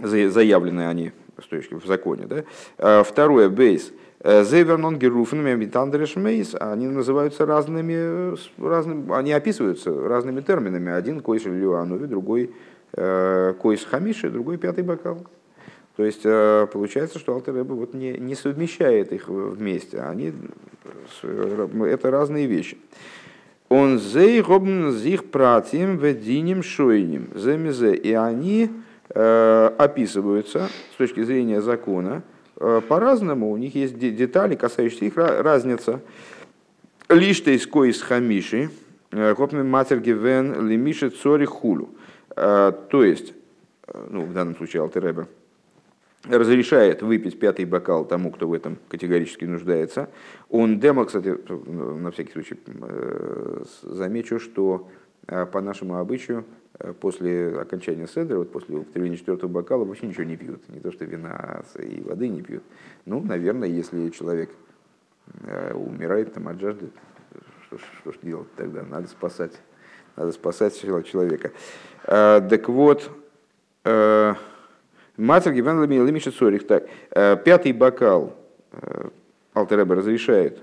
Заявлены 0.00 0.88
они 0.88 1.12
с 1.40 1.46
точки 1.46 1.74
в 1.74 1.86
законе. 1.86 2.26
Да? 2.26 3.04
Второе, 3.04 3.48
бейс. 3.48 3.92
Зейвернон 4.24 4.98
Геруфен 4.98 5.42
Мемитандереш 5.44 6.16
Мейс, 6.16 6.54
они 6.58 6.86
называются 6.86 7.44
разными, 7.44 8.34
разными, 8.58 9.14
они 9.14 9.32
описываются 9.32 9.90
разными 9.92 10.40
терминами. 10.40 10.92
Один 10.92 11.20
койш 11.20 11.44
Люанови, 11.44 12.06
другой 12.06 12.50
койш 12.92 13.84
Хамиши, 13.84 14.30
другой 14.30 14.56
пятый 14.56 14.82
бокал. 14.82 15.26
То 15.96 16.04
есть 16.06 16.22
получается, 16.22 17.18
что 17.18 17.34
Алтер 17.34 17.62
вот 17.64 17.92
не, 17.92 18.14
не 18.14 18.34
совмещает 18.34 19.12
их 19.12 19.28
вместе. 19.28 20.00
Они, 20.00 20.32
это 21.22 22.10
разные 22.10 22.46
вещи. 22.46 22.78
Он 23.68 23.98
зей 23.98 24.40
робн 24.40 24.92
зих 24.92 25.30
пратим 25.30 25.96
вединим 25.96 26.62
шойним. 26.62 27.28
Земезе. 27.34 27.94
И 27.94 28.12
они 28.12 28.70
описываются 29.14 30.68
с 30.92 30.96
точки 30.96 31.22
зрения 31.22 31.60
закона– 31.60 32.22
Э, 32.56 32.80
по-разному, 32.86 33.50
у 33.50 33.56
них 33.56 33.74
есть 33.74 33.98
детали, 33.98 34.54
касающиеся 34.54 35.04
их 35.06 35.16
разница. 35.16 36.00
Лишь 37.08 37.40
из 37.40 37.66
коис 37.66 38.00
хамиши, 38.00 38.70
э, 39.10 39.34
копный 39.34 39.64
матер 39.64 40.00
гивен 40.00 40.66
лимиши 40.66 41.10
цори 41.10 41.46
хулю. 41.46 41.90
Э, 42.36 42.72
то 42.90 43.04
есть, 43.04 43.34
ну, 44.08 44.22
в 44.22 44.32
данном 44.32 44.56
случае 44.56 44.82
Алтереба, 44.82 45.26
разрешает 46.28 47.02
выпить 47.02 47.38
пятый 47.38 47.64
бокал 47.64 48.04
тому, 48.04 48.30
кто 48.30 48.48
в 48.48 48.52
этом 48.52 48.78
категорически 48.88 49.44
нуждается. 49.44 50.08
Он 50.48 50.80
демо, 50.80 51.04
кстати, 51.04 51.36
на 51.68 52.10
всякий 52.10 52.32
случай 52.32 52.58
замечу, 53.82 54.38
что 54.38 54.88
по 55.26 55.60
нашему 55.60 55.96
обычаю 55.96 56.44
Э, 56.78 56.92
после 56.92 57.56
окончания 57.60 58.08
седра, 58.08 58.36
вот 58.38 58.50
после 58.50 58.76
употребления 58.76 59.16
четвертого 59.16 59.50
бокала 59.50 59.84
вообще 59.84 60.06
ничего 60.06 60.24
не 60.24 60.36
пьют. 60.36 60.68
Не 60.68 60.80
то, 60.80 60.90
что 60.90 61.04
вина 61.04 61.62
и 61.78 62.00
воды 62.00 62.28
не 62.28 62.42
пьют. 62.42 62.64
Ну, 63.06 63.20
наверное, 63.20 63.68
если 63.68 64.08
человек 64.10 64.50
э, 65.46 65.72
умирает 65.74 66.34
там 66.34 66.48
от 66.48 66.60
жажды, 66.60 66.90
что, 67.66 67.78
что 67.78 68.12
ж 68.12 68.16
делать 68.22 68.48
тогда? 68.56 68.82
Надо 68.82 69.06
спасать. 69.06 69.52
Надо 70.16 70.32
спасать 70.32 70.80
человека. 70.80 71.52
Э, 72.04 72.40
так 72.48 72.68
вот, 72.68 73.10
Матер 75.16 75.52
Гивен 75.52 75.82
Лемиша 75.84 76.30
Сорих. 76.30 76.66
Так, 76.66 76.86
пятый 77.10 77.72
бокал 77.72 78.34
Алтереба 79.54 79.94
разрешает 79.94 80.58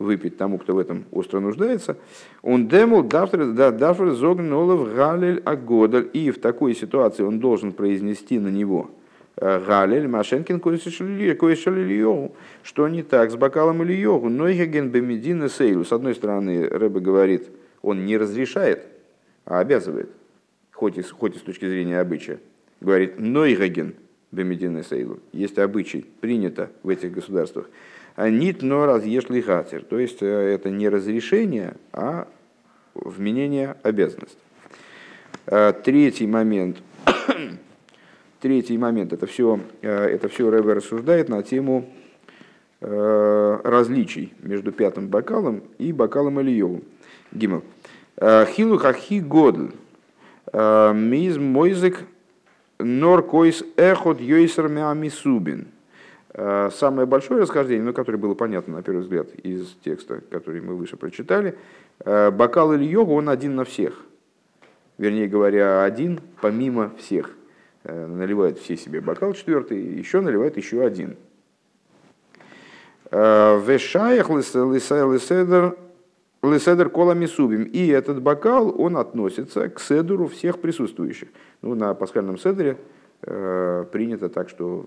выпить 0.00 0.38
тому, 0.38 0.58
кто 0.58 0.74
в 0.74 0.78
этом 0.78 1.04
остро 1.12 1.40
нуждается, 1.40 1.96
он 2.42 2.68
демул 2.68 3.02
дафр 3.02 4.12
зогнолов 4.14 4.94
галель 4.94 5.40
агодаль, 5.44 6.08
и 6.12 6.30
в 6.30 6.40
такой 6.40 6.74
ситуации 6.74 7.22
он 7.22 7.38
должен 7.38 7.72
произнести 7.72 8.38
на 8.38 8.48
него 8.48 8.90
э, 9.36 9.60
галель 9.60 10.08
машенкин 10.08 10.58
коишалильеву, 10.58 12.34
что 12.62 12.88
не 12.88 13.02
так 13.02 13.30
с 13.30 13.36
бокалом 13.36 13.82
или 13.82 13.92
йогу, 13.92 14.30
но 14.30 14.50
иген 14.50 14.88
бемедина 14.88 15.50
сейлу. 15.50 15.84
С 15.84 15.92
одной 15.92 16.14
стороны, 16.14 16.66
Рэбе 16.66 17.00
говорит, 17.00 17.50
он 17.82 18.06
не 18.06 18.16
разрешает, 18.16 18.86
а 19.44 19.58
обязывает, 19.58 20.08
хоть 20.72 20.96
и, 20.96 21.02
хоть 21.02 21.36
и 21.36 21.38
с 21.38 21.42
точки 21.42 21.68
зрения 21.68 22.00
обычая. 22.00 22.38
Говорит, 22.80 23.18
нойгаген 23.18 23.94
бемедина 24.32 24.82
сейлу. 24.82 25.20
Есть 25.32 25.58
обычай, 25.58 26.06
принято 26.20 26.70
в 26.82 26.88
этих 26.88 27.12
государствах. 27.12 27.68
Нит 28.16 28.62
но 28.62 28.86
разъешли 28.86 29.40
хатер. 29.40 29.84
То 29.84 29.98
есть 29.98 30.22
э, 30.22 30.26
это 30.26 30.70
не 30.70 30.88
разрешение, 30.88 31.74
а 31.92 32.28
вменение 32.94 33.76
обязанности. 33.82 34.38
Э, 35.46 35.72
третий 35.72 36.26
момент. 36.26 36.78
Третий 38.40 38.78
момент. 38.78 39.12
Это 39.12 39.26
все, 39.26 39.60
э, 39.82 40.06
это 40.06 40.28
все 40.28 40.50
Рэбе 40.50 40.74
рассуждает 40.74 41.28
на 41.28 41.42
тему 41.42 41.90
различий 42.82 44.32
между 44.38 44.72
пятым 44.72 45.08
бокалом 45.08 45.64
и 45.76 45.92
бокалом 45.92 46.40
Ильевым. 46.40 46.82
Гимов. 47.30 47.62
Хилу 48.18 48.78
хахи 48.78 49.20
годль. 49.20 49.72
Миз 50.50 51.36
мойзек 51.36 52.06
нор 52.82 53.22
койс 53.22 53.64
эхот 53.76 54.20
йойсер 54.20 54.68
миамисубин. 54.68 55.68
Э, 56.32 56.70
самое 56.72 57.06
большое 57.06 57.42
расхождение, 57.42 57.84
ну, 57.84 57.92
которое 57.92 58.18
было 58.18 58.34
понятно 58.34 58.76
на 58.76 58.82
первый 58.82 59.00
взгляд 59.00 59.34
из 59.34 59.74
текста, 59.84 60.20
который 60.30 60.60
мы 60.60 60.76
выше 60.76 60.96
прочитали, 60.96 61.56
э, 62.04 62.30
бокал 62.30 62.72
или 62.72 62.84
йога, 62.84 63.10
он 63.10 63.28
один 63.28 63.56
на 63.56 63.64
всех. 63.64 64.00
Вернее 64.96 65.26
говоря, 65.26 65.82
один 65.82 66.20
помимо 66.40 66.92
всех. 66.98 67.30
Э, 67.84 68.06
наливает 68.06 68.58
все 68.58 68.76
себе 68.76 69.00
бокал 69.00 69.32
четвертый, 69.32 69.78
еще 69.80 70.20
наливает 70.20 70.56
еще 70.56 70.84
один. 70.84 71.16
Вешаях 73.12 74.30
лиседер 74.30 75.76
кола 76.40 77.12
мисубим. 77.12 77.64
И 77.64 77.86
этот 77.88 78.22
бокал, 78.22 78.74
он 78.80 78.96
относится 78.96 79.68
к 79.68 79.80
седуру 79.80 80.26
всех 80.28 80.60
присутствующих. 80.60 81.28
Ну, 81.62 81.74
на 81.74 81.94
пасхальном 81.94 82.38
седере 82.38 82.76
принято 83.22 84.28
так, 84.28 84.48
что 84.48 84.86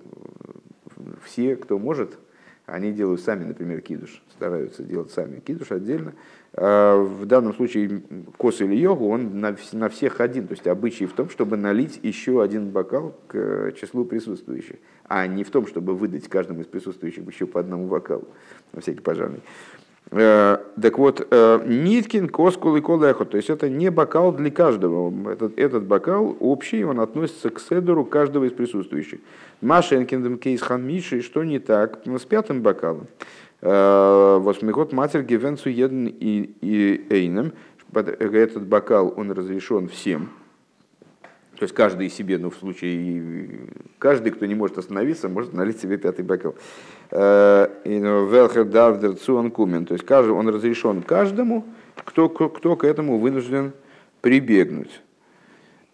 все, 1.24 1.56
кто 1.56 1.78
может, 1.78 2.18
они 2.66 2.94
делают 2.94 3.22
сами, 3.22 3.44
например, 3.44 3.82
кидуш, 3.82 4.24
стараются 4.32 4.84
делать 4.84 5.12
сами 5.12 5.42
кидуш 5.42 5.72
отдельно. 5.72 6.14
А 6.54 6.98
в 6.98 7.26
данном 7.26 7.54
случае 7.54 8.04
кос 8.38 8.62
или 8.62 8.76
йогу, 8.76 9.10
он 9.10 9.40
на, 9.40 9.56
на 9.74 9.90
всех 9.90 10.22
один. 10.22 10.48
То 10.48 10.54
есть 10.54 10.68
обычай 10.68 11.06
в 11.06 11.14
том, 11.14 11.30
чтобы 11.30 11.58
налить 11.58 12.00
еще 12.04 12.42
один 12.42 12.70
бокал 12.70 13.16
к 13.28 13.74
числу 13.74 14.06
присутствующих, 14.06 14.78
а 15.08 15.28
не 15.28 15.44
в 15.44 15.52
том, 15.52 15.68
чтобы 15.68 15.94
выдать 15.94 16.30
каждому 16.30 16.62
из 16.62 16.68
присутствующих 16.68 17.28
еще 17.28 17.48
по 17.48 17.60
одному 17.60 17.88
бокалу, 17.88 18.28
на 18.72 18.82
всякий 18.82 19.02
пожарный. 19.02 19.42
Э, 20.16 20.58
так 20.80 21.00
вот, 21.00 21.28
э, 21.32 21.60
Ниткин, 21.66 22.30
Коскул 22.30 22.76
и 22.76 22.82
Колехо, 22.82 23.26
то 23.26 23.38
есть 23.38 23.50
это 23.50 23.68
не 23.68 23.90
бокал 23.90 24.32
для 24.32 24.52
каждого. 24.52 25.12
Этот, 25.32 25.58
этот 25.58 25.86
бокал 25.86 26.38
общий, 26.40 26.84
он 26.84 27.00
относится 27.00 27.50
к 27.50 27.60
седору 27.60 28.06
каждого 28.06 28.44
из 28.44 28.52
присутствующих. 28.52 29.22
Машенкиндем 29.62 30.38
кейс 30.38 30.62
хамиши, 30.62 31.22
что 31.22 31.44
не 31.44 31.58
так 31.58 32.02
с 32.06 32.26
пятым 32.26 32.62
бокалом. 32.62 33.08
Э, 33.62 34.38
Восьмихот 34.40 34.94
матер 34.94 35.24
гивенцу 35.24 35.70
еден 35.70 36.06
и 36.06 37.06
эйном. 37.10 37.54
Этот 37.92 38.68
бокал, 38.68 39.14
он 39.18 39.32
разрешен 39.32 39.88
всем. 39.88 40.30
То 41.58 41.64
есть 41.64 41.76
каждый 41.76 42.10
себе, 42.10 42.38
ну 42.40 42.50
в 42.50 42.56
случае, 42.56 43.70
каждый, 44.00 44.32
кто 44.32 44.46
не 44.46 44.56
может 44.56 44.80
остановиться, 44.80 45.30
может 45.30 45.54
налить 45.54 45.80
себе 45.80 45.98
пятый 45.98 46.26
бокал. 46.26 46.56
Э, 47.12 47.68
Велхер 47.86 48.66
Давдер 48.66 49.16
Цуан 49.16 49.52
Кумен. 49.52 49.86
То 49.86 49.94
есть 49.94 50.06
каждый, 50.06 50.32
он 50.32 50.50
разрешен 50.50 51.04
каждому, 51.04 51.64
кто, 52.04 52.28
кто 52.30 52.76
к 52.76 52.84
этому 52.84 53.20
вынужден 53.20 53.74
прибегнуть. 54.22 55.02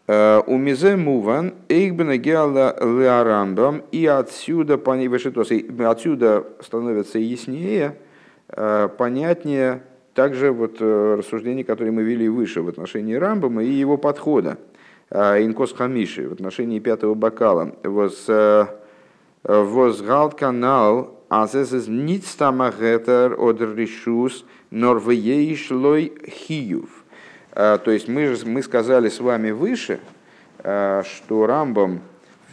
Э, 0.08 0.42
у 0.48 0.58
Мизе 0.58 0.96
Муван 0.96 1.56
Эйгбена 1.68 2.18
Геала 2.18 2.78
Леарамбам 2.80 3.84
и 3.92 4.06
отсюда, 4.06 4.80
отсюда 5.90 6.48
становится 6.62 7.20
яснее, 7.20 7.98
э, 8.48 8.88
понятнее 8.98 9.84
также 10.14 10.52
вот 10.52 10.82
рассуждения, 10.82 11.66
которые 11.66 11.92
мы 11.92 12.04
вели 12.04 12.30
выше 12.30 12.62
в 12.62 12.70
отношении 12.70 13.14
Рамбама 13.14 13.64
и 13.64 13.70
его 13.70 13.98
подхода. 13.98 14.58
Инкос 15.12 15.74
Хамиши 15.74 16.30
в 16.30 16.34
отношении 16.34 16.80
пятого 16.80 17.16
бокала. 17.16 17.76
Воз 17.84 18.30
возгалт 19.44 20.36
канал, 20.36 21.16
а 21.30 21.46
это 21.46 21.90
не 21.90 22.20
стамагетер 22.20 23.40
от 23.40 23.62
решус 23.62 24.46
норвееишлой 24.70 26.14
хиюв. 26.28 27.06
То 27.54 27.82
есть 27.88 28.08
мы, 28.08 28.36
мы 28.46 28.62
сказали 28.62 29.10
с 29.10 29.20
вами 29.20 29.52
выше, 29.52 30.00
что 30.60 31.46
Рамбам 31.48 32.02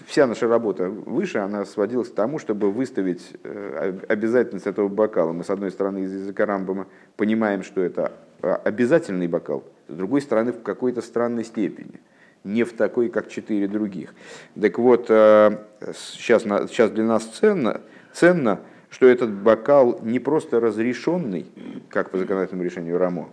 вся 0.06 0.26
наша 0.26 0.46
работа 0.48 0.88
выше, 0.88 1.38
она 1.38 1.64
сводилась 1.64 2.08
к 2.08 2.14
тому, 2.14 2.38
чтобы 2.38 2.70
выставить 2.70 3.34
обязательность 4.08 4.66
этого 4.66 4.88
бокала. 4.88 5.32
Мы, 5.32 5.44
с 5.44 5.50
одной 5.50 5.72
стороны, 5.72 6.04
из 6.04 6.12
языка 6.12 6.46
Рамбама 6.46 6.86
понимаем, 7.16 7.64
что 7.64 7.82
это 7.82 8.12
обязательный 8.40 9.26
бокал, 9.26 9.64
с 9.88 9.94
другой 9.94 10.22
стороны, 10.22 10.52
в 10.52 10.62
какой-то 10.62 11.02
странной 11.02 11.44
степени– 11.44 12.00
не 12.46 12.64
в 12.64 12.72
такой, 12.72 13.08
как 13.08 13.28
четыре 13.28 13.68
других. 13.68 14.14
Так 14.60 14.78
вот, 14.78 15.06
сейчас, 15.08 16.44
сейчас 16.44 16.90
для 16.90 17.04
нас 17.04 17.24
ценно, 17.24 17.80
ценно, 18.12 18.60
что 18.88 19.06
этот 19.06 19.30
бокал 19.30 20.00
не 20.02 20.18
просто 20.18 20.60
разрешенный, 20.60 21.46
как 21.88 22.10
по 22.10 22.18
законодательному 22.18 22.64
решению 22.64 22.98
Рамо, 22.98 23.28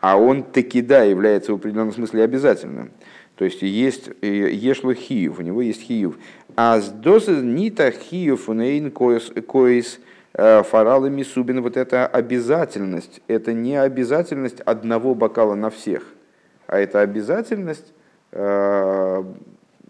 а 0.00 0.18
он 0.18 0.44
таки 0.44 0.82
да 0.82 1.02
является 1.02 1.52
в 1.52 1.56
определенном 1.56 1.92
смысле 1.92 2.22
обязательным. 2.22 2.92
То 3.36 3.44
есть 3.46 3.62
есть 3.62 4.10
ешло 4.20 4.92
хиев, 4.92 5.38
у 5.38 5.42
него 5.42 5.62
есть 5.62 5.80
хиев. 5.80 6.18
А 6.54 6.78
с 6.80 6.90
дозы 6.90 7.32
нита 7.32 7.90
хиев 7.90 8.46
нейн 8.48 8.90
коис 8.90 10.00
э, 10.34 10.62
фаралами 10.62 11.22
субин, 11.22 11.62
вот 11.62 11.78
эта 11.78 12.06
обязательность, 12.06 13.22
это 13.26 13.54
не 13.54 13.80
обязательность 13.80 14.60
одного 14.60 15.14
бокала 15.14 15.54
на 15.54 15.70
всех, 15.70 16.04
а 16.66 16.78
это 16.78 17.00
обязательность 17.00 17.92
Э, 17.94 18.01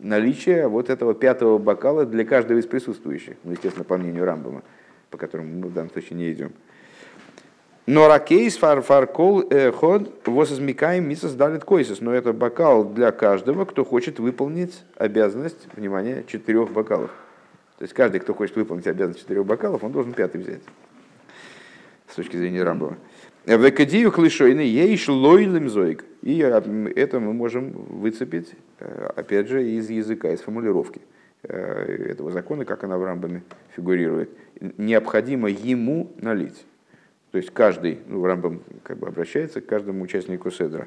наличие 0.02 0.68
вот 0.68 0.90
этого 0.90 1.14
пятого 1.14 1.59
бокала 1.59 2.05
для 2.05 2.24
каждого 2.24 2.59
из 2.59 2.66
присутствующих. 2.66 3.37
Ну, 3.44 3.52
естественно, 3.52 3.85
по 3.85 3.96
мнению 3.96 4.24
Рамбама, 4.24 4.62
по 5.11 5.16
которому 5.16 5.48
мы 5.48 5.68
в 5.68 5.72
данном 5.72 5.90
случае 5.90 6.18
не 6.18 6.33
идем. 6.33 6.52
Но 7.87 8.07
ракейс 8.07 8.57
фар 8.57 8.81
фар 8.81 9.09
кол 9.09 9.42
э, 9.50 9.72
ход 9.72 10.26
возмикаем 10.26 11.09
мисас 11.09 11.35
далит 11.35 11.64
койсис. 11.64 12.00
Но 12.00 12.12
это 12.12 12.33
бокал 12.33 12.85
для 12.85 13.11
каждого, 13.11 13.64
кто 13.64 13.85
хочет 13.85 14.20
выполнить 14.20 14.85
обязанность, 14.96 15.66
внимание, 15.74 16.24
четырех 16.28 16.70
бокалов. 16.70 17.11
То 17.78 17.83
есть 17.83 17.94
каждый, 17.94 18.20
кто 18.20 18.35
хочет 18.35 18.55
выполнить 18.55 18.87
обязанность 18.87 19.20
четырех 19.20 19.44
бокалов, 19.44 19.83
он 19.83 19.90
должен 19.90 20.12
пятый 20.12 20.40
взять. 20.40 20.62
С 22.09 22.14
точки 22.14 22.37
зрения 22.37 22.62
Рамбова. 22.62 22.96
В 23.44 23.68
Экадию 23.68 24.12
клышойны 24.12 24.61
ейш 24.61 25.09
лойлем 25.09 25.68
зоик. 25.68 26.05
И 26.22 26.38
это 26.38 27.18
мы 27.18 27.33
можем 27.33 27.72
выцепить, 27.72 28.52
э, 28.78 29.11
опять 29.16 29.48
же, 29.48 29.68
из 29.68 29.90
языка, 29.90 30.31
из 30.31 30.40
формулировки 30.40 31.00
э, 31.42 32.07
этого 32.11 32.31
закона, 32.31 32.64
как 32.64 32.85
она 32.85 32.98
в 32.98 33.05
Рамбаме 33.05 33.42
фигурирует. 33.74 34.31
Необходимо 34.78 35.50
ему 35.50 36.12
налить. 36.20 36.64
То 37.33 37.38
есть 37.38 37.50
каждый, 37.50 37.98
ну, 38.07 38.24
Рамбам 38.24 38.62
как 38.85 38.98
бы 38.98 39.09
обращается 39.09 39.61
к 39.61 39.66
каждому 39.66 40.05
участнику 40.05 40.52
седра. 40.52 40.87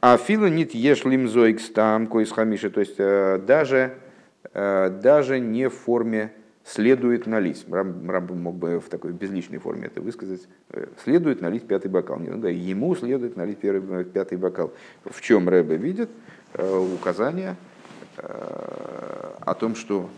А 0.00 0.16
фила 0.18 0.46
нит 0.46 0.74
еш 0.74 1.04
лимзоик 1.04 1.58
стам 1.58 2.06
коис 2.06 2.30
хамиши, 2.30 2.70
то 2.70 2.78
есть 2.78 2.94
э, 2.98 3.40
даже, 3.44 3.94
даже 4.54 5.40
не 5.40 5.68
в 5.68 5.74
форме 5.74 6.30
следует 6.68 7.26
налить. 7.26 7.64
Раб 7.70 8.30
мог 8.30 8.56
бы 8.56 8.78
в 8.78 8.88
такой 8.88 9.12
безличной 9.12 9.58
форме 9.58 9.86
это 9.86 10.00
высказать. 10.00 10.46
Э, 10.70 10.86
следует 11.02 11.40
налить 11.40 11.66
пятый 11.66 11.88
бокал. 11.88 12.18
Не, 12.18 12.30
да, 12.30 12.48
ему 12.48 12.94
следует 12.94 13.36
налить 13.36 13.58
первый, 13.58 14.04
пятый 14.04 14.36
бокал. 14.36 14.72
В 15.04 15.20
чем 15.22 15.48
Рэбе 15.48 15.76
видит 15.76 16.10
э, 16.52 16.78
указание 16.78 17.56
э, 18.18 19.34
о 19.40 19.54
том, 19.54 19.74
что 19.74 20.10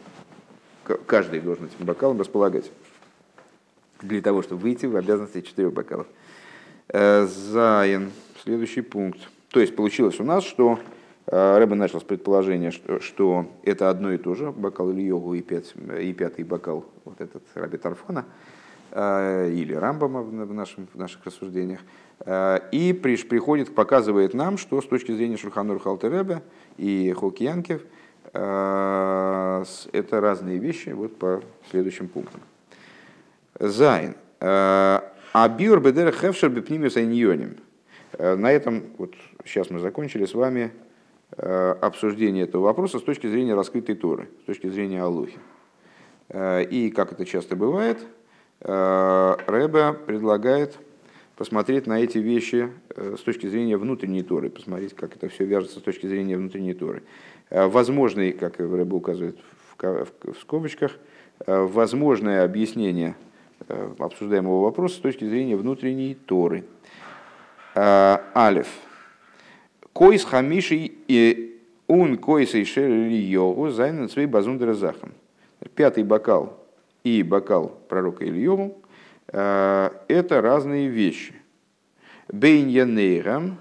каждый 1.06 1.40
должен 1.40 1.66
этим 1.66 1.86
бокалом 1.86 2.18
располагать 2.18 2.70
для 4.02 4.20
того, 4.20 4.42
чтобы 4.42 4.62
выйти 4.62 4.86
в 4.86 4.96
обязанности 4.96 5.42
четырех 5.42 5.72
бокалов. 5.72 6.06
Заин. 6.92 8.10
Следующий 8.42 8.80
пункт. 8.80 9.20
То 9.50 9.60
есть 9.60 9.76
получилось 9.76 10.18
у 10.18 10.24
нас, 10.24 10.42
что 10.42 10.80
Э, 11.30 11.58
Рэбе 11.58 11.76
начал 11.76 12.00
с 12.00 12.04
предположения, 12.04 12.72
что, 12.72 12.98
что 12.98 13.46
это 13.62 13.88
одно 13.88 14.12
и 14.12 14.18
то 14.18 14.34
же, 14.34 14.50
бокал 14.50 14.90
или 14.90 15.02
йогу 15.02 15.34
и, 15.34 15.42
пять, 15.42 15.74
и 16.00 16.12
пятый 16.12 16.44
бокал, 16.44 16.84
вот 17.04 17.20
этот 17.20 17.44
Раби 17.54 17.78
Тарфона, 17.78 18.24
э, 18.90 19.50
или 19.52 19.72
Рамбама 19.72 20.22
в, 20.22 20.52
нашем, 20.52 20.88
в 20.92 20.98
наших 20.98 21.24
рассуждениях. 21.24 21.80
Э, 22.20 22.58
и 22.72 22.92
приш, 22.92 23.28
приходит, 23.28 23.72
показывает 23.72 24.34
нам, 24.34 24.58
что 24.58 24.82
с 24.82 24.86
точки 24.86 25.12
зрения 25.12 25.36
Шульханур 25.36 25.78
Халтеребе 25.78 26.42
и 26.76 27.14
Хокьянкев, 27.16 27.82
это 28.32 29.64
разные 30.10 30.58
вещи 30.58 30.90
вот 30.90 31.16
по 31.18 31.42
следующим 31.70 32.06
пунктам. 32.06 32.40
Зайн. 33.58 34.14
Абиур 35.32 35.80
бедер 35.80 36.12
хевшер 36.12 36.48
бепнимиус 36.50 36.96
айньоним. 36.96 37.56
На 38.16 38.52
этом 38.52 38.84
вот 38.98 39.14
сейчас 39.44 39.70
мы 39.70 39.80
закончили 39.80 40.26
с 40.26 40.34
вами 40.34 40.70
обсуждение 41.36 42.44
этого 42.44 42.64
вопроса 42.64 42.98
с 42.98 43.02
точки 43.02 43.26
зрения 43.26 43.54
раскрытой 43.54 43.94
Торы, 43.94 44.28
с 44.42 44.46
точки 44.46 44.68
зрения 44.68 45.02
Аллухи. 45.02 45.38
Э, 46.30 46.62
и, 46.62 46.90
как 46.90 47.12
это 47.12 47.24
часто 47.24 47.56
бывает, 47.56 47.98
э, 48.60 49.36
Рэбе 49.46 49.92
предлагает 49.92 50.78
посмотреть 51.36 51.86
на 51.86 52.00
эти 52.00 52.18
вещи 52.18 52.70
с 52.94 53.20
точки 53.20 53.46
зрения 53.46 53.78
внутренней 53.78 54.22
Торы, 54.22 54.50
посмотреть, 54.50 54.94
как 54.94 55.16
это 55.16 55.28
все 55.28 55.44
вяжется 55.46 55.78
с 55.78 55.82
точки 55.82 56.06
зрения 56.06 56.36
внутренней 56.36 56.74
Торы. 56.74 57.02
Возможный, 57.50 58.32
как 58.32 58.60
Рэбе 58.60 58.94
указывает 58.94 59.38
в 59.78 60.34
скобочках, 60.38 60.98
возможное 61.46 62.44
объяснение 62.44 63.16
обсуждаемого 63.98 64.64
вопроса 64.64 64.96
с 64.96 64.98
точки 64.98 65.24
зрения 65.24 65.56
внутренней 65.56 66.14
Торы. 66.14 66.64
Алиф– 67.74 68.68
Койс 70.00 70.24
хамиши 70.24 70.92
и 71.08 71.60
ун 71.86 72.16
койс 72.16 72.54
и 72.54 72.64
шерли 72.64 73.16
йогу 73.16 73.68
зайнен 73.68 74.08
свей 74.08 74.24
базундера 74.24 74.72
захам. 74.72 75.12
Пятый 75.74 76.04
бокал 76.04 76.58
и 77.04 77.22
бокал 77.22 77.78
пророка 77.86 78.24
Ильеву 78.24 78.80
э,– 79.28 79.90
это 80.08 80.40
разные 80.40 80.88
вещи. 80.88 81.34
Бейньянейрам, 82.32 83.58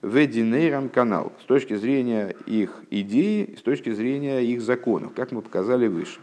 вединейрам 0.00 0.88
канал, 0.88 1.34
с 1.42 1.44
точки 1.44 1.74
зрения 1.74 2.34
их 2.46 2.82
идеи, 2.88 3.54
с 3.58 3.60
точки 3.60 3.92
зрения 3.92 4.40
их 4.40 4.62
законов, 4.62 5.12
как 5.12 5.32
мы 5.32 5.42
показали 5.42 5.86
выше. 5.86 6.18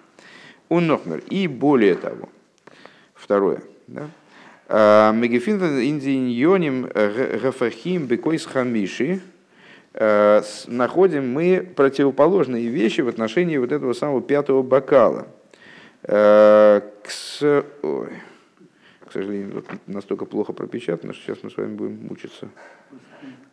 Уннохмер. 0.69 1.21
И 1.29 1.47
более 1.47 1.93
того, 1.93 2.29
второе. 3.13 3.61
Да? 3.85 4.09
Э, 4.69 5.13
Мегефин 5.13 5.59
индиньоним 5.59 6.89
гафахим 7.43 8.07
бекойс 8.07 8.47
хамиши– 8.47 9.21
находим 9.93 11.31
мы 11.31 11.69
противоположные 11.75 12.67
вещи 12.67 13.01
в 13.01 13.07
отношении 13.07 13.57
вот 13.57 13.71
этого 13.71 13.93
самого 13.93 14.21
пятого 14.21 14.61
бокала. 14.61 15.27
Э, 16.03 16.81
к, 17.03 17.63
ой, 17.83 18.09
к 19.07 19.11
сожалению, 19.11 19.55
вот 19.55 19.65
настолько 19.85 20.25
плохо 20.25 20.53
пропечатано, 20.53 21.13
что 21.13 21.23
сейчас 21.23 21.43
мы 21.43 21.51
с 21.51 21.57
вами 21.57 21.75
будем 21.75 22.07
мучиться. 22.07 22.49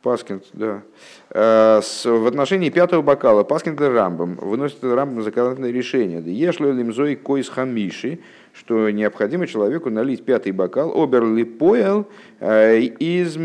Паскинд, 0.00 0.44
да. 0.54 0.82
Э, 1.30 1.80
в 1.82 2.26
отношении 2.26 2.70
пятого 2.70 3.02
бокала 3.02 3.42
Паскинд 3.42 3.80
и 3.80 3.84
Рамбам 3.84 4.36
выносит 4.36 4.82
Рамбам 4.82 5.22
законодательное 5.22 5.72
решение. 5.72 6.22
Ешло 6.24 6.70
лимзой 6.70 7.16
койс 7.16 7.48
хамиши, 7.48 8.20
что 8.58 8.90
необходимо 8.90 9.46
человеку 9.46 9.88
налить 9.88 10.24
пятый 10.24 10.52
бокал, 10.52 10.92
оберли 11.00 11.44
поел 11.44 12.08
э, 12.40 12.80
из 12.80 13.36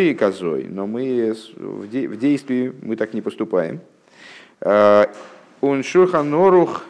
и 0.00 0.14
козой. 0.14 0.66
Но 0.68 0.86
мы 0.86 1.34
в 1.56 2.16
действии 2.16 2.72
мы 2.82 2.96
так 2.96 3.14
не 3.14 3.22
поступаем. 3.22 3.80
Э, 4.60 5.06
он 5.60 5.82
шурханорух, 5.82 6.84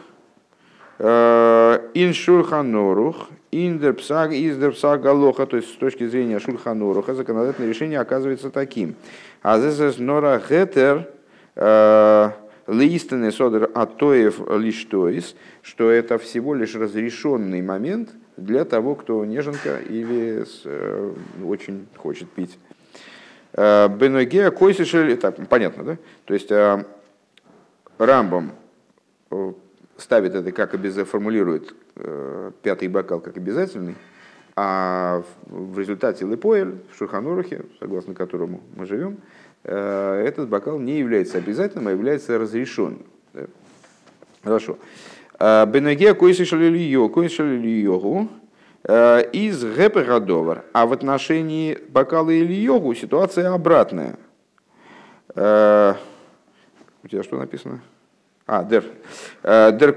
ин 0.99 2.13
шурханорух, 2.13 3.29
Индерпсаг, 3.51 4.33
издерпсаг 4.33 5.05
алоха, 5.05 5.45
то 5.45 5.55
есть 5.55 5.69
с 5.69 5.77
точки 5.77 6.05
зрения 6.07 6.39
шульханоруха, 6.39 7.13
законодательное 7.13 7.69
решение 7.69 7.99
оказывается 7.99 8.49
таким. 8.49 8.95
А 9.41 9.59
здесь 9.59 9.97
нора 9.97 10.39
гетер 10.39 11.07
э, 12.67 12.73
листенный 12.73 13.31
содер 13.31 13.69
атоев 13.73 14.39
лиштоис, 14.49 15.35
что 15.61 15.89
это 15.89 16.17
всего 16.17 16.53
лишь 16.53 16.75
разрешенный 16.75 17.61
момент 17.61 18.09
для 18.37 18.65
того, 18.65 18.95
кто 18.95 19.23
неженка 19.25 19.77
или 19.79 20.45
э, 20.65 21.13
очень 21.43 21.87
хочет 21.95 22.29
пить. 22.29 22.57
Э, 23.53 23.87
Беногеа 23.89 24.51
койсишель, 24.51 25.17
так, 25.17 25.35
понятно, 25.47 25.83
да? 25.83 25.97
То 26.25 26.33
есть 26.33 26.51
Рамбом 27.97 28.51
ставит 29.97 30.35
это, 30.35 30.51
как 30.51 30.75
формулирует 31.05 31.73
э, 31.95 32.51
пятый 32.61 32.87
бокал 32.87 33.21
как 33.21 33.37
обязательный, 33.37 33.95
а 34.55 35.23
в 35.47 35.79
результате 35.79 36.25
Лепоэль 36.25 36.75
в 36.91 36.97
Шуханурухе, 36.97 37.65
согласно 37.79 38.13
которому 38.13 38.61
мы 38.75 38.85
живем, 38.85 39.13
э, 39.13 39.34
этот 39.65 40.47
бокал 40.49 40.79
не 40.79 40.99
является 40.99 41.37
обязательным, 41.37 41.87
а 41.87 41.91
является 41.91 42.37
разрешенным. 42.37 43.05
Хорошо. 44.43 44.77
Э, 45.39 45.65
Бенегея 45.65 46.13
койсишалили 46.13 46.77
йогу 46.77 48.29
из 48.87 49.63
гэпэрадовар. 49.63 50.63
А 50.73 50.85
в 50.85 50.93
отношении 50.93 51.79
бокала 51.89 52.29
или 52.29 52.53
йогу 52.53 52.93
ситуация 52.93 53.51
обратная. 53.51 54.15
У 55.31 57.07
тебя 57.07 57.23
что 57.23 57.37
написано? 57.37 57.81
А, 58.45 58.63
дер. 58.63 58.83
Дер 59.43 59.91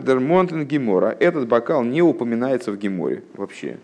дер 0.00 0.20
монтен 0.20 0.66
гемора. 0.66 1.16
Этот 1.18 1.48
бокал 1.48 1.82
не 1.82 2.00
упоминается 2.00 2.70
в 2.70 2.76
геморе 2.76 3.24
вообще. 3.34 3.78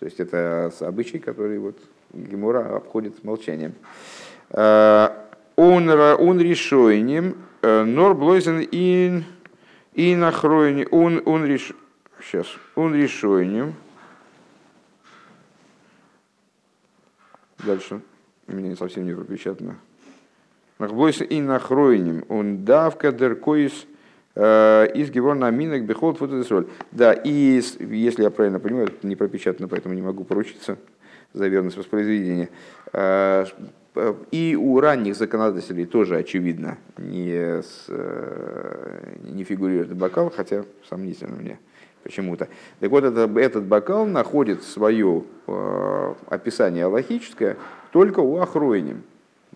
То 0.00 0.06
есть 0.06 0.18
это 0.18 0.72
обычай, 0.80 1.18
который 1.18 1.58
вот 1.58 1.78
гемора 2.12 2.76
обходит 2.76 3.24
молчанием. 3.24 3.74
Он, 4.50 5.90
он 5.90 6.40
решойнем, 6.40 7.36
нор 7.62 8.14
блойзен 8.14 8.60
ин, 8.70 9.24
и 9.94 10.14
нахройни, 10.14 10.86
он, 10.90 11.22
он 11.26 11.44
реш, 11.44 11.72
сейчас, 12.22 12.46
он 12.76 12.94
решойнем. 12.94 13.74
Дальше, 17.64 18.00
у 18.46 18.52
меня 18.52 18.76
совсем 18.76 19.04
не 19.04 19.12
пропечатано. 19.12 19.76
Нахблойся 20.78 21.24
и 21.24 21.40
нахройнем, 21.40 22.24
он 22.28 22.64
давка 22.64 23.10
деркоис 23.10 23.86
из 24.36 25.10
геворна 25.10 25.50
минок 25.50 25.82
бехолд 25.82 26.18
фотодесроль. 26.18 26.68
Да, 26.92 27.12
и 27.12 27.60
если 27.80 28.22
я 28.22 28.30
правильно 28.30 28.60
понимаю, 28.60 28.86
это 28.86 29.04
не 29.04 29.16
пропечатано, 29.16 29.66
поэтому 29.66 29.94
не 29.96 30.02
могу 30.02 30.22
поручиться 30.22 30.78
за 31.38 31.48
верность 31.48 31.76
воспроизведения. 31.76 32.48
Э, 32.92 33.46
и 34.30 34.56
у 34.56 34.78
ранних 34.80 35.16
законодателей 35.16 35.86
тоже, 35.86 36.16
очевидно, 36.16 36.78
не, 36.98 37.62
с, 37.62 37.86
э, 37.88 39.16
не 39.24 39.44
фигурирует 39.44 39.94
бокал, 39.96 40.30
хотя 40.30 40.64
сомнительно 40.88 41.36
мне 41.36 41.58
почему-то. 42.04 42.48
Так 42.80 42.90
вот, 42.90 43.04
это, 43.04 43.28
этот 43.40 43.64
бокал 43.64 44.06
находит 44.06 44.62
свое 44.62 45.24
э, 45.46 46.14
описание 46.28 46.86
логическое 46.86 47.56
только 47.90 48.20
у 48.20 48.36
Ахройним 48.38 49.02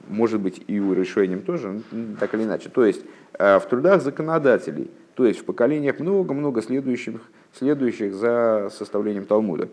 может 0.09 0.41
быть 0.41 0.63
и 0.67 0.81
у 0.81 0.93
Решойним 0.93 1.43
тоже, 1.43 1.83
так 2.19 2.35
или 2.35 2.45
иначе. 2.45 2.69
То 2.69 2.85
есть 2.85 3.03
э, 3.39 3.59
в 3.59 3.67
трудах 3.67 4.03
законодателей, 4.03 4.91
то 5.15 5.27
есть 5.27 5.41
в 5.41 5.45
поколениях 5.45 6.01
много-много 6.01 6.63
следующих, 6.63 7.21
следующих 7.53 8.15
за 8.15 8.71
составлением 8.73 9.25
Талмуда. 9.25 9.69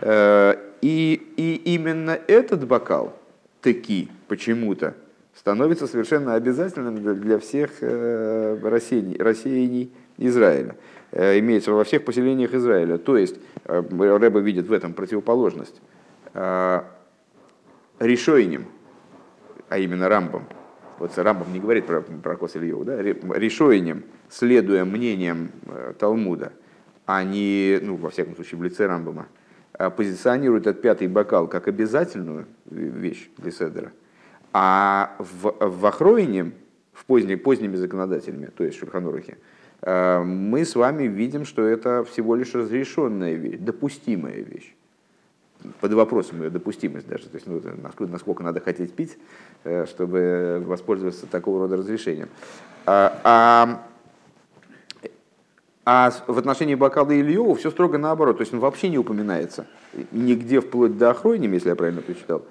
Э, 0.00 0.54
и, 0.80 1.22
и 1.36 1.74
именно 1.74 2.18
этот 2.26 2.66
бокал, 2.66 3.16
таки, 3.60 4.08
почему-то, 4.28 4.94
становится 5.34 5.86
совершенно 5.86 6.34
обязательным 6.34 7.20
для 7.20 7.38
всех 7.38 7.70
э, 7.80 8.58
рассеяний, 8.62 9.16
рассеяний 9.18 9.92
Израиля. 10.18 10.76
Имеется 11.12 11.72
во 11.72 11.84
всех 11.84 12.04
поселениях 12.06 12.54
Израиля. 12.54 12.96
То 12.96 13.18
есть 13.18 13.36
Рэба 13.66 14.40
видит 14.40 14.66
в 14.66 14.72
этом 14.72 14.94
противоположность. 14.94 15.80
Решойним– 18.00 18.66
а 19.72 19.78
именно 19.78 20.06
Рамбом, 20.06 20.44
вот 20.98 21.16
Рамбом 21.16 21.50
не 21.50 21.58
говорит 21.58 21.86
про, 21.86 22.02
про 22.02 22.36
Кос 22.36 22.56
Ильеву, 22.56 22.84
да, 22.84 23.00
решением, 23.00 24.04
следуя 24.28 24.84
мнениям 24.84 25.50
э, 25.64 25.94
Талмуда, 25.98 26.52
они, 27.06 27.78
ну, 27.80 27.96
во 27.96 28.10
всяком 28.10 28.34
случае, 28.34 28.60
в 28.60 28.64
лице 28.64 28.84
Рамбома, 28.84 29.28
а 29.72 29.90
позиционируют 29.90 30.66
этот 30.66 30.82
пятый 30.82 31.08
бокал 31.08 31.48
как 31.48 31.68
обязательную 31.68 32.46
вещь 32.66 33.30
для 33.38 33.50
Седера, 33.50 33.92
а 34.52 35.16
в, 35.18 35.54
в 35.58 35.86
Ахроине, 35.86 36.52
в 36.92 37.04
поздние, 37.06 37.36
поздними 37.36 37.76
законодателями, 37.76 38.50
то 38.54 38.64
есть 38.64 38.78
Шульханурахе, 38.78 39.38
э, 39.80 40.22
мы 40.22 40.64
с 40.64 40.74
вами 40.74 41.04
видим, 41.04 41.44
что 41.44 41.66
это 41.66 42.04
всего 42.04 42.34
лишь 42.36 42.54
разрешенная 42.54 43.34
вещь, 43.34 43.58
допустимая 43.58 44.42
вещь 44.42 44.74
под 45.80 45.92
вопросом 45.92 46.42
ее 46.42 46.50
допустимость 46.50 47.08
даже, 47.08 47.24
то 47.28 47.36
есть 47.36 47.46
ну, 47.46 47.60
насколько, 47.82 48.12
насколько 48.12 48.42
надо 48.42 48.60
хотеть 48.60 48.92
пить, 48.94 49.18
э, 49.64 49.86
чтобы 49.86 50.62
воспользоваться 50.66 51.26
такого 51.26 51.60
рода 51.60 51.76
разрешением. 51.76 52.28
А, 52.84 53.20
а, 53.24 53.82
а 55.84 56.12
в 56.26 56.38
отношении 56.38 56.74
бокала 56.74 57.10
Ильева 57.10 57.54
все 57.56 57.70
строго 57.70 57.98
наоборот, 57.98 58.38
то 58.38 58.42
есть 58.42 58.54
он 58.54 58.60
вообще 58.60 58.88
не 58.88 58.98
упоминается 58.98 59.66
нигде 60.12 60.60
вплоть 60.60 60.96
до 60.96 61.10
охройним, 61.10 61.52
если 61.52 61.70
я 61.70 61.76
правильно 61.76 62.02
прочитал. 62.02 62.44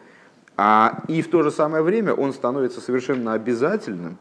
А, 0.58 1.04
и 1.08 1.22
в 1.22 1.30
то 1.30 1.42
же 1.42 1.52
самое 1.52 1.82
время 1.82 2.14
он 2.14 2.34
становится 2.34 2.82
совершенно 2.82 3.34
обязательным 3.34 4.18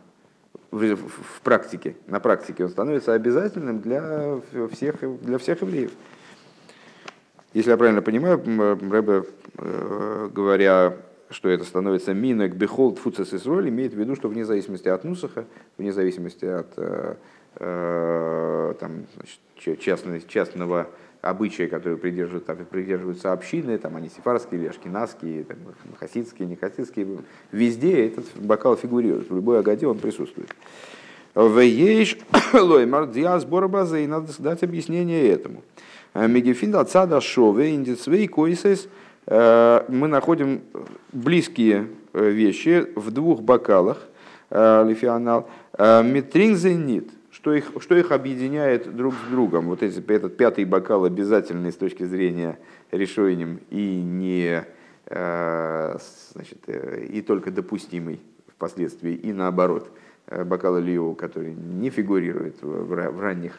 в, 0.71 0.95
в 0.95 1.41
практике, 1.43 1.97
на 2.07 2.21
практике 2.21 2.65
он 2.65 2.71
становится 2.71 3.13
обязательным 3.13 3.81
для 3.81 4.41
всех, 4.73 4.97
для 5.23 5.39
всех 5.39 5.63
евреев. 5.63 5.91
Если 7.53 7.71
я 7.71 7.77
правильно 7.77 8.01
понимаю, 8.01 8.39
Рэбе, 8.39 9.25
э, 9.59 10.29
говоря, 10.33 10.97
что 11.31 11.49
это 11.49 11.65
становится 11.65 12.15
минок 12.15 12.55
бехолд 12.55 12.99
фуцес 12.99 13.35
Исроль, 13.35 13.69
имеет 13.69 13.93
в 13.93 13.99
виду, 13.99 14.15
что 14.15 14.29
вне 14.29 14.45
зависимости 14.45 14.87
от 14.87 15.03
Нусаха, 15.03 15.47
вне 15.77 15.93
зависимости 15.93 16.45
от 16.45 16.73
э, 16.77 17.17
там, 17.59 19.07
значит, 19.16 19.80
частного, 19.80 20.20
частного 20.20 20.88
обычая, 21.22 21.68
которые 21.68 21.98
придерживают, 21.98 22.46
придерживаются 22.68 23.32
общины, 23.32 23.76
там, 23.78 23.96
они 23.96 24.09
сефарские 24.09 24.61
или 24.61 24.68
ашкенадские, 24.68 25.44
там, 25.44 25.59
хасидские, 25.98 26.48
не 26.48 26.57
хасидские, 26.57 27.18
везде 27.53 28.07
этот 28.07 28.24
бокал 28.36 28.76
фигурирует, 28.76 29.30
в 29.30 29.34
любой 29.34 29.61
агаде 29.61 29.86
он 29.86 29.98
присутствует. 29.98 30.51
В 31.34 31.61
ейш 31.61 32.18
лоймар 32.53 33.07
диас 33.07 33.44
борбаза, 33.44 33.98
и 33.98 34.07
надо 34.07 34.32
дать 34.38 34.62
объяснение 34.62 35.28
этому. 35.28 35.62
Э, 36.14 36.26
Мегефин 36.26 36.74
цада 36.86 37.20
шове 37.20 37.74
индицвей 37.74 38.26
койсес 38.26 38.88
э, 39.26 39.84
мы 39.88 40.09
находим 40.09 40.62
близкие 41.12 41.88
э, 42.12 42.30
вещи 42.30 42.86
в 42.96 43.11
двух 43.11 43.42
бокалах, 43.42 44.07
лифианал, 44.53 45.48
метринзенит, 45.78 47.09
что 47.31 47.55
их, 47.55 47.70
что 47.81 47.97
их 47.97 48.12
объединяет 48.12 48.95
друг 48.95 49.14
с 49.14 49.31
другом. 49.31 49.66
Вот 49.66 49.83
эти, 49.83 49.99
этот 50.11 50.37
пятый 50.37 50.64
бокал 50.64 51.05
обязательный 51.05 51.72
с 51.72 51.76
точки 51.76 52.05
зрения 52.05 52.59
решением 52.91 53.61
и 53.70 54.01
не 54.03 54.64
значит, 55.07 56.68
и 56.68 57.20
только 57.22 57.51
допустимый 57.51 58.20
впоследствии, 58.47 59.14
и 59.14 59.33
наоборот, 59.33 59.91
бокал 60.45 60.78
Ильеву, 60.78 61.16
который 61.16 61.53
не 61.53 61.91
фигурирует 61.91 62.62
в 62.62 63.20
ранних 63.20 63.59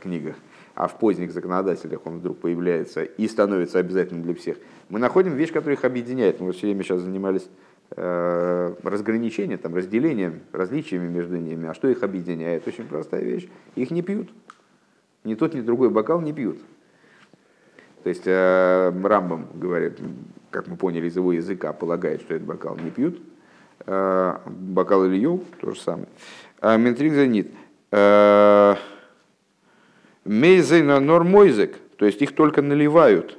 книгах 0.00 0.36
а 0.74 0.88
в 0.88 0.98
поздних 0.98 1.32
законодателях 1.32 2.06
он 2.06 2.18
вдруг 2.18 2.38
появляется 2.38 3.04
и 3.04 3.28
становится 3.28 3.78
обязательным 3.78 4.22
для 4.22 4.34
всех, 4.34 4.56
мы 4.88 4.98
находим 4.98 5.34
вещь, 5.34 5.52
которая 5.52 5.76
их 5.76 5.84
объединяет. 5.84 6.40
Мы 6.40 6.52
все 6.52 6.66
время 6.66 6.82
сейчас 6.82 7.02
занимались 7.02 7.48
э, 7.96 8.74
разграничением, 8.82 9.58
там, 9.58 9.74
разделением, 9.74 10.40
различиями 10.52 11.08
между 11.08 11.36
ними. 11.36 11.68
А 11.68 11.74
что 11.74 11.88
их 11.88 12.02
объединяет? 12.02 12.66
Очень 12.66 12.86
простая 12.86 13.22
вещь. 13.22 13.48
Их 13.74 13.90
не 13.90 14.02
пьют. 14.02 14.30
Ни 15.24 15.34
тот, 15.34 15.54
ни 15.54 15.60
другой 15.60 15.90
бокал 15.90 16.20
не 16.20 16.32
пьют. 16.32 16.58
То 18.02 18.08
есть 18.08 18.24
э, 18.26 18.92
Рамбам 19.02 19.46
говорит, 19.54 19.98
как 20.50 20.66
мы 20.66 20.76
поняли 20.76 21.06
из 21.06 21.16
его 21.16 21.32
языка, 21.32 21.72
полагает, 21.72 22.20
что 22.22 22.34
этот 22.34 22.46
бокал 22.46 22.76
не 22.76 22.90
пьют. 22.90 23.20
Э, 23.86 24.38
бокал 24.46 25.06
Ильев, 25.06 25.40
то 25.60 25.70
же 25.70 25.80
самое. 25.80 26.08
А 26.60 26.76
Ментрик 26.76 27.14
занит. 27.14 27.52
Мейзейна 30.24 31.00
нормойзек, 31.00 31.76
то 31.96 32.06
есть 32.06 32.22
их 32.22 32.34
только 32.34 32.62
наливают. 32.62 33.38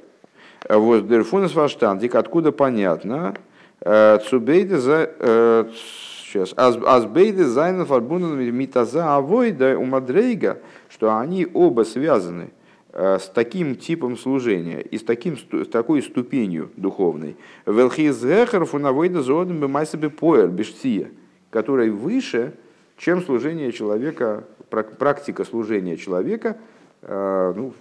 Вот 0.68 1.08
דערפון 1.08 1.39
איז 1.39 1.54
פארשטאנדיק, 1.54 2.14
откуда 2.14 2.52
понятно, 2.52 3.34
אז 3.80 4.78
ביידע 4.78 5.10
э, 5.18 5.70
сейчас 5.72 6.54
אז 6.56 6.81
ביידע 6.81 7.44
זיינען 7.44 7.84
פארבונדן 7.84 8.38
מיט 8.38 8.77
אזא 8.77 9.16
עבודה 9.16 9.78
ומדרגה, 9.78 10.58
что 10.88 11.16
они 11.18 11.46
оба 11.52 11.82
связаны 11.82 12.50
э, 12.92 13.18
с 13.18 13.28
таким 13.28 13.76
типом 13.76 14.16
служения 14.16 14.80
и 14.80 14.98
с, 14.98 15.02
таким, 15.02 15.36
с 15.36 15.68
такой 15.68 16.02
ступенью 16.02 16.70
духовной. 16.76 17.36
Велхизгехер 17.66 18.64
фунавойда 18.64 19.22
зодом 19.22 19.60
бемайсабе 19.60 20.10
поэр 20.10 20.48
бештия, 20.48 21.10
которая 21.50 21.90
выше, 21.90 22.54
чем 22.96 23.22
служение 23.22 23.72
человека, 23.72 24.44
практика 24.70 25.44
служения 25.44 25.96
человека– 25.96 26.56
Э, 27.06 27.52
ну, 27.54 27.74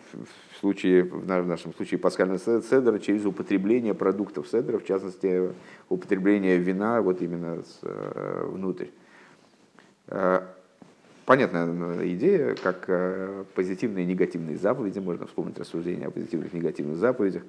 случае, 0.63 1.03
в 1.03 1.27
нашем 1.27 1.73
случае 1.73 1.99
пасхального 1.99 2.39
седра 2.39 2.97
через 2.97 3.25
употребление 3.25 3.93
продуктов 3.93 4.47
седра, 4.47 4.79
в 4.79 4.85
частности, 4.85 5.51
употребление 5.89 6.57
вина 6.57 7.01
вот 7.01 7.21
именно 7.21 7.61
э, 7.81 8.47
внутрь. 8.49 8.87
Э, 10.07 10.39
понятная 11.25 12.07
идея, 12.13 12.55
как 12.55 12.89
позитивные 13.55 14.05
и 14.05 14.07
негативные 14.07 14.57
заповеди, 14.57 14.99
можно 14.99 15.27
вспомнить 15.27 15.59
рассуждение 15.59 16.07
о 16.07 16.11
позитивных 16.11 16.53
и 16.53 16.57
негативных 16.57 16.95
заповедях, 16.95 17.43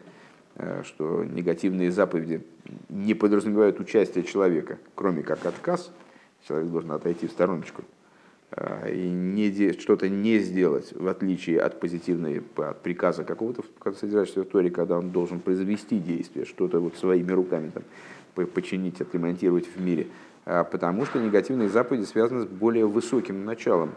что 0.82 1.22
негативные 1.24 1.92
заповеди 1.92 2.44
не 2.88 3.14
подразумевают 3.14 3.78
участие 3.78 4.24
человека, 4.24 4.78
кроме 4.96 5.22
как 5.22 5.46
отказ, 5.46 5.92
человек 6.48 6.68
должен 6.68 6.90
отойти 6.90 7.28
в 7.28 7.30
стороночку– 7.30 7.82
Э, 7.93 7.93
и 8.88 9.08
не, 9.08 9.72
что-то 9.72 10.08
не 10.08 10.38
сделать, 10.38 10.92
в 10.92 11.08
отличие 11.08 11.60
от 11.60 11.80
позитивной, 11.80 12.42
от 12.56 12.82
приказа 12.82 13.24
какого-то, 13.24 13.64
как 13.80 13.96
содержащегося 13.96 14.48
в 14.48 14.70
когда 14.70 14.98
он 14.98 15.10
должен 15.10 15.40
произвести 15.40 15.98
действие, 15.98 16.44
что-то 16.44 16.78
вот 16.78 16.96
своими 16.96 17.32
руками 17.32 17.72
там, 17.74 17.82
починить, 18.46 19.00
отремонтировать 19.00 19.66
в 19.66 19.80
мире. 19.80 20.06
потому 20.44 21.06
что 21.06 21.18
негативные 21.18 21.68
заповеди 21.68 22.04
связаны 22.04 22.42
с 22.42 22.46
более 22.46 22.86
высоким 22.86 23.44
началом. 23.44 23.92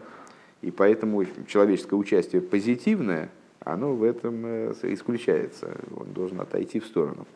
И 0.62 0.70
поэтому 0.70 1.24
человеческое 1.46 1.96
участие 1.96 2.42
позитивное, 2.42 3.30
оно 3.60 3.94
в 3.94 4.02
этом 4.02 4.72
исключается. 4.82 5.76
Он 5.94 6.12
должен 6.12 6.40
отойти 6.40 6.80
в 6.80 6.86
сторону. 6.86 7.26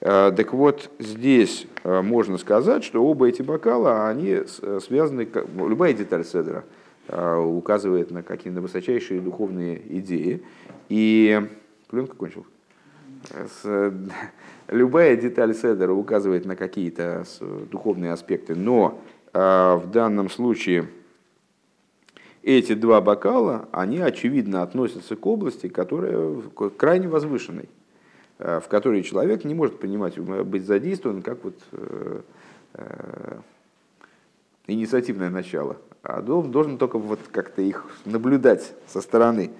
Так 0.00 0.54
вот, 0.54 0.90
здесь 0.98 1.66
можно 1.84 2.38
сказать, 2.38 2.84
что 2.84 3.04
оба 3.04 3.28
эти 3.28 3.42
бокала, 3.42 4.08
они 4.08 4.38
связаны, 4.80 5.28
любая 5.56 5.92
деталь 5.92 6.24
седера 6.24 6.64
указывает 7.06 8.10
на 8.10 8.22
какие-то 8.22 8.62
высочайшие 8.62 9.20
духовные 9.20 9.78
идеи. 9.98 10.42
И 10.88 11.46
пленка 11.88 12.16
кончилась. 12.16 12.46
С, 13.28 13.92
любая 14.68 15.16
деталь 15.16 15.54
седера 15.54 15.92
указывает 15.92 16.46
на 16.46 16.56
какие-то 16.56 17.24
духовные 17.70 18.12
аспекты, 18.12 18.54
но 18.54 19.00
э, 19.32 19.38
в 19.38 19.90
данном 19.90 20.30
случае 20.30 20.88
эти 22.42 22.74
два 22.74 23.00
бокала, 23.00 23.68
они 23.72 23.98
очевидно 23.98 24.62
относятся 24.62 25.16
к 25.16 25.26
области, 25.26 25.68
которая 25.68 26.40
крайне 26.76 27.08
возвышенной, 27.08 27.64
э, 27.64 27.79
в 28.40 28.68
которой 28.68 29.02
человек 29.02 29.44
не 29.44 29.54
может 29.54 29.78
понимать, 29.78 30.18
быть 30.18 30.64
задействован 30.64 31.20
как 31.20 31.44
вот 31.44 31.56
э, 31.72 32.20
э, 32.74 33.36
инициативное 34.66 35.28
начало, 35.28 35.76
а 36.02 36.22
должен, 36.22 36.78
только 36.78 36.98
вот 36.98 37.20
как-то 37.30 37.60
их 37.60 37.84
наблюдать 38.06 38.72
со 38.86 39.02
стороны. 39.02 39.50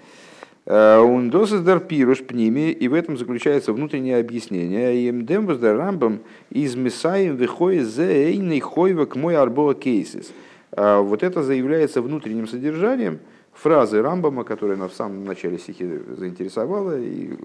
Он 0.67 1.31
досыздар 1.31 1.81
пируш 1.81 2.23
пними, 2.23 2.71
и 2.71 2.87
в 2.87 2.95
этом 2.95 3.17
заключается 3.17 3.73
внутреннее 3.73 4.19
объяснение. 4.19 5.09
Им 5.09 5.27
дембуздар 5.27 5.77
рамбам 5.77 6.21
из 6.51 6.77
месаем 6.77 7.37
выходит 7.37 7.87
за 7.87 8.05
эйный 8.05 8.61
хойва 8.61 9.07
к 9.07 9.17
мой 9.17 9.37
арбоа 9.37 9.75
кейсис. 9.75 10.33
Вот 10.71 11.23
это 11.23 11.43
заявляется 11.43 12.03
внутренним 12.03 12.47
содержанием 12.47 13.21
фразы 13.53 14.01
Рамбама, 14.01 14.45
которая 14.45 14.77
нас 14.77 14.93
в 14.93 14.95
самом 14.95 15.25
начале 15.25 15.59
стихи 15.59 15.87
заинтересовала 16.17 16.99
и 16.99 17.37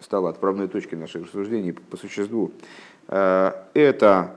стала 0.00 0.30
отправной 0.30 0.68
точкой 0.68 0.96
наших 0.96 1.24
рассуждений 1.24 1.72
по 1.72 1.96
существу. 1.96 2.52
Это 3.08 4.36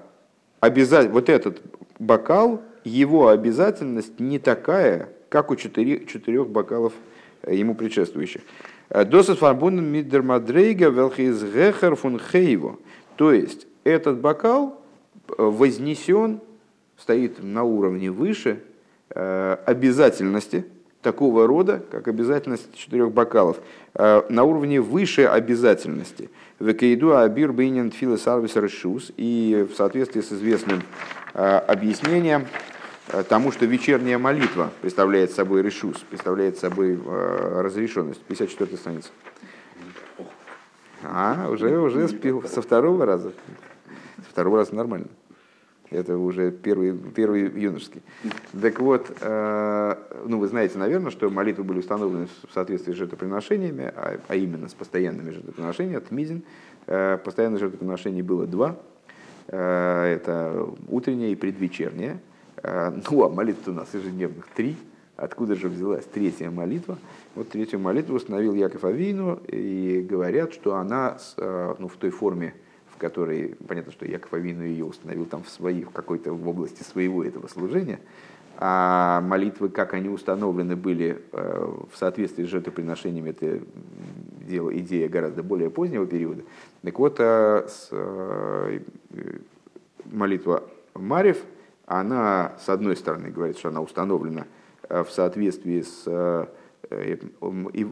обязательно, 0.60 1.14
вот 1.14 1.30
этот 1.30 1.62
бокал, 2.00 2.62
его 2.84 3.28
обязательность 3.28 4.20
не 4.20 4.40
такая, 4.40 5.10
как 5.30 5.52
у 5.52 5.56
четырех, 5.56 6.08
четырех 6.08 6.50
бокалов 6.50 6.94
ему 7.46 7.76
предшествующих. 7.76 8.42
Досет 8.90 9.40
фарбунден 9.40 9.86
мидермадрейга 9.86 10.90
велхиз 10.90 11.44
гехер 11.44 11.96
фун 11.96 12.20
хейво. 12.20 12.78
То 13.18 13.34
есть 13.34 13.68
этот 13.84 14.20
бокал 14.20 14.82
вознесен, 15.38 16.40
стоит 16.98 17.44
на 17.44 17.64
уровне 17.64 18.10
выше 18.10 18.64
э, 19.10 19.58
обязательности 19.66 20.66
такого 21.12 21.48
рода, 21.48 21.82
как 21.90 22.08
обязательность 22.08 22.74
четырех 22.76 23.12
бокалов, 23.12 23.58
э, 23.94 24.24
на 24.30 24.44
уровне 24.44 24.82
выше 24.82 25.24
обязательности. 25.24 26.30
Векейду 26.60 27.18
абир 27.18 27.54
бейнин 27.54 27.92
филес 27.92 28.28
арвис 28.28 28.56
решус 28.58 29.12
и 29.16 29.66
в 29.72 29.76
соответствии 29.76 30.22
с 30.22 30.34
известным 30.34 30.82
э, 31.34 31.58
объяснением 31.68 32.46
Э, 33.10 33.24
тому, 33.24 33.52
что 33.52 33.66
вечерняя 33.66 34.18
молитва 34.18 34.70
представляет 34.82 35.32
собой 35.32 35.62
решус, 35.62 35.98
представляет 36.10 36.58
собой 36.58 37.00
разрешенность. 37.06 38.22
54 38.22 38.78
страница. 38.78 39.10
А, 41.04 41.48
уже, 41.50 41.80
уже 41.80 42.10
со 42.48 42.62
второго 42.62 43.06
раза. 43.06 43.32
Со 44.18 44.30
второго 44.30 44.58
раза 44.58 44.76
нормально. 44.76 45.08
Это 45.90 46.18
уже 46.18 46.52
первый, 46.52 46.94
первый 46.94 47.50
юношеский. 47.50 48.02
Так 48.62 48.80
вот, 48.80 49.10
э, 49.22 49.96
ну 50.26 50.40
вы 50.40 50.48
знаете, 50.48 50.78
наверное, 50.78 51.12
что 51.12 51.30
молитвы 51.30 51.64
были 51.64 51.80
установлены 51.80 52.28
в 52.48 52.54
соответствии 52.54 52.92
с 52.92 52.96
жертвоприношениями, 52.96 53.94
а, 53.96 54.20
а 54.28 54.36
именно 54.36 54.68
с 54.68 54.74
постоянными 54.74 55.32
жертвоприношениями, 55.32 55.98
от 55.98 56.12
Мизин. 56.12 56.44
Э, 56.88 57.18
постоянных 57.24 57.60
жертвоприношений 57.60 58.22
было 58.22 58.48
два. 58.48 58.78
Э, 59.48 60.14
это 60.16 60.68
утреннее 60.90 61.32
и 61.32 61.36
предвечернее. 61.36 62.20
Э, 62.64 62.92
ну, 63.10 63.24
а 63.24 63.30
молитв 63.30 63.68
у 63.68 63.72
нас 63.72 63.94
ежедневных 63.94 64.48
три. 64.48 64.76
Откуда 65.16 65.56
же 65.56 65.70
взялась 65.70 66.06
третья 66.06 66.50
молитва? 66.50 66.98
Вот 67.36 67.50
третью 67.50 67.80
молитву 67.80 68.16
установил 68.16 68.54
Яков 68.54 68.84
Авину, 68.84 69.40
и 69.48 70.06
говорят, 70.08 70.54
что 70.54 70.76
она 70.76 71.18
ну, 71.38 71.88
в 71.88 71.98
той 71.98 72.12
форме, 72.12 72.54
в 72.98 73.00
которой, 73.00 73.56
понятно, 73.68 73.92
что 73.92 74.06
Яков 74.06 74.34
Авину 74.34 74.64
ее 74.64 74.84
установил 74.86 75.26
там 75.26 75.44
в, 75.44 75.50
своей, 75.50 75.84
в 75.84 75.92
какой-то 75.92 76.34
в 76.34 76.48
области 76.48 76.84
своего 76.84 77.24
этого 77.24 77.48
служения, 77.48 78.00
а 78.58 79.22
молитвы, 79.22 79.70
как 79.70 79.94
они 79.94 80.10
установлены 80.10 80.76
были 80.76 81.22
э, 81.32 81.74
в 81.92 81.96
соответствии 81.96 82.44
с 82.44 82.48
жертвоприношениями, 82.48 83.30
это 83.30 83.62
дело, 84.42 84.76
идея 84.78 85.08
гораздо 85.10 85.44
более 85.44 85.70
позднего 85.70 86.06
периода. 86.06 86.42
Так 86.82 87.00
вот, 87.00 87.20
молитва 90.12 90.64
Марев– 90.96 91.38
она, 91.88 92.58
с 92.60 92.68
одной 92.68 92.98
стороны, 92.98 93.30
говорит, 93.30 93.58
что 93.58 93.70
она 93.70 93.82
установлена 93.82 94.46
э, 94.90 95.04
в 95.04 95.10
соответствии 95.10 95.82
с 95.82 96.04
э, 96.06 96.46
э, 96.90 97.18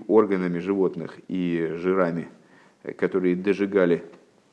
органами 0.07 0.59
животных 0.59 1.17
и 1.29 1.71
жирами, 1.75 2.27
которые 2.97 3.37
дожигали 3.37 4.03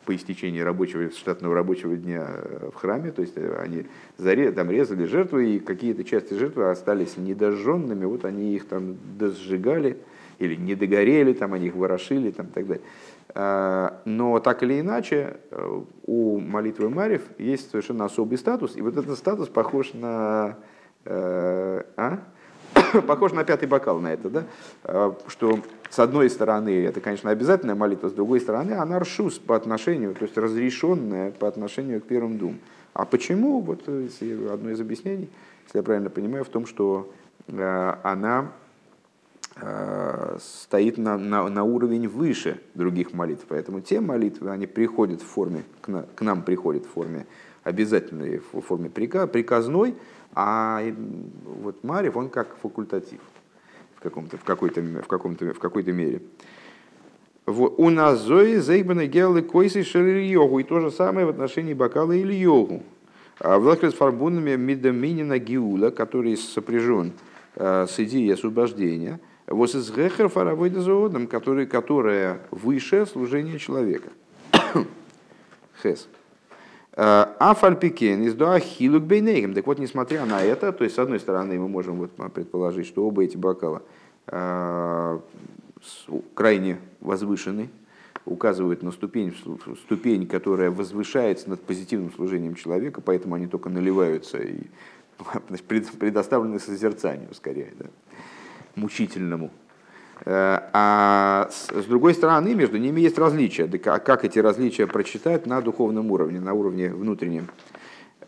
по 0.05 0.14
истечении 0.14 0.61
рабочего, 0.61 1.11
штатного 1.11 1.55
рабочего 1.55 1.96
дня 1.96 2.26
в 2.72 2.74
храме, 2.74 3.12
то 3.12 3.22
есть 3.22 3.36
они 3.36 3.84
там 4.50 4.70
резали 4.70 5.05
жертвы, 5.05 5.57
и 5.57 5.59
какие-то 5.59 6.05
части 6.05 6.34
жертвы 6.34 6.70
остались 6.70 7.16
недожженными, 7.16 8.05
вот 8.05 8.24
они 8.24 8.55
их 8.55 8.66
там 8.66 8.96
досжигали, 9.18 9.98
или 10.38 10.57
не 10.57 10.74
догорели, 10.74 11.32
там 11.32 11.55
они 11.55 11.68
их 11.68 11.76
ворошили, 11.76 12.30
там, 12.30 12.46
и 12.46 12.50
так 12.50 12.66
далее. 12.66 12.84
А, 13.34 14.00
но 14.05 14.38
так 14.40 14.62
или 14.62 14.80
иначе, 14.80 15.36
э, 15.50 15.80
у 16.07 16.38
молитвы 16.38 16.90
Марьев 16.90 17.22
есть 17.38 17.70
совершенно 17.70 18.05
особый 18.05 18.38
статус, 18.38 18.76
и 18.76 18.82
вот 18.82 18.96
этот 18.96 19.16
статус 19.18 19.48
похож 19.48 19.94
на... 19.94 20.59
Э, 21.05 21.82
а? 21.96 22.18
похож 23.07 23.32
на 23.32 23.45
пятый 23.45 23.66
бокал 23.68 24.01
на 24.01 24.12
это, 24.12 24.30
да? 24.30 24.45
А, 24.84 25.16
что 25.28 25.59
с 25.90 25.99
одной 25.99 26.30
стороны, 26.30 26.84
это, 26.84 27.01
конечно, 27.01 27.30
обязательная 27.30 27.74
молитва, 27.74 28.09
с 28.09 28.12
другой 28.12 28.40
стороны, 28.40 28.72
она 28.72 28.99
ршус 28.99 29.38
по 29.38 29.57
отношению, 29.57 30.14
то 30.14 30.24
есть 30.24 30.36
разрешенная 30.36 31.32
по 31.32 31.49
отношению 31.49 32.01
к 32.01 32.05
первым 32.05 32.38
дум. 32.38 32.59
А 32.95 33.05
почему? 33.05 33.61
Вот 33.61 33.82
э, 33.86 34.09
одно 34.53 34.70
из 34.70 34.80
объяснений, 34.80 35.30
если 35.66 35.78
я 35.78 35.82
правильно 35.82 36.11
понимаю, 36.11 36.45
в 36.45 36.49
том, 36.49 36.66
что 36.66 37.11
она 37.49 38.53
Э, 39.57 40.38
стоит 40.40 40.97
на, 40.97 41.18
на, 41.18 41.47
на 41.49 41.64
уровень 41.64 42.09
выше 42.09 42.61
других 42.74 43.12
молитв. 43.12 43.45
Поэтому 43.49 43.80
те 43.80 44.01
молитвы, 44.01 44.51
они 44.51 44.66
приходят 44.66 45.20
в 45.20 45.26
форме, 45.26 45.64
к, 45.82 45.88
на, 45.88 46.03
к 46.14 46.22
нам 46.22 46.43
приходят 46.43 46.86
в 46.86 46.88
форме 46.88 47.26
обязательной, 47.62 48.40
в 48.53 48.61
форме 48.62 48.88
приказ, 48.88 49.28
приказной, 49.28 49.95
а 50.35 50.83
вот 51.45 51.83
Марев, 51.85 52.16
он 52.16 52.28
как 52.28 52.57
факультатив 52.57 53.20
в, 53.97 54.01
каком-то, 54.01 54.37
в, 54.39 54.45
какой-то, 54.45 54.80
в, 54.80 55.07
каком-то, 55.07 55.53
в 55.53 55.59
какой-то 55.59 55.93
мере. 55.93 56.22
У 57.47 57.91
нас 57.91 58.20
Зои, 58.20 58.57
Зейбана, 58.57 59.07
Гелы, 59.07 59.43
Койсы, 59.43 59.83
Шерильогу. 59.83 60.61
И 60.61 60.64
то 60.64 60.80
же 60.80 60.91
самое 60.91 61.26
в 61.26 61.30
отношении 61.30 61.74
бокала 61.74 62.12
или 62.12 62.35
йогу. 62.35 62.83
А 63.41 63.59
в 63.59 63.68
с 63.68 63.95
фарбунами 63.95 64.55
Мидаминина 64.55 65.39
Гиула, 65.39 65.91
который 65.91 66.37
сопряжен 66.37 67.12
э, 67.57 67.87
с 67.89 67.99
идеей 67.99 68.30
освобождения– 68.33 69.20
вот 69.47 69.74
из 69.74 69.91
гехер 69.91 70.28
фаравой 70.28 70.70
дозоодом, 70.70 71.26
который, 71.26 71.66
которая 71.66 72.41
выше 72.51 73.07
служения 73.07 73.59
человека. 73.59 74.11
Хес. 75.83 76.09
А 76.95 77.55
фальпикен 77.55 78.22
из 78.22 78.34
дуахилук 78.34 79.05
бейнейгем. 79.05 79.55
Так 79.55 79.66
вот, 79.66 79.78
несмотря 79.78 80.26
на 80.26 80.43
это, 80.43 80.72
то 80.72 80.84
есть, 80.84 80.97
с 80.97 80.99
одной 80.99 81.20
стороны, 81.20 81.59
мы 81.59 81.68
можем 81.68 81.97
вот 81.97 82.11
предположить, 82.32 82.86
что 82.86 83.07
оба 83.07 83.24
эти 83.24 83.36
бокала 83.36 83.82
а, 84.26 85.20
крайне 86.34 86.78
возвышены, 87.01 87.70
указывают 88.26 88.82
на 88.82 88.93
ступень, 88.93 89.34
ступень, 89.84 90.26
которая 90.26 90.70
возвышается 90.70 91.49
над 91.49 91.62
позитивным 91.62 92.12
служением 92.12 92.57
человека, 92.57 93.01
поэтому 93.01 93.36
они 93.36 93.47
только 93.47 93.70
наливаются 93.70 94.38
и 94.38 94.61
предоставлены 95.99 96.61
созерцанию 96.61 97.34
скорее. 97.34 97.72
Да 97.78 97.86
мучительному. 98.76 99.51
Э, 100.25 100.61
а 100.73 101.49
с 101.51 101.85
другой 101.87 102.14
стороны, 102.14 102.55
между 102.55 102.79
ними 102.79 103.01
есть 103.01 103.18
различия. 103.18 103.68
А 103.87 103.99
как 103.99 104.25
эти 104.25 104.39
различия 104.39 104.87
прочитать 104.87 105.47
на 105.47 105.61
духовном 105.61 106.11
уровне, 106.11 106.41
на 106.41 106.55
уровне 106.55 106.91
внутреннем? 106.91 107.49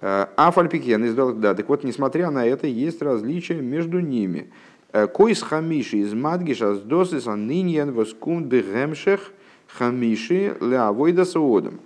Э, 0.01 0.27
а 0.37 0.51
фальпикен 0.51 1.07
издал, 1.07 1.33
да, 1.33 1.55
так 1.55 1.69
вот, 1.69 1.85
несмотря 1.85 2.31
на 2.31 2.47
это, 2.47 2.67
есть 2.67 3.01
различия 3.01 3.61
между 3.61 4.01
ними. 4.01 4.51
Э, 4.93 5.07
Койс 5.07 5.43
хамиши 5.43 5.99
из 5.99 6.13
мадгиша 6.13 6.75
с 6.75 6.81
досис 6.81 7.29
аниньян 7.29 7.93
воскун 7.93 8.45
бегемшех 8.45 9.33
хамиши 9.69 10.57
леавойда 10.61 11.25
соодом. 11.25 11.81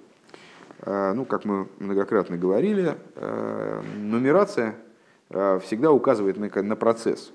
ну, 0.85 1.25
как 1.25 1.45
мы 1.45 1.69
многократно 1.79 2.37
говорили, 2.37 2.97
нумерация 3.97 4.75
всегда 5.31 5.91
указывает 5.91 6.37
на 6.39 6.77
процесс. 6.77 7.33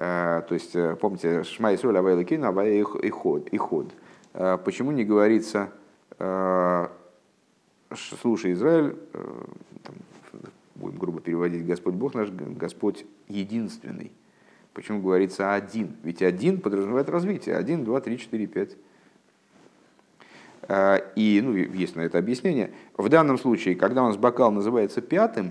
То 0.00 0.48
есть, 0.50 0.74
помните, 1.00 1.44
Шма 1.44 1.74
Исроль 1.74 1.96
Авайла 1.98 2.24
Кина, 2.24 2.48
Авай 2.48 2.80
и 2.80 3.10
ход. 3.10 3.94
Почему 4.32 4.90
не 4.90 5.04
говорится 5.04 5.70
слушай, 8.20 8.52
Израиль, 8.52 8.96
там, 9.82 9.94
будем 10.76 10.98
грубо 10.98 11.20
переводить, 11.20 11.66
Господь 11.66 11.94
Бог 11.94 12.14
наш, 12.14 12.30
Господь 12.30 13.04
единственный. 13.28 14.12
Почему 14.72 15.00
говорится 15.02 15.52
один? 15.54 15.96
Ведь 16.04 16.22
один 16.22 16.60
подразумевает 16.60 17.08
развитие. 17.08 17.56
Один, 17.56 17.84
два, 17.84 18.00
три, 18.00 18.18
четыре, 18.18 18.46
пять. 18.46 18.76
И 21.16 21.40
ну, 21.42 21.54
есть 21.54 21.96
на 21.96 22.02
это 22.02 22.18
объяснение. 22.18 22.70
В 22.96 23.08
данном 23.08 23.38
случае, 23.38 23.74
когда 23.74 24.04
у 24.04 24.06
нас 24.06 24.16
бокал 24.16 24.52
называется 24.52 25.00
пятым, 25.00 25.50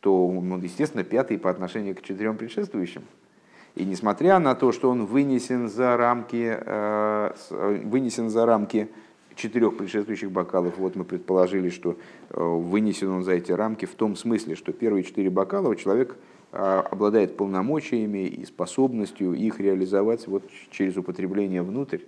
то 0.00 0.28
он, 0.28 0.62
естественно, 0.62 1.02
пятый 1.02 1.38
по 1.38 1.50
отношению 1.50 1.96
к 1.96 2.02
четырем 2.02 2.36
предшествующим. 2.36 3.02
И 3.76 3.84
несмотря 3.84 4.38
на 4.38 4.54
то, 4.54 4.72
что 4.72 4.90
он 4.90 5.04
вынесен 5.04 5.68
за 5.68 5.98
рамки, 5.98 6.56
э, 6.58 7.32
вынесен 7.84 8.30
за 8.30 8.46
рамки 8.46 8.88
четырех 9.34 9.76
предшествующих 9.76 10.30
бокалов, 10.30 10.78
вот 10.78 10.96
мы 10.96 11.04
предположили, 11.04 11.68
что 11.68 11.94
э, 12.30 12.42
вынесен 12.42 13.10
он 13.10 13.22
за 13.22 13.32
эти 13.32 13.52
рамки 13.52 13.84
в 13.84 13.94
том 13.94 14.16
смысле, 14.16 14.54
что 14.54 14.72
первые 14.72 15.04
четыре 15.04 15.28
бокала 15.28 15.76
человек 15.76 16.16
э, 16.52 16.82
обладает 16.90 17.36
полномочиями 17.36 18.26
и 18.26 18.46
способностью 18.46 19.34
их 19.34 19.60
реализовать 19.60 20.26
вот 20.26 20.44
через 20.70 20.96
употребление 20.96 21.60
внутрь 21.60 22.00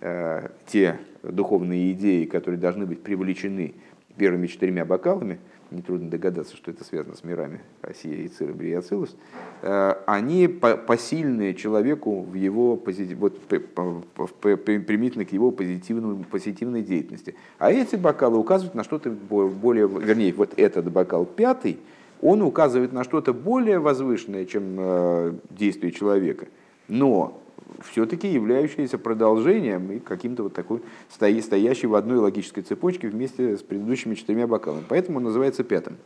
э, 0.00 0.48
те 0.66 0.98
духовные 1.22 1.92
идеи, 1.92 2.24
которые 2.24 2.58
должны 2.58 2.86
быть 2.86 3.02
привлечены 3.02 3.74
первыми 4.16 4.46
четырьмя 4.46 4.86
бокалами– 4.86 5.38
нетрудно 5.72 6.10
догадаться, 6.10 6.56
что 6.56 6.70
это 6.70 6.84
связано 6.84 7.16
с 7.16 7.24
мирами 7.24 7.60
Россия 7.80 8.16
и 8.16 8.28
Церебри 8.28 8.68
и 8.68 8.74
Ацилус, 8.74 9.16
э, 9.62 9.94
они 10.06 10.48
посильны 10.48 11.54
человеку 11.54 12.22
в 12.22 12.34
его 12.34 12.76
позитив, 12.76 13.18
вот, 13.18 13.40
примитивно 13.48 15.24
к 15.24 15.32
его 15.32 15.50
позитивному, 15.50 16.24
позитивной 16.24 16.82
деятельности. 16.82 17.34
А 17.58 17.72
эти 17.72 17.96
бокалы 17.96 18.38
указывают 18.38 18.74
на 18.74 18.84
что-то 18.84 19.10
более, 19.10 19.88
вернее, 19.88 20.32
вот 20.32 20.54
этот 20.56 20.90
бокал 20.90 21.24
пятый, 21.24 21.78
он 22.20 22.42
указывает 22.42 22.92
на 22.92 23.02
что-то 23.02 23.32
более 23.32 23.80
возвышенное, 23.80 24.44
чем 24.44 24.76
э, 24.78 25.34
действие 25.50 25.92
человека. 25.92 26.46
Но 26.88 27.41
все-таки 27.82 28.28
являющееся 28.28 28.98
продолжением 28.98 29.92
и 29.92 29.98
каким-то 29.98 30.44
вот 30.44 30.54
такой 30.54 30.82
стоящий 31.10 31.86
в 31.86 31.94
одной 31.94 32.18
логической 32.18 32.62
цепочке 32.62 33.08
вместе 33.08 33.56
с 33.56 33.62
предыдущими 33.62 34.14
четырьмя 34.14 34.46
бокалами. 34.46 34.84
Поэтому 34.88 35.18
он 35.18 35.24
называется 35.24 35.64
пятым. 35.64 35.96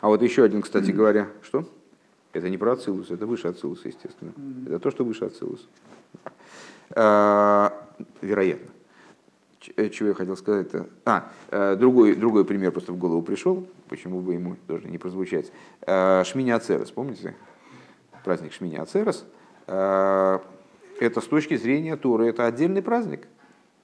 А 0.00 0.08
вот 0.08 0.22
еще 0.22 0.44
один, 0.44 0.62
кстати 0.62 0.90
говоря, 0.90 1.28
что? 1.42 1.68
Это 2.32 2.48
не 2.48 2.58
про 2.58 2.72
Ацилус, 2.72 3.10
это 3.10 3.26
выше 3.26 3.48
Ацилуса, 3.48 3.88
естественно. 3.88 4.32
Это 4.66 4.78
то, 4.78 4.90
что 4.90 5.04
выше 5.04 5.24
Ацилуса. 5.24 5.64
А, 6.92 7.88
вероятно. 8.20 8.68
Э, 9.76 9.88
чего 9.90 10.10
я 10.10 10.14
хотел 10.14 10.36
сказать-то? 10.36 10.86
А, 11.04 11.30
э, 11.50 11.76
другой, 11.76 12.14
другой 12.14 12.44
пример 12.44 12.70
просто 12.70 12.92
в 12.92 12.98
голову 12.98 13.22
пришел, 13.22 13.66
почему 13.88 14.20
бы 14.20 14.34
ему 14.34 14.56
тоже 14.66 14.88
не 14.88 14.98
прозвучать. 14.98 15.52
А, 15.82 16.22
Шмини 16.24 16.50
Ацерес, 16.50 16.90
помните? 16.92 17.34
Праздник 18.24 18.52
Шмини 18.52 18.76
Ацерес– 18.76 19.24
это 19.70 21.20
с 21.20 21.24
точки 21.24 21.56
зрения 21.56 21.96
Торы, 21.96 22.28
это 22.28 22.46
отдельный 22.46 22.82
праздник, 22.82 23.28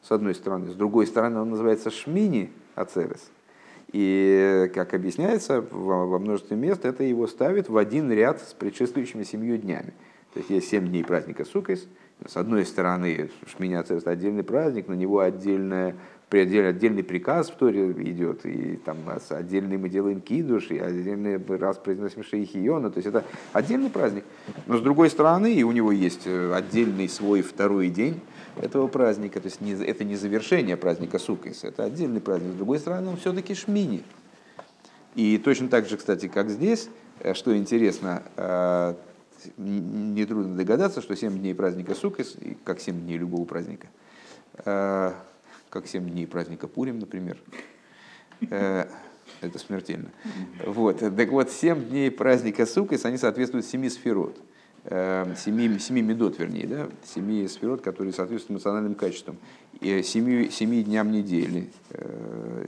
с 0.02 0.10
одной 0.10 0.34
стороны. 0.34 0.70
С 0.70 0.74
другой 0.74 1.06
стороны, 1.06 1.40
он 1.40 1.50
называется 1.50 1.90
Шмини 1.90 2.50
Ацерес. 2.74 3.30
И, 3.92 4.70
как 4.74 4.94
объясняется 4.94 5.64
во 5.70 6.18
множестве 6.18 6.56
мест, 6.56 6.84
это 6.84 7.04
его 7.04 7.26
ставит 7.28 7.68
в 7.68 7.76
один 7.76 8.10
ряд 8.10 8.40
с 8.40 8.52
предшествующими 8.52 9.22
семью 9.22 9.56
днями. 9.58 9.94
То 10.34 10.40
есть 10.40 10.50
есть 10.50 10.68
семь 10.68 10.88
дней 10.88 11.04
праздника 11.04 11.44
Сукис. 11.44 11.86
С 12.26 12.36
одной 12.36 12.66
стороны, 12.66 13.30
Шмини 13.46 13.74
Ацерес– 13.74 14.06
отдельный 14.06 14.42
праздник, 14.42 14.88
на 14.88 14.94
него 14.94 15.20
отдельная 15.20 15.94
отдельный 16.30 17.04
приказ 17.04 17.50
в 17.50 17.54
Торе 17.54 17.92
идет, 17.92 18.44
и 18.44 18.76
там 18.76 18.98
отдельный 19.30 19.76
мы 19.76 19.88
делаем 19.88 20.20
кидуш, 20.20 20.70
и 20.70 20.78
отдельный 20.78 21.36
раз 21.56 21.78
произносим 21.78 22.24
шейхиона, 22.24 22.90
то 22.90 22.98
есть 22.98 23.06
это 23.06 23.24
отдельный 23.52 23.90
праздник. 23.90 24.24
Но 24.66 24.76
с 24.76 24.80
другой 24.80 25.08
стороны, 25.10 25.52
и 25.54 25.62
у 25.62 25.70
него 25.70 25.92
есть 25.92 26.26
э, 26.26 26.52
отдельный 26.52 27.08
свой 27.08 27.42
второй 27.42 27.90
день 27.90 28.20
этого 28.60 28.88
праздника, 28.88 29.40
то 29.40 29.46
есть 29.46 29.60
не, 29.60 29.72
это 29.72 30.02
не 30.02 30.16
завершение 30.16 30.76
праздника 30.76 31.18
Суккис, 31.18 31.62
это 31.62 31.84
отдельный 31.84 32.20
праздник. 32.20 32.52
С 32.52 32.56
другой 32.56 32.80
стороны, 32.80 33.10
он 33.10 33.16
все-таки 33.18 33.54
шмини. 33.54 34.02
И 35.14 35.38
точно 35.38 35.68
так 35.68 35.88
же, 35.88 35.96
кстати, 35.96 36.26
как 36.26 36.50
здесь, 36.50 36.88
э, 37.20 37.34
что 37.34 37.56
интересно, 37.56 38.22
э, 38.36 38.94
нетрудно 39.58 40.56
догадаться, 40.56 41.00
что 41.00 41.14
7 41.14 41.38
дней 41.38 41.54
праздника 41.54 41.94
Суккис, 41.94 42.36
как 42.64 42.80
7 42.80 43.00
дней 43.02 43.16
любого 43.16 43.44
праздника, 43.44 43.86
как 45.70 45.86
7 45.86 46.08
дней 46.08 46.26
праздника 46.26 46.68
Пурим, 46.68 46.98
например. 46.98 47.38
Э, 48.50 48.86
это 49.40 49.58
смертельно. 49.58 50.10
Вот. 50.64 51.00
Так 51.00 51.30
вот, 51.30 51.50
7 51.50 51.88
дней 51.88 52.10
праздника 52.10 52.66
Суккис, 52.66 53.04
они 53.04 53.18
соответствуют 53.18 53.66
7 53.66 53.88
сферот. 53.88 54.36
7, 54.88 54.92
э, 54.94 55.78
7 55.78 56.00
медот, 56.00 56.38
вернее, 56.38 56.66
да? 56.66 56.88
7 57.04 57.48
сферот, 57.48 57.82
которые 57.82 58.12
соответствуют 58.12 58.60
эмоциональным 58.60 58.94
качествам. 58.94 59.36
И 59.80 60.02
7, 60.02 60.50
7 60.50 60.84
дням 60.84 61.10
недели, 61.10 61.70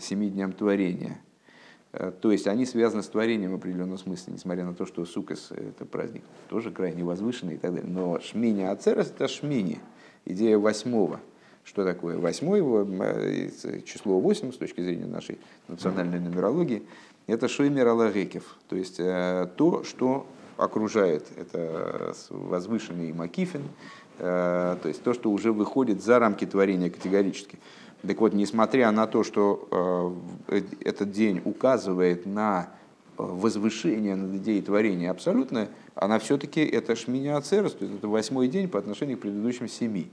7 0.01 0.25
э, 0.25 0.29
дням 0.29 0.53
творения. 0.53 1.21
То 2.21 2.31
есть 2.31 2.47
они 2.47 2.67
связаны 2.67 3.03
с 3.03 3.09
творением 3.09 3.53
в 3.53 3.55
определенном 3.55 3.97
смысле, 3.97 4.35
несмотря 4.35 4.65
на 4.65 4.75
то, 4.75 4.85
что 4.85 5.07
Сукас– 5.07 5.51
это 5.51 5.87
праздник 5.87 6.23
тоже 6.51 6.71
крайне 6.71 7.03
возвышенный 7.03 7.55
и 7.55 7.57
так 7.57 7.75
далее. 7.75 7.91
Но 7.91 8.21
Шмини 8.21 8.63
Ацерес– 8.63 9.11
это 9.17 9.27
Шмини, 9.27 9.79
идея 10.27 10.59
восьмого– 10.59 11.21
что 11.69 11.85
такое 11.85 12.17
восьмой, 12.19 12.61
э, 12.61 13.81
число 13.85 14.19
8 14.19 14.53
с 14.53 14.57
точки 14.57 14.81
зрения 14.81 15.05
нашей 15.05 15.39
национальной 15.69 16.19
нумерологии, 16.19 16.83
это 17.27 17.47
Шоймер 17.47 17.89
Алагекев, 17.89 18.57
то 18.69 18.77
есть 18.77 18.99
э, 18.99 19.49
то, 19.57 19.85
что 19.85 20.27
окружает, 20.57 21.27
это 21.37 22.15
возвышенный 22.31 23.13
Макифин, 23.13 23.65
э, 24.19 24.77
то 24.83 24.89
есть 24.89 25.03
то, 25.03 25.13
что 25.13 25.31
уже 25.31 25.53
выходит 25.53 26.03
за 26.03 26.19
рамки 26.19 26.47
творения 26.47 26.89
категорически. 26.89 27.59
Так 28.01 28.19
вот, 28.19 28.33
несмотря 28.33 28.91
на 28.91 29.07
то, 29.07 29.25
что 29.25 30.17
этот 30.47 31.11
день 31.11 31.43
указывает 31.45 32.27
на 32.27 32.71
возвышение 33.17 34.15
над 34.15 34.37
идеей 34.37 34.63
творения 34.63 35.11
абсолютно, 35.11 35.69
она 35.97 36.21
все-таки 36.21 36.61
это 36.61 36.95
шминя 36.95 37.41
то 37.41 37.57
есть 37.57 37.83
это 37.83 38.07
восьмой 38.07 38.47
день 38.47 38.69
по 38.69 38.79
отношению 38.79 39.19
к 39.19 39.23
предыдущим 39.23 39.69
семи. 39.69 40.09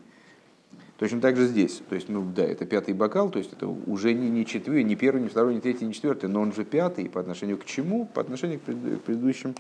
Точно 0.97 1.19
так 1.19 1.35
же 1.35 1.45
здесь. 1.47 1.81
То 1.89 1.95
есть, 1.95 2.07
ну 2.07 2.25
да, 2.35 2.43
это 2.43 2.65
пятый 2.65 2.93
бокал, 2.93 3.29
то 3.29 3.37
есть 3.37 3.51
это 3.51 3.67
уже 3.67 4.13
не, 4.13 4.29
не 4.29 4.45
четвертый, 4.45 4.83
не 4.83 4.95
первый, 4.95 5.21
не 5.21 5.27
второй, 5.27 5.55
не 5.55 5.61
третий, 5.61 5.85
не 5.85 5.93
четвертый, 5.93 6.29
но 6.29 6.41
он 6.41 6.53
же 6.53 6.63
пятый 6.63 7.09
по 7.09 7.19
отношению 7.19 7.57
к 7.57 7.65
чему? 7.65 8.05
По 8.05 8.21
отношению 8.21 8.59
к 8.59 8.63
предыдущим 8.63 9.55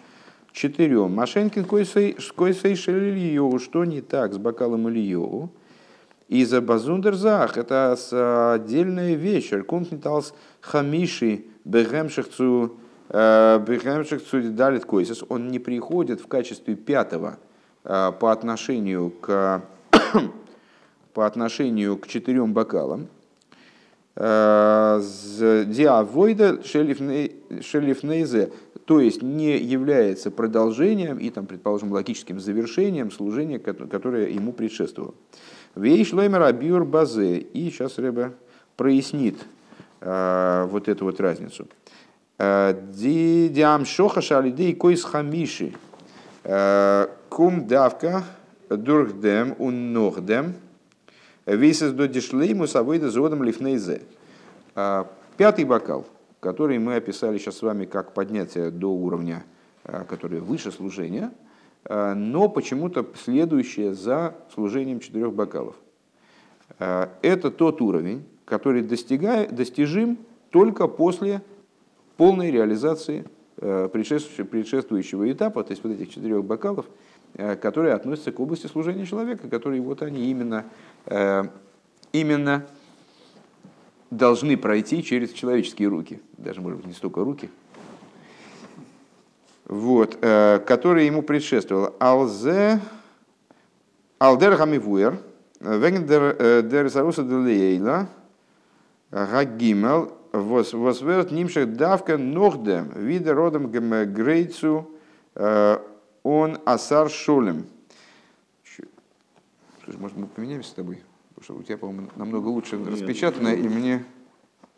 четырем. 0.53 1.13
Машенькин 1.13 1.65
койсей 1.65 2.75
шелильеву, 2.75 3.59
что 3.59 3.83
не 3.83 4.01
так 4.01 4.33
с 4.33 4.37
бокалом 4.37 4.89
Ильеву? 4.89 5.51
И 6.29 6.43
за 6.45 6.61
базундерзах, 6.61 7.57
это 7.57 8.53
отдельная 8.53 9.13
вещь. 9.13 9.51
Компниталс 9.67 10.33
хамиши 10.61 11.45
бегемшихцу 11.65 12.77
э, 13.09 13.59
бегемшихцу 13.67 14.51
далит 14.51 14.85
койсес. 14.85 15.23
Он 15.29 15.49
не 15.49 15.59
приходит 15.59 16.21
в 16.21 16.27
качестве 16.27 16.75
пятого 16.75 17.37
э, 17.83 18.11
по 18.19 18.31
отношению 18.31 19.11
к 19.11 19.61
по 21.15 21.25
отношению 21.25 21.97
к 21.97 22.07
четырем 22.07 22.53
бокалам. 22.53 23.07
Э, 24.17 25.01
диавойда 25.65 26.61
шелифнейзе, 26.63 28.51
то 28.83 28.99
есть 28.99 29.21
не 29.23 29.57
является 29.57 30.29
продолжением 30.29 31.17
и, 31.17 31.29
там, 31.29 31.45
предположим, 31.45 31.93
логическим 31.93 32.41
завершением 32.41 33.11
служения, 33.11 33.59
которое 33.59 34.29
ему 34.29 34.51
предшествовало. 34.51 35.15
Вейш 35.75 36.11
лоймер 36.11 36.41
абьюр 36.43 36.83
базе. 36.83 37.37
И 37.37 37.69
сейчас 37.69 37.97
Рэбе 37.97 38.33
прояснит 38.75 39.37
э, 40.01 40.67
вот 40.69 40.89
эту 40.89 41.05
вот 41.05 41.21
разницу. 41.21 41.65
Э, 42.37 42.77
диам 42.93 43.85
шоха 43.85 44.21
шалидей 44.21 44.75
койс 44.75 45.03
хамиши. 45.05 45.73
Кум 47.29 47.67
давка 47.67 48.23
дурхдем 48.69 49.55
ун 49.57 49.93
нухдем. 49.93 50.55
Висес 51.45 51.91
до 51.91 52.07
дишлейму 52.07 52.67
савойда 52.67 53.09
зодом 53.09 53.43
лифнейзе. 53.43 54.01
А, 54.73 55.07
пятый 55.37 55.65
бокал, 55.65 56.05
который 56.39 56.79
мы 56.79 56.95
описали 56.95 57.37
сейчас 57.37 57.57
с 57.57 57.61
вами 57.61 57.85
как 57.85 58.13
поднятие 58.13 58.71
до 58.71 58.87
уровня, 58.87 59.45
а, 59.83 60.05
который 60.05 60.39
выше 60.39 60.71
служения, 60.71 61.31
а, 61.83 62.15
но 62.15 62.49
почему-то 62.49 63.05
следующее 63.23 63.93
за 63.93 64.35
служением 64.53 64.99
четырех 64.99 65.33
бокалов. 65.33 65.75
Это 66.79 67.51
тот 67.51 67.79
уровень, 67.79 68.25
который 68.43 68.81
достигает, 68.81 69.53
достижим 69.53 70.17
только 70.49 70.87
после 70.87 71.43
полной 72.17 72.49
реализации 72.49 73.23
предшествующего 73.55 75.31
этапа, 75.31 75.63
то 75.63 75.71
есть 75.71 75.83
вот 75.83 75.93
этих 75.93 76.09
четырех 76.09 76.43
бокалов, 76.43 76.87
которые 77.35 77.93
относятся 77.93 78.31
к 78.31 78.39
области 78.39 78.67
служения 78.67 79.05
человека, 79.05 79.49
которые 79.49 79.81
вот 79.81 80.01
они 80.01 80.31
именно, 80.31 80.65
именно 82.13 82.65
должны 84.09 84.57
пройти 84.57 85.03
через 85.03 85.31
человеческие 85.31 85.89
руки, 85.89 86.21
даже, 86.37 86.61
может 86.61 86.79
быть, 86.79 86.87
не 86.87 86.93
столько 86.93 87.23
руки, 87.23 87.49
вот, 89.65 90.17
э, 90.21 90.59
который 90.65 91.05
ему 91.05 91.21
предшествовал. 91.21 91.95
Алзе, 91.99 92.79
Алдер 94.19 94.55
Хамивуэр, 94.55 95.17
Вегендер 95.59 96.35
э, 96.37 96.61
Дер 96.63 96.89
Заруса 96.89 97.23
Делейла, 97.23 98.07
Гагимел, 99.11 100.13
Восверт 100.31 101.31
Нимшек 101.31 101.73
Давка 101.73 102.17
Нордем, 102.17 102.91
Виде 102.95 103.31
родом 103.31 103.71
Грейцу, 103.71 104.89
э, 105.35 105.79
он 106.25 106.57
Асар 106.65 107.09
Шолем. 107.09 107.67
Слушай, 109.83 109.99
может, 109.99 110.17
мы 110.17 110.25
поменяемся 110.25 110.71
с 110.71 110.73
тобой? 110.73 111.03
Потому 111.35 111.43
что 111.43 111.53
у 111.53 111.63
тебя, 111.63 111.77
по-моему, 111.77 112.09
намного 112.15 112.47
лучше 112.47 112.83
распечатано, 112.83 113.49
и 113.49 113.67
мне 113.67 114.03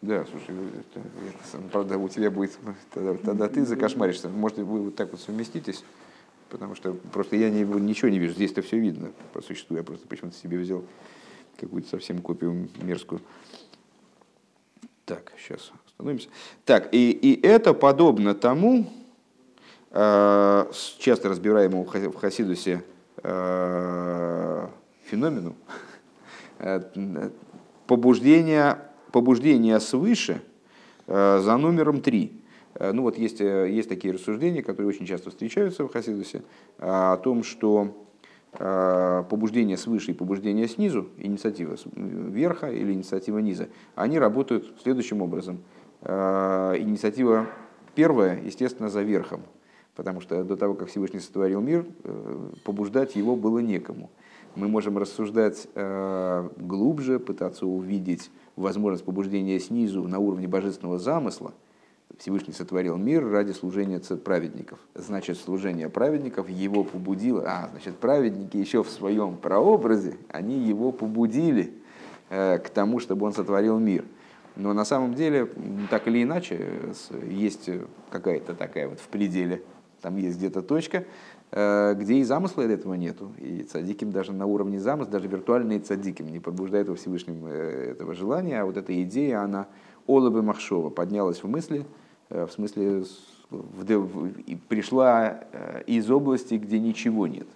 да, 0.02 0.26
слушай, 0.26 0.54
это, 0.54 1.00
это, 1.00 1.64
правда, 1.72 1.98
у 1.98 2.08
тебя 2.08 2.30
будет, 2.30 2.60
тогда, 2.94 3.16
тогда 3.16 3.48
ты 3.48 3.66
закошмаришься. 3.66 4.30
Может, 4.30 4.60
вы 4.60 4.84
вот 4.84 4.96
так 4.96 5.12
вот 5.12 5.22
совместитесь, 5.22 5.84
потому 6.50 6.76
что 6.76 6.94
просто 6.94 7.36
я 7.36 7.50
не, 7.50 7.64
ничего 7.64 8.10
не 8.10 8.20
вижу. 8.20 8.34
Здесь-то 8.34 8.62
все 8.62 8.78
видно 8.78 9.12
по 9.34 9.42
существу. 9.42 9.76
Я 9.76 9.84
просто 9.84 10.06
почему-то 10.08 10.38
себе 10.38 10.60
взял 10.60 10.84
какую-то 11.58 11.90
совсем 11.90 12.22
копию 12.22 12.70
мерзкую. 12.82 13.22
Так, 15.06 15.32
сейчас 15.40 15.72
остановимся. 15.88 16.28
Так, 16.64 16.94
и, 16.94 17.12
и 17.12 17.42
это 17.42 17.74
подобно 17.74 18.36
тому, 18.36 18.88
часто 21.00 21.30
разбираемому 21.30 21.86
в 21.86 22.16
Хасидусе 22.16 22.84
э, 23.24 24.68
феномену, 25.10 25.56
э, 26.60 27.30
побуждения 27.88 28.88
побуждение 29.12 29.80
свыше 29.80 30.42
э, 31.08 31.40
за 31.42 31.58
номером 31.58 32.02
три. 32.02 32.42
Э, 32.76 32.92
ну 32.92 33.02
вот 33.02 33.18
есть, 33.18 33.42
э, 33.42 33.70
есть 33.70 33.90
такие 33.90 34.14
рассуждения, 34.14 34.62
которые 34.62 34.90
очень 34.90 35.06
часто 35.06 35.30
встречаются 35.30 35.84
в 35.84 35.92
Хасидусе, 35.92 36.44
о 36.78 37.18
том, 37.18 37.44
что 37.44 38.04
побуждение 38.50 39.78
свыше 39.78 40.12
и 40.12 40.14
побуждение 40.14 40.68
снизу, 40.68 41.10
инициатива 41.18 41.76
верха 41.94 42.72
или 42.72 42.94
инициатива 42.94 43.38
низа, 43.40 43.68
они 43.94 44.18
работают 44.18 44.74
следующим 44.82 45.22
образом. 45.22 45.60
Инициатива 46.02 47.48
первая, 47.94 48.42
естественно, 48.42 48.90
за 48.90 49.04
верхом, 49.04 49.42
потому 49.98 50.22
что 50.22 50.44
до 50.44 50.56
того, 50.56 50.76
как 50.76 50.88
Всевышний 50.88 51.20
сотворил 51.20 51.60
мир, 51.60 51.86
побуждать 52.64 53.16
его 53.16 53.36
было 53.36 53.60
некому. 53.60 54.10
Мы 54.56 54.68
можем 54.68 54.98
рассуждать 54.98 55.68
глубже, 56.56 57.20
пытаться 57.20 57.66
увидеть 57.66 58.32
возможность 58.56 59.04
побуждения 59.04 59.60
снизу 59.60 60.08
на 60.08 60.20
уровне 60.20 60.48
божественного 60.48 61.00
замысла, 61.00 61.54
Всевышний 62.20 62.54
сотворил 62.54 62.98
мир 62.98 63.28
ради 63.28 63.52
служения 63.52 64.00
праведников. 64.00 64.80
Значит, 64.96 65.38
служение 65.38 65.90
праведников 65.90 66.50
его 66.50 66.84
побудило. 66.84 67.44
А, 67.46 67.70
значит, 67.72 67.98
праведники 67.98 68.58
еще 68.58 68.84
в 68.84 68.90
своем 68.90 69.38
прообразе, 69.38 70.18
они 70.30 70.58
его 70.58 70.92
побудили 70.92 71.74
э, 72.30 72.58
к 72.60 72.70
тому, 72.70 73.00
чтобы 73.00 73.26
он 73.26 73.34
сотворил 73.34 73.78
мир. 73.78 74.06
Но 74.56 74.74
на 74.74 74.86
самом 74.86 75.14
деле, 75.14 75.48
так 75.92 76.08
или 76.08 76.24
иначе, 76.24 76.80
есть 77.30 77.70
какая-то 78.10 78.56
такая 78.56 78.88
вот 78.88 79.00
в 79.00 79.08
пределе, 79.10 79.62
там 80.02 80.18
есть 80.18 80.38
где-то 80.38 80.62
точка, 80.62 81.06
Э, 81.52 81.94
где 81.98 82.16
и 82.16 82.24
замысла 82.24 82.64
этого 82.64 82.96
нету. 82.96 83.32
И 83.38 83.64
цадиким 83.64 84.12
даже 84.12 84.34
на 84.34 84.46
уровне 84.46 84.80
замысла, 84.80 85.14
даже 85.14 85.28
виртуальные 85.28 85.80
цадиким 85.80 86.28
не 86.28 86.40
побуждает 86.40 86.90
во 86.90 86.96
Всевышнем 86.96 87.46
э, 87.46 87.92
этого 87.92 88.14
желания, 88.14 88.62
а 88.62 88.66
вот 88.66 88.76
эта 88.76 89.02
идея, 89.04 89.42
она 89.42 89.68
Олабы 90.08 90.42
Махшова 90.42 90.90
поднялась 90.90 91.44
в 91.44 91.48
мысли, 91.48 91.86
э, 92.30 92.46
в 92.46 92.52
смысле 92.52 93.06
пришла 94.68 95.46
из 95.86 96.12
области, 96.12 96.56
где 96.56 96.80
ничего 96.80 97.28
нет. 97.28 97.48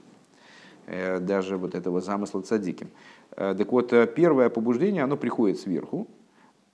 Даже 0.88 1.58
вот 1.58 1.76
этого 1.76 2.00
замысла 2.00 2.42
цадиким. 2.42 2.88
Так 3.36 3.70
вот, 3.74 3.90
первое 4.16 4.48
побуждение, 4.48 5.04
оно 5.04 5.18
приходит 5.18 5.60
сверху, 5.60 6.08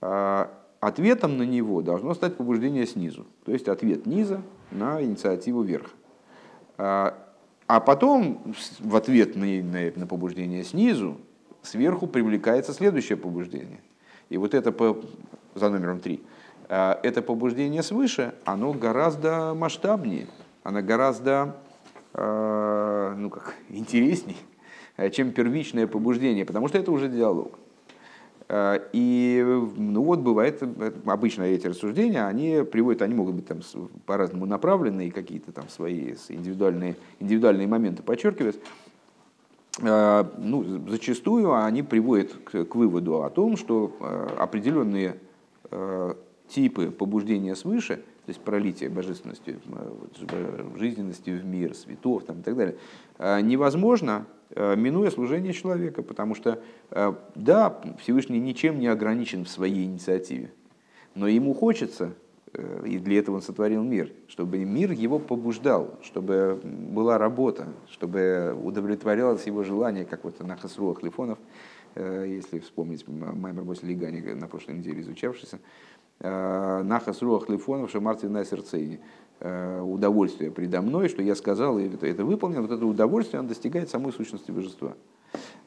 а 0.00 0.52
ответом 0.80 1.36
на 1.36 1.42
него 1.42 1.82
должно 1.82 2.14
стать 2.14 2.36
побуждение 2.36 2.86
снизу. 2.86 3.26
То 3.44 3.52
есть 3.52 3.68
ответ 3.68 4.06
низа 4.06 4.42
на 4.70 5.02
инициативу 5.02 5.62
верха. 5.62 5.90
А, 6.76 7.18
а 7.66 7.80
потом 7.80 8.54
в 8.80 8.96
ответ 8.96 9.36
на, 9.36 9.46
на, 9.46 9.92
на 9.94 10.06
побуждение 10.06 10.64
снизу, 10.64 11.18
сверху 11.62 12.06
привлекается 12.06 12.72
следующее 12.72 13.18
побуждение. 13.18 13.80
И 14.28 14.36
вот 14.36 14.54
это 14.54 14.72
по, 14.72 15.02
за 15.54 15.68
номером 15.68 16.00
три. 16.00 16.22
А, 16.68 16.98
это 17.02 17.22
побуждение 17.22 17.82
свыше, 17.82 18.34
оно 18.44 18.72
гораздо 18.72 19.54
масштабнее, 19.54 20.26
оно 20.62 20.82
гораздо 20.82 21.56
а, 22.14 23.14
ну 23.16 23.30
как, 23.30 23.54
интересней, 23.68 24.36
чем 25.12 25.32
первичное 25.32 25.86
побуждение, 25.86 26.44
потому 26.44 26.68
что 26.68 26.78
это 26.78 26.92
уже 26.92 27.08
диалог. 27.08 27.58
Э, 28.48 28.80
и 28.92 29.44
ну 29.76 30.02
вот 30.02 30.20
бывает, 30.20 30.58
э, 30.62 30.92
обычно 31.04 31.42
эти 31.42 31.66
рассуждения, 31.66 32.26
они 32.26 32.64
приводят, 32.64 33.02
они 33.02 33.14
могут 33.14 33.34
быть 33.34 33.46
там 33.46 33.60
по-разному 34.06 34.46
направлены 34.46 35.08
и 35.08 35.10
какие-то 35.10 35.52
там 35.52 35.68
свои 35.68 36.14
индивидуальные, 36.28 36.96
индивидуальные 37.20 37.66
моменты 37.66 38.02
подчеркивать. 38.02 38.58
Э, 39.82 40.24
ну, 40.38 40.64
зачастую 40.88 41.54
они 41.54 41.82
приводят 41.82 42.32
к, 42.32 42.64
к 42.64 42.74
выводу 42.74 43.22
о 43.22 43.30
том, 43.30 43.56
что 43.56 43.94
определенные 44.38 45.16
типы 46.48 46.90
побуждения 46.90 47.54
свыше, 47.54 48.02
то 48.28 48.32
есть 48.32 48.42
пролитие 48.42 48.90
божественности, 48.90 49.58
жизненности 50.76 51.30
в 51.30 51.46
мир, 51.46 51.74
светов 51.74 52.24
там, 52.24 52.40
и 52.40 52.42
так 52.42 52.56
далее, 52.56 52.76
невозможно 53.18 54.26
Э, 54.50 54.76
минуя 54.76 55.10
служение 55.10 55.52
человека, 55.52 56.02
потому 56.02 56.34
что, 56.34 56.62
э, 56.90 57.12
да, 57.34 57.80
Всевышний 58.00 58.40
ничем 58.40 58.78
не 58.78 58.86
ограничен 58.86 59.44
в 59.44 59.48
своей 59.48 59.84
инициативе, 59.84 60.50
но 61.14 61.28
ему 61.28 61.52
хочется, 61.52 62.14
э, 62.54 62.86
и 62.86 62.98
для 62.98 63.18
этого 63.18 63.36
он 63.36 63.42
сотворил 63.42 63.82
мир, 63.82 64.10
чтобы 64.26 64.58
мир 64.64 64.92
его 64.92 65.18
побуждал, 65.18 65.98
чтобы 66.02 66.58
была 66.64 67.18
работа, 67.18 67.66
чтобы 67.90 68.58
удовлетворялось 68.62 69.46
его 69.46 69.64
желание, 69.64 70.06
как 70.06 70.24
вот 70.24 70.40
на 70.42 70.56
Хасруах 70.56 71.02
Лифонов, 71.02 71.38
если 71.98 72.60
вспомнить 72.60 73.06
Маймер 73.08 73.64
Лигани 73.82 74.20
на 74.34 74.46
прошлой 74.46 74.76
неделе 74.76 75.00
изучавшийся, 75.00 75.58
Нахас 76.20 77.22
Руах 77.22 77.48
Лифонов 77.48 77.90
Шамартин 77.90 78.32
на 78.32 78.44
сердцейне. 78.44 79.00
Э, 79.40 79.80
удовольствие 79.80 80.50
предо 80.50 80.82
мной, 80.82 81.08
что 81.08 81.22
я 81.22 81.36
сказал, 81.36 81.78
и 81.78 81.86
это, 81.86 82.08
это 82.08 82.24
выполнил, 82.24 82.62
вот 82.62 82.72
это 82.72 82.84
удовольствие, 82.84 83.38
оно 83.38 83.48
достигает 83.48 83.88
самой 83.88 84.12
сущности 84.12 84.50
божества. 84.50 84.94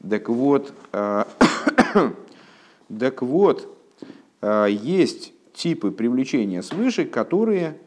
Так 0.10 0.28
вот, 0.28 0.74
э, 0.92 1.24
так 3.00 3.22
вот, 3.22 3.74
э, 4.42 4.68
есть 4.72 5.34
типы 5.54 5.92
привлечения 5.92 6.62
свыше, 6.62 7.06
которые 7.06 7.78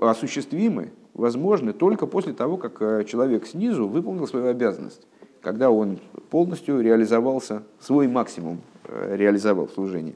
осуществимы, 0.00 0.92
возможны 1.14 1.72
только 1.72 2.06
после 2.06 2.32
того, 2.32 2.56
как 2.56 3.06
человек 3.06 3.46
снизу 3.46 3.88
выполнил 3.88 4.26
свою 4.26 4.46
обязанность, 4.46 5.06
когда 5.40 5.70
он 5.70 5.98
полностью 6.30 6.80
реализовался, 6.80 7.62
свой 7.80 8.08
максимум 8.08 8.60
реализовал 8.88 9.66
в 9.66 9.72
служении. 9.72 10.14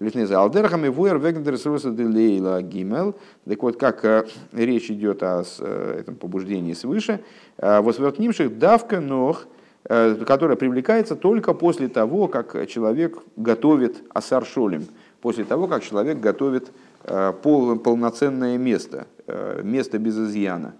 Литнеза 0.00 0.40
Алдерхами 0.40 0.88
Вуэр 0.88 1.18
Вегндер 1.18 1.58
Сруса 1.58 1.90
Делейла 1.90 2.62
Гимел. 2.62 3.14
Так 3.46 3.62
вот, 3.62 3.76
как 3.76 4.02
э, 4.06 4.24
речь 4.50 4.90
идет 4.90 5.22
о 5.22 5.44
э, 5.58 5.96
этом 6.00 6.14
побуждении 6.16 6.72
свыше, 6.72 7.20
э, 7.58 7.80
восвертнимших 7.82 8.58
давка 8.58 9.00
ног, 9.00 9.46
которая 9.82 10.56
привлекается 10.56 11.16
только 11.16 11.54
после 11.54 11.88
того, 11.88 12.28
как 12.28 12.68
человек 12.68 13.16
готовит 13.36 14.02
асар 14.12 14.44
шолем, 14.44 14.84
после 15.22 15.44
того, 15.44 15.68
как 15.68 15.82
человек 15.82 16.20
готовит 16.20 16.70
пол, 17.42 17.78
полноценное 17.78 18.58
место, 18.58 19.06
место 19.62 19.98
без 19.98 20.18
изъяна, 20.18 20.74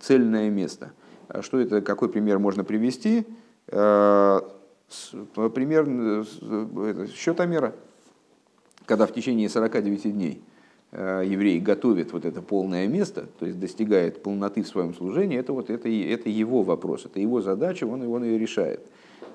цельное 0.00 0.50
место. 0.50 0.92
Что 1.40 1.60
это, 1.60 1.80
какой 1.82 2.08
пример 2.08 2.38
можно 2.38 2.64
привести? 2.64 3.26
Пример 3.66 4.06
счетомера 7.14 7.74
когда 8.88 9.06
в 9.06 9.12
течение 9.12 9.48
49 9.48 10.14
дней 10.14 10.40
э, 10.92 11.22
еврей 11.26 11.60
готовит 11.60 12.12
вот 12.12 12.24
это 12.24 12.40
полное 12.40 12.88
место, 12.88 13.26
то 13.38 13.44
есть 13.44 13.60
достигает 13.60 14.22
полноты 14.22 14.62
в 14.62 14.66
своем 14.66 14.94
служении, 14.94 15.38
это, 15.38 15.52
вот, 15.52 15.68
это, 15.68 15.88
это 15.88 16.30
его 16.30 16.62
вопрос, 16.62 17.04
это 17.04 17.20
его 17.20 17.42
задача, 17.42 17.84
он, 17.84 18.02
он 18.08 18.24
ее 18.24 18.38
решает. 18.38 18.80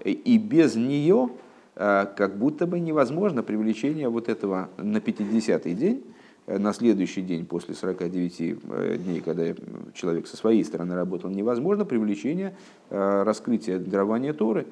и 0.04 0.38
без 0.38 0.76
нее 0.76 1.30
как 1.76 2.38
будто 2.38 2.68
бы 2.68 2.80
невозможно 2.80 3.42
привлечение 3.42 4.08
вот 4.08 4.30
этого 4.30 4.70
на 4.78 4.98
50-й 4.98 5.74
день, 5.74 6.04
на 6.48 6.74
следующий 6.74 7.22
день 7.22 7.46
после 7.46 7.74
49 7.74 9.04
дней, 9.04 9.22
когда 9.22 9.54
человек 9.94 10.28
со 10.28 10.36
своей 10.36 10.64
стороны 10.66 10.96
работал, 10.96 11.30
невозможно 11.30 11.86
привлечение 11.86 12.56
раскрытия 12.90 13.80
дарования 13.80 14.34
Торы, 14.34 14.68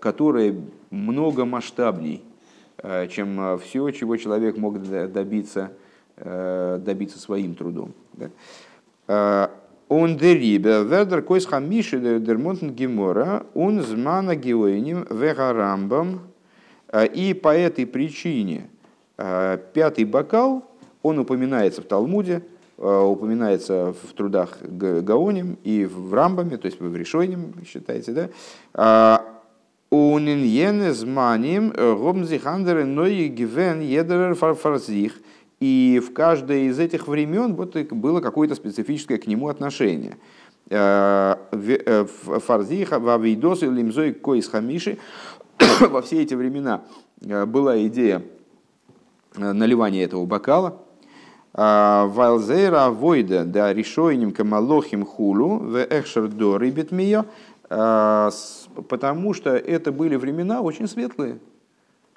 которое 0.00 0.54
много 0.90 1.44
масштабней, 1.44 2.22
чем 3.08 3.58
все, 3.58 3.90
чего 3.90 4.16
человек 4.16 4.56
мог 4.56 4.82
добиться, 4.82 5.72
добиться 6.16 7.18
своим 7.18 7.54
трудом. 7.54 7.92
Он 9.06 10.16
дерибе, 10.16 10.82
вердер 10.82 11.22
койс 11.22 11.46
хамиши 11.46 11.98
дермонтен 12.18 12.70
гемора, 12.70 13.44
он 13.54 13.80
змана 13.82 14.34
геоиним 14.34 15.06
вегарамбам. 15.10 16.20
И 17.12 17.34
по 17.34 17.48
этой 17.48 17.86
причине 17.86 18.68
пятый 19.16 20.04
бокал, 20.04 20.64
он 21.04 21.20
упоминается 21.20 21.80
в 21.80 21.84
Талмуде, 21.84 22.42
упоминается 22.76 23.94
в 24.02 24.12
трудах 24.14 24.58
Гаоним 24.60 25.56
и 25.62 25.84
в 25.84 26.12
Рамбаме, 26.12 26.56
то 26.56 26.66
есть 26.66 26.80
в 26.80 26.96
Решойнем, 26.96 27.54
считаете, 27.64 28.30
да? 28.74 29.24
Униньен 29.90 30.92
зманим 30.92 31.70
гомзихандер 31.70 32.84
ной 32.84 33.28
гивен 33.28 33.80
едер 33.80 34.34
фарфарзих– 34.34 35.12
и 35.64 35.98
в 36.04 36.12
каждое 36.12 36.64
из 36.64 36.78
этих 36.78 37.08
времен 37.08 37.54
вот 37.54 37.74
было 37.90 38.20
какое-то 38.20 38.54
специфическое 38.54 39.16
к 39.16 39.26
нему 39.26 39.48
отношение. 39.48 40.18
Э, 40.68 41.36
э, 41.52 42.04
Фарзиха, 42.04 42.98
Вавидос 42.98 43.62
и 43.62 43.66
Лимзой 43.66 44.14
Хамиши 44.50 44.98
во 45.80 46.02
все 46.02 46.22
эти 46.22 46.34
времена 46.34 46.82
э, 47.22 47.46
была 47.46 47.82
идея 47.86 48.22
наливания 49.36 50.04
этого 50.04 50.26
бокала. 50.26 50.83
Вайлзейра 51.54 52.90
Войда, 52.90 53.44
да 53.44 53.72
решойним 53.72 54.32
камалохим 54.32 55.06
хулу, 55.06 55.58
в 55.58 55.76
эхшер 55.76 56.28
до 56.28 56.58
рыбит 56.58 56.90
потому 57.68 59.34
что 59.34 59.50
это 59.50 59.92
были 59.92 60.16
времена 60.16 60.62
очень 60.62 60.88
светлые, 60.88 61.38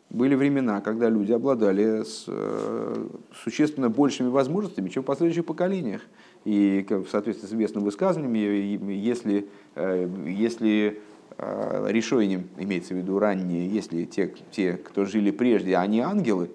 были 0.10 0.36
времена, 0.36 0.82
когда 0.82 1.10
люди 1.10 1.34
обладали 1.34 2.04
с, 2.04 2.26
э, 2.28 3.08
существенно 3.44 3.90
большими 3.90 4.30
возможностями, 4.30 4.90
чем 4.90 5.04
в 5.04 5.06
последующих 5.06 5.46
поколениях. 5.46 6.02
И 6.46 6.86
в 6.90 7.08
соответствии 7.08 7.48
с 7.48 7.50
известным 7.50 7.84
высказыванием, 7.84 8.90
если, 8.90 9.48
э, 9.76 10.10
если 10.26 11.02
э, 11.40 11.86
решением, 11.90 12.48
имеется 12.58 12.94
в 12.94 12.98
виду 12.98 13.20
ранние, 13.20 13.68
если 13.68 14.06
те, 14.06 14.34
те, 14.50 14.74
кто 14.74 15.06
жили 15.06 15.30
прежде, 15.30 15.76
они 15.76 16.00
ангелы, 16.00 16.50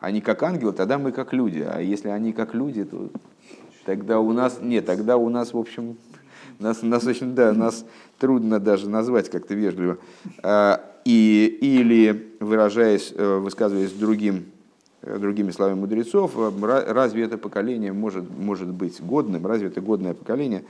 они 0.00 0.20
как 0.20 0.42
ангелы, 0.42 0.72
тогда 0.72 0.98
мы 0.98 1.12
как 1.12 1.32
люди. 1.32 1.60
А 1.60 1.80
если 1.80 2.08
они 2.08 2.32
как 2.32 2.54
люди, 2.54 2.84
то 2.84 3.10
тогда 3.84 4.18
у 4.18 4.32
нас, 4.32 4.58
нет, 4.60 4.86
тогда 4.86 5.16
у 5.16 5.28
нас, 5.28 5.52
в 5.52 5.58
общем, 5.58 5.96
нас, 6.58 6.82
нас 6.82 7.06
очень, 7.06 7.34
да, 7.34 7.52
нас 7.52 7.84
трудно 8.18 8.58
даже 8.58 8.88
назвать 8.88 9.30
как-то 9.30 9.54
вежливо. 9.54 9.98
А, 10.42 10.84
и, 11.04 11.58
или, 11.60 12.34
выражаясь, 12.40 13.12
э, 13.14 13.38
высказываясь 13.38 13.92
другим, 13.92 14.46
э, 15.02 15.18
другими 15.18 15.50
словами 15.50 15.78
мудрецов, 15.78 16.32
э, 16.36 16.50
разве 16.88 17.24
это 17.24 17.38
поколение 17.38 17.92
может, 17.92 18.24
может 18.30 18.68
быть 18.68 19.00
годным, 19.02 19.46
разве 19.46 19.68
это 19.68 19.80
годное 19.80 20.14
поколение? 20.14 20.64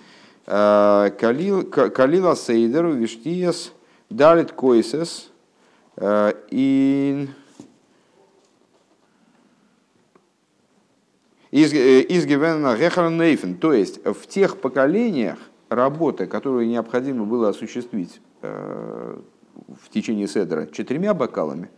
Калила 0.46 2.34
Сейдер, 2.34 2.86
Виштиес, 2.86 3.72
Дарит 4.08 4.52
Койсес, 4.52 5.30
и 6.00 7.28
из 11.50 11.72
Гевена 12.26 12.76
Нейфен, 13.10 13.56
то 13.56 13.72
есть 13.72 14.04
в 14.04 14.26
тех 14.26 14.58
поколениях 14.58 15.38
работы, 15.68 16.26
которую 16.26 16.68
необходимо 16.68 17.24
было 17.24 17.48
осуществить 17.48 18.20
в 18.42 19.88
течение 19.90 20.26
седра 20.26 20.66
четырьмя 20.66 21.14
бокалами, 21.14 21.70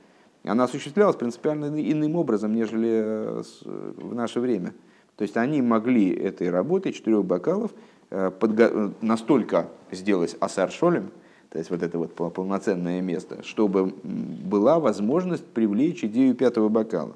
она 0.44 0.64
осуществлялась 0.64 1.16
принципиально 1.16 1.66
иным 1.66 2.16
образом, 2.16 2.54
нежели 2.54 2.90
э, 2.90 3.42
в 3.64 4.14
наше 4.14 4.40
время. 4.40 4.74
То 5.16 5.22
есть 5.22 5.36
они 5.36 5.62
могли 5.62 6.12
этой 6.12 6.50
работой 6.50 6.92
четырех 6.92 7.24
бокалов 7.24 7.72
э, 8.10 8.30
подго- 8.38 8.92
настолько 9.00 9.68
сделать 9.90 10.36
асаршолем, 10.40 11.10
то 11.50 11.58
есть 11.58 11.70
вот 11.70 11.82
это 11.82 11.98
вот 11.98 12.14
полноценное 12.14 13.00
место, 13.00 13.42
чтобы 13.44 13.94
была 14.02 14.80
возможность 14.80 15.46
привлечь 15.46 16.02
идею 16.04 16.34
пятого 16.34 16.68
бокала. 16.68 17.14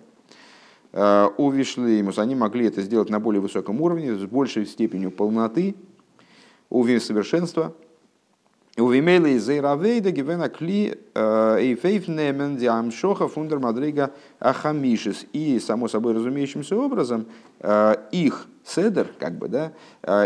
Э, 0.97 1.29
у 1.37 1.51
Вишлеймус 1.51 2.19
они 2.19 2.35
могли 2.35 2.67
это 2.67 2.81
сделать 2.81 3.11
на 3.11 3.21
более 3.21 3.43
высоком 3.43 3.83
уровне, 3.83 4.15
с 4.15 4.25
большей 4.25 4.65
степенью 4.65 5.11
полноты, 5.11 5.75
у 6.71 6.83
совершенства– 6.99 7.75
Увимейла 8.79 9.27
из 9.27 9.49
Эйравейда 9.49 10.11
гивена 10.11 10.51
кли 10.51 10.99
эйфейф 11.15 12.09
немен 12.09 12.59
диамшоха 12.59 13.27
фундер 13.27 13.59
мадрига 13.59 14.11
ахамишис. 14.39 15.25
И, 15.33 15.59
само 15.61 15.89
собой 15.89 16.13
разумеющимся 16.13 16.77
образом, 16.77 17.25
их 18.13 18.47
седер, 18.67 19.09
как 19.19 19.39
бы, 19.39 19.49
да, 19.49 19.73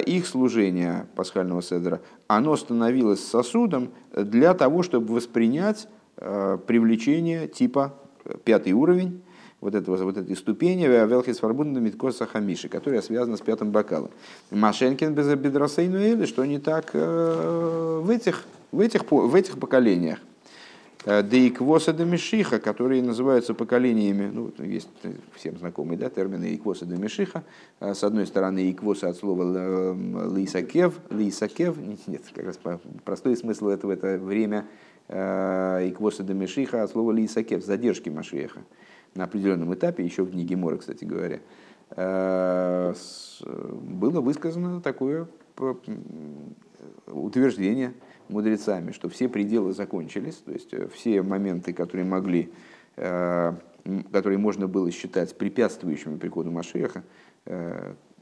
их 0.00 0.26
служение 0.26 1.06
пасхального 1.14 1.62
седера, 1.62 2.00
оно 2.26 2.56
становилось 2.56 3.24
сосудом 3.24 3.90
для 4.16 4.52
того, 4.54 4.82
чтобы 4.82 5.14
воспринять 5.14 5.86
привлечение 6.16 7.46
типа 7.46 7.94
пятый 8.42 8.72
уровень, 8.72 9.22
вот, 9.60 9.74
этого, 9.74 9.96
вот 10.02 10.16
этой 10.16 10.36
ступени 10.36 10.86
Велхис 10.86 11.38
Фарбунда 11.38 11.80
Миткоса 11.80 12.26
Хамиши, 12.26 12.68
которая 12.68 13.02
связана 13.02 13.36
с 13.36 13.40
пятым 13.40 13.70
бокалом. 13.70 14.10
Машенкин 14.50 15.14
без 15.14 15.28
Бедрасейну 15.34 16.26
что 16.26 16.44
не 16.44 16.58
так 16.58 16.90
э, 16.94 18.00
в 18.02 18.08
этих, 18.10 18.44
в 18.72 18.80
этих, 18.80 19.10
в 19.10 19.34
этих 19.34 19.58
поколениях. 19.58 20.18
Э, 21.04 21.22
да 21.22 21.36
и 21.36 21.50
квоса 21.50 21.92
да 21.92 22.04
мишиха, 22.04 22.58
которые 22.58 23.02
называются 23.02 23.52
поколениями, 23.52 24.30
ну, 24.32 24.50
есть 24.58 24.88
всем 25.34 25.58
знакомый 25.58 25.98
да, 25.98 26.08
термин 26.08 26.42
иквоса 26.42 26.86
да 26.86 26.96
мишиха. 26.96 27.44
Э, 27.80 27.92
с 27.92 28.02
одной 28.02 28.26
стороны, 28.26 28.70
иквоса 28.70 29.10
от 29.10 29.16
слова 29.16 29.94
лисакев, 30.34 30.94
лисакев, 31.10 31.76
нет, 32.06 32.22
как 32.34 32.46
раз 32.46 32.58
простой 33.04 33.36
смысл 33.36 33.68
этого, 33.68 33.92
это 33.92 34.16
время 34.18 34.66
иквоса 35.08 36.22
да 36.22 36.34
мишиха 36.34 36.84
от 36.84 36.90
слова 36.92 37.10
лисакев, 37.10 37.64
задержки 37.64 38.08
Машеха 38.08 38.60
на 39.14 39.24
определенном 39.24 39.74
этапе, 39.74 40.04
еще 40.04 40.22
в 40.22 40.30
книге 40.30 40.56
Мора, 40.56 40.76
кстати 40.76 41.04
говоря, 41.04 41.40
э, 41.90 42.94
было 43.82 44.20
высказано 44.20 44.80
такое 44.80 45.28
утверждение 47.06 47.92
мудрецами, 48.28 48.92
что 48.92 49.08
все 49.08 49.28
пределы 49.28 49.72
закончились, 49.72 50.36
то 50.36 50.52
есть 50.52 50.72
э, 50.72 50.88
все 50.88 51.22
моменты, 51.22 51.72
которые 51.72 52.04
могли, 52.04 52.52
э, 52.96 53.54
которые 54.12 54.38
можно 54.38 54.68
было 54.68 54.90
считать 54.90 55.36
препятствующими 55.36 56.16
приходу 56.16 56.50
Машеха, 56.50 57.02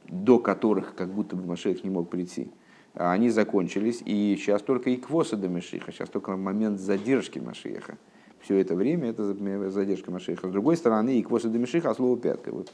до 0.04 0.38
которых 0.38 0.94
как 0.94 1.12
будто 1.12 1.34
бы 1.34 1.44
Машех 1.44 1.82
не 1.82 1.90
мог 1.90 2.08
прийти, 2.08 2.52
они 2.94 3.30
закончились, 3.30 4.00
и 4.04 4.36
сейчас 4.38 4.62
только 4.62 4.90
и 4.90 4.96
квоса 4.96 5.36
до 5.36 5.48
Машеха, 5.48 5.92
сейчас 5.92 6.08
только 6.08 6.36
момент 6.36 6.80
задержки 6.80 7.40
Машеха 7.40 7.98
все 8.40 8.58
это 8.58 8.74
время, 8.74 9.10
это 9.10 9.34
задержка 9.70 10.10
Машеха. 10.10 10.48
С 10.48 10.52
другой 10.52 10.76
стороны, 10.76 11.18
и 11.18 11.22
квоса 11.22 11.48
до 11.48 11.58
Мишиха, 11.58 11.90
а 11.90 11.94
слово 11.94 12.18
пятка. 12.18 12.52
Вот, 12.52 12.72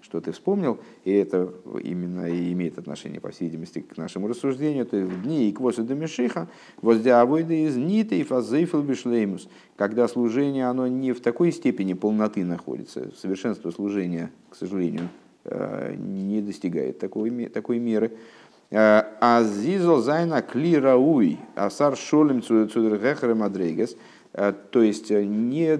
что 0.00 0.20
ты 0.20 0.32
вспомнил, 0.32 0.80
и 1.04 1.12
это 1.12 1.52
именно 1.82 2.28
и 2.28 2.52
имеет 2.52 2.78
отношение, 2.78 3.20
по 3.20 3.30
всей 3.30 3.44
видимости, 3.44 3.80
к 3.80 3.96
нашему 3.96 4.26
рассуждению, 4.26 4.84
то 4.84 4.96
есть 4.96 5.10
в 5.10 5.22
дни 5.22 5.48
и 5.48 5.52
квоса 5.52 5.82
до 5.82 5.94
Мишиха, 5.94 6.48
воздявойда 6.80 7.54
из 7.54 7.76
ниты 7.76 8.18
и 8.18 8.24
фазейфил 8.24 8.82
бишлеймус, 8.82 9.48
когда 9.76 10.08
служение, 10.08 10.66
оно 10.66 10.88
не 10.88 11.12
в 11.12 11.20
такой 11.20 11.52
степени 11.52 11.92
полноты 11.94 12.44
находится, 12.44 13.10
совершенство 13.16 13.70
служения, 13.70 14.30
к 14.50 14.56
сожалению, 14.56 15.08
э, 15.44 15.94
не 15.96 16.40
достигает 16.40 16.98
такой, 16.98 17.30
такой 17.46 17.78
меры, 17.78 18.12
э, 18.70 19.02
Азизо 19.20 20.00
зайна 20.00 20.42
клирауй, 20.42 21.38
асар 21.54 21.96
шолем 21.96 22.42
цудергехер 22.42 23.36
мадрейгес– 23.36 23.96
Э, 24.21 24.21
то 24.32 24.82
есть 24.82 25.10
э, 25.10 25.24
не 25.24 25.76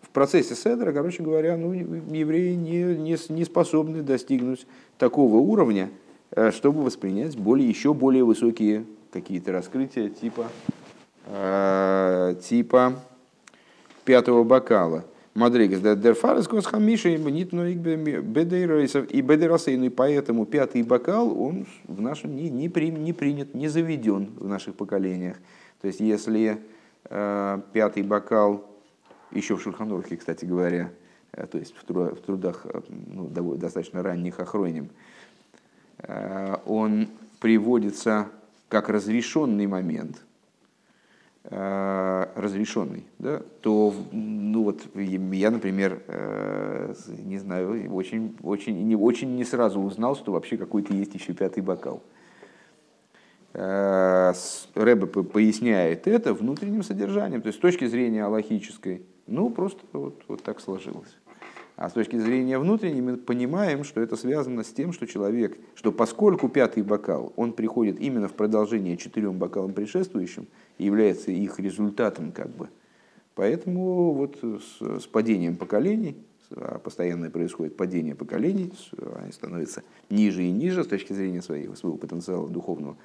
в 0.00 0.10
процессе 0.10 0.54
седра, 0.54 0.92
короче 0.92 1.22
говоря, 1.22 1.56
ну, 1.56 1.72
евреи 1.72 2.54
не, 2.54 2.96
не, 2.96 3.32
не 3.32 3.44
способны 3.44 4.02
достигнуть 4.02 4.66
такого 4.98 5.36
уровня, 5.36 5.90
э, 6.30 6.52
чтобы 6.52 6.82
воспринять 6.82 7.36
более, 7.36 7.68
еще 7.68 7.92
более 7.92 8.24
высокие 8.24 8.86
какие-то 9.12 9.52
раскрытия 9.52 10.08
типа, 10.08 10.46
э, 11.26 12.36
типа 12.42 12.94
пятого 14.04 14.42
бокала. 14.42 15.04
Мадригас 15.34 15.80
дерфарес 15.98 16.48
госхамиша 16.48 17.10
нитно 17.10 17.68
и 17.68 17.74
бедерасейну, 17.74 19.84
и 19.84 19.88
поэтому 19.90 20.46
пятый 20.46 20.82
бокал, 20.82 21.38
он 21.38 21.66
в 21.86 22.00
нашем 22.00 22.34
не, 22.34 22.48
не, 22.48 22.70
при, 22.70 22.90
не 22.90 23.12
принят, 23.12 23.52
не 23.52 23.68
заведен 23.68 24.30
в 24.38 24.48
наших 24.48 24.76
поколениях. 24.76 25.36
То 25.82 25.88
есть, 25.88 26.00
если 26.00 26.58
пятый 27.08 28.02
бокал, 28.02 28.68
еще 29.30 29.56
в 29.56 29.62
Шульханорхе, 29.62 30.16
кстати 30.16 30.44
говоря, 30.44 30.90
то 31.32 31.58
есть 31.58 31.74
в 31.76 31.84
трудах 31.84 32.66
ну, 32.88 33.28
достаточно 33.56 34.02
ранних 34.02 34.40
охроним, 34.40 34.90
он 36.64 37.08
приводится 37.40 38.28
как 38.68 38.88
разрешенный 38.88 39.66
момент, 39.66 40.26
Э, 41.48 42.26
разрешенный, 42.34 43.04
да, 43.20 43.40
то, 43.60 43.94
ну 44.10 44.64
вот, 44.64 44.80
я, 44.96 45.52
например, 45.52 46.02
э, 46.08 46.92
не 47.24 47.38
знаю, 47.38 47.94
очень, 47.94 48.36
очень, 48.42 48.84
не, 48.88 48.96
очень 48.96 49.36
не 49.36 49.44
сразу 49.44 49.78
узнал, 49.78 50.16
что 50.16 50.32
вообще 50.32 50.56
какой-то 50.56 50.92
есть 50.92 51.14
еще 51.14 51.34
пятый 51.34 51.62
бокал. 51.62 52.02
Э, 53.58 54.34
Рэбе 54.74 55.06
поясняет 55.06 56.06
это 56.06 56.34
внутренним 56.34 56.82
содержанием, 56.82 57.40
то 57.40 57.46
есть 57.46 57.58
с 57.58 57.62
точки 57.62 57.86
зрения 57.86 58.22
аллахической, 58.22 59.06
ну, 59.26 59.48
просто 59.48 59.80
вот, 59.94 60.22
вот 60.28 60.42
так 60.42 60.60
сложилось. 60.60 61.16
А 61.76 61.88
с 61.88 61.94
точки 61.94 62.16
зрения 62.16 62.58
внутренней 62.58 63.00
мы 63.00 63.16
понимаем, 63.16 63.82
что 63.84 64.02
это 64.02 64.16
связано 64.16 64.62
с 64.62 64.68
тем, 64.68 64.92
что 64.92 65.06
человек, 65.06 65.58
что 65.74 65.90
поскольку 65.90 66.50
пятый 66.50 66.82
бокал, 66.82 67.32
он 67.36 67.54
приходит 67.54 67.98
именно 67.98 68.28
в 68.28 68.34
продолжение 68.34 68.98
четырем 68.98 69.38
бокалам 69.38 69.72
предшествующим 69.72 70.48
и 70.76 70.84
является 70.84 71.30
их 71.30 71.58
результатом 71.58 72.32
как 72.32 72.50
бы. 72.50 72.68
Поэтому 73.34 74.12
вот 74.12 74.36
с, 74.42 75.02
с 75.02 75.06
падением 75.06 75.56
поколений, 75.56 76.16
а 76.50 76.78
постоянно 76.78 77.30
происходит 77.30 77.76
падение 77.76 78.14
поколений, 78.14 78.72
они 79.22 79.32
становятся 79.32 79.82
ниже 80.10 80.44
и 80.44 80.50
ниже 80.50 80.84
с 80.84 80.86
точки 80.86 81.14
зрения 81.14 81.40
своего, 81.40 81.74
своего 81.74 81.96
потенциала 81.96 82.48
духовного. 82.48 82.96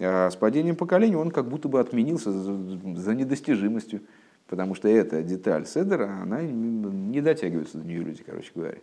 А 0.00 0.30
с 0.30 0.36
падением 0.36 0.76
поколений 0.76 1.16
он 1.16 1.30
как 1.30 1.48
будто 1.48 1.68
бы 1.68 1.80
отменился 1.80 2.30
за, 2.32 3.14
недостижимостью 3.14 4.02
Потому 4.48 4.74
что 4.74 4.88
эта 4.88 5.22
деталь 5.22 5.66
седера, 5.66 6.22
она 6.22 6.40
не 6.42 7.20
дотягивается 7.20 7.78
до 7.78 7.86
нее 7.86 8.00
люди, 8.00 8.22
короче 8.24 8.50
говоря. 8.54 8.78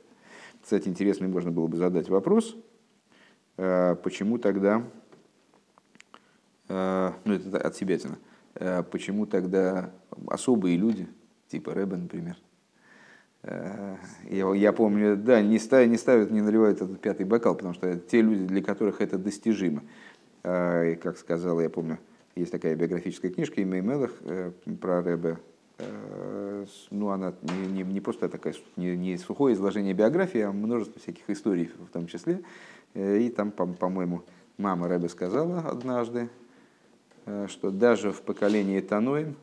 Кстати, 0.61 0.87
интересно, 0.87 1.27
можно 1.27 1.51
было 1.51 1.67
бы 1.67 1.75
задать 1.77 2.07
вопрос, 2.07 2.55
э, 3.57 3.95
почему 4.03 4.37
тогда, 4.37 4.83
э, 6.69 7.11
ну 7.23 7.33
это 7.33 7.57
от 7.57 7.75
себя 7.75 7.97
тяна, 7.97 8.17
э, 8.55 8.83
почему 8.83 9.25
тогда 9.25 9.91
особые 10.27 10.77
люди, 10.77 11.07
типа 11.47 11.73
Рэбе, 11.73 11.97
например, 11.97 12.37
я, 13.43 14.55
я 14.55 14.73
помню, 14.73 15.15
да, 15.15 15.39
не 15.39 15.59
ставят, 15.59 15.91
не 15.91 15.97
ставят, 15.97 16.31
не 16.31 16.41
наливают 16.41 16.81
этот 16.81 16.99
пятый 16.99 17.27
бокал, 17.27 17.53
потому 17.53 17.75
что 17.75 17.95
те 17.95 18.21
люди, 18.23 18.43
для 18.43 18.63
которых 18.63 19.01
это 19.01 19.19
достижимо. 19.19 19.83
И, 20.45 20.95
как 21.01 21.17
сказал, 21.17 21.59
я 21.59 21.69
помню, 21.69 21.97
есть 22.35 22.51
такая 22.51 22.75
биографическая 22.75 23.31
книжка 23.31 23.63
Имей 23.63 23.81
Мелах 23.81 24.11
про 24.79 25.01
Рэбе 25.01 25.37
Э, 25.77 26.65
ну, 26.89 27.09
она 27.09 27.33
не, 27.41 27.67
не, 27.67 27.83
не 27.83 27.99
просто 27.99 28.29
такая, 28.29 28.53
не, 28.77 28.95
не 28.95 29.17
сухое 29.17 29.55
изложение 29.55 29.93
биографии, 29.93 30.41
а 30.41 30.51
множество 30.51 31.01
всяких 31.01 31.29
историй 31.29 31.69
в 31.79 31.91
том 31.91 32.07
числе. 32.07 32.41
Э, 32.93 33.17
и 33.19 33.29
там, 33.29 33.51
по- 33.51 33.67
по-моему, 33.67 34.23
мама 34.57 34.87
Рэбе 34.87 35.09
сказала 35.09 35.59
однажды, 35.59 36.29
э, 37.25 37.47
что 37.49 37.71
даже 37.71 38.11
в 38.11 38.21
поколении 38.21 38.79
Таноем 38.79 39.35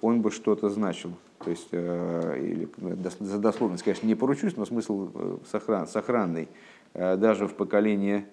он 0.00 0.22
бы 0.22 0.30
что-то 0.30 0.70
значил. 0.70 1.12
То 1.44 1.50
есть, 1.50 1.72
или, 1.72 2.68
ну, 2.78 2.96
за 3.20 3.38
дословность, 3.38 3.84
конечно, 3.84 4.06
не 4.06 4.16
поручусь, 4.16 4.56
но 4.56 4.66
смысл 4.66 5.40
сохран, 5.48 5.86
сохранный. 5.86 6.48
Даже 6.94 7.46
в 7.46 7.54
поколении, 7.54 8.26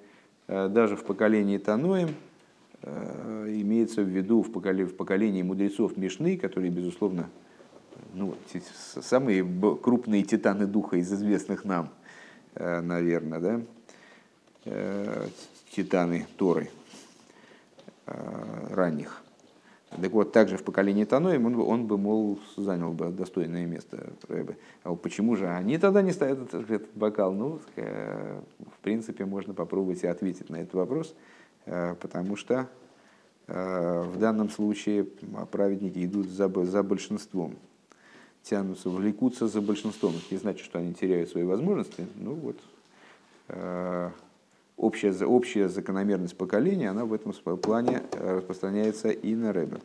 даже 0.47 0.95
в 0.95 1.03
поколении 1.03 1.57
Таноем 1.57 2.09
Э, 2.87 3.45
имеется 3.47 4.03
в 4.03 4.07
виду 4.07 4.43
в 4.43 4.51
поколении, 4.51 5.41
мудрецов 5.41 5.97
Мишны, 5.97 6.37
которые, 6.37 6.69
безусловно, 6.69 7.29
ну, 8.13 8.35
самые 9.01 9.43
крупные 9.81 10.21
титаны 10.21 10.67
духа 10.67 10.97
из 10.97 11.11
известных 11.11 11.65
нам, 11.65 11.89
э, 12.53 12.81
наверное, 12.81 13.39
да, 13.39 13.61
э, 14.65 15.27
титаны 15.71 16.27
Торы 16.37 16.69
ранних. 18.05 19.24
Так 20.01 20.11
вот, 20.11 20.31
также 20.31 20.57
в 20.57 20.63
поколении 20.63 21.05
Таноим 21.05 21.45
он, 21.45 21.59
он 21.59 21.87
бы, 21.87 21.97
мол, 21.97 22.39
занял 22.57 22.91
бы 22.91 23.09
достойное 23.09 23.65
место 23.65 24.13
Рэбе. 24.27 24.57
А 24.83 24.95
почему 24.95 25.35
же 25.35 25.47
они 25.47 25.77
тогда 25.77 26.01
не 26.01 26.11
ставят 26.11 26.41
этот, 26.41 26.69
этот 26.69 26.89
бокал? 26.95 27.33
Ну, 27.33 27.59
в 27.75 28.79
принципе, 28.81 29.25
можно 29.25 29.53
попробовать 29.53 30.03
и 30.03 30.07
ответить 30.07 30.49
на 30.49 30.57
этот 30.57 30.73
вопрос. 30.73 31.15
Э, 31.65 31.95
потому 31.99 32.35
что 32.35 32.67
э, 33.47 34.01
в 34.01 34.17
данном 34.19 34.49
случае 34.49 35.05
праведники 35.51 36.05
идут 36.05 36.27
за, 36.27 36.47
за 36.65 36.83
большинством, 36.83 37.55
тянутся, 38.43 38.89
влекутся 38.89 39.47
за 39.47 39.61
большинством. 39.61 40.13
Это 40.15 40.33
не 40.33 40.37
значит, 40.37 40.65
что 40.65 40.79
они 40.79 40.93
теряют 40.93 41.29
свои 41.29 41.43
возможности. 41.43 42.05
Ну 42.15 42.33
вот, 42.35 42.57
э, 43.49 44.11
общая, 44.77 45.25
общая 45.25 45.69
закономерность 45.69 46.37
поколения, 46.37 46.89
она 46.89 47.05
в 47.05 47.13
этом 47.13 47.33
плане 47.57 48.03
распространяется 48.13 49.09
и 49.09 49.35
на 49.35 49.53
Рэбе 49.53 49.77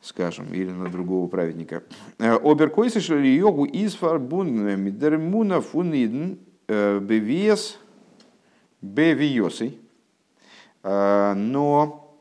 скажем, 0.00 0.46
или 0.54 0.70
на 0.70 0.88
другого 0.88 1.26
праведника. 1.26 1.82
Оберкойсиш 2.18 3.10
йогу 3.10 3.64
из 3.64 3.94
фарбун 3.94 4.48
мидермуна 4.80 5.60
фунидн 5.60 6.34
бевиес 6.68 7.78
бевиосой. 8.80 9.78
Э, 10.82 11.34
но 11.34 12.16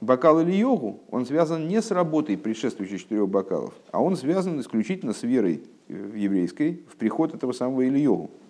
бокал 0.00 0.40
или 0.40 0.52
йогу, 0.52 1.00
он 1.10 1.26
связан 1.26 1.68
не 1.68 1.80
с 1.82 1.90
работой 1.90 2.36
предшествующих 2.36 3.02
четырех 3.02 3.28
бокалов, 3.28 3.74
а 3.90 4.02
он 4.02 4.16
связан 4.16 4.60
исключительно 4.60 5.12
с 5.12 5.22
верой 5.22 5.62
э, 5.88 6.12
еврейской 6.14 6.82
в 6.88 6.96
приход 6.96 7.34
этого 7.34 7.52
самого 7.52 7.86
Ильогу. 7.86 8.30
Э, 8.30 8.41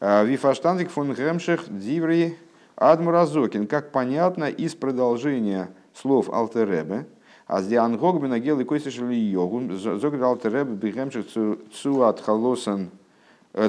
Вифаштанзик 0.00 0.90
фон 0.90 1.12
Гремшех 1.12 1.64
Диври 1.68 2.36
Адмуразокин, 2.76 3.66
как 3.66 3.92
понятно 3.92 4.44
из 4.44 4.74
продолжения 4.74 5.68
слов 5.94 6.30
Алтеребе, 6.30 7.06
а 7.46 7.60
с 7.60 7.66
Диан 7.66 7.98
Гогбена 7.98 8.38
Гел 8.38 8.58
и 8.60 8.64
Койсиш 8.64 8.98
Ильогу, 8.98 9.76
Зогр 9.76 10.22
Алтеребе 10.22 10.72
Бигремшех 10.72 11.26
Цуат 11.72 12.20
Холосан 12.20 12.90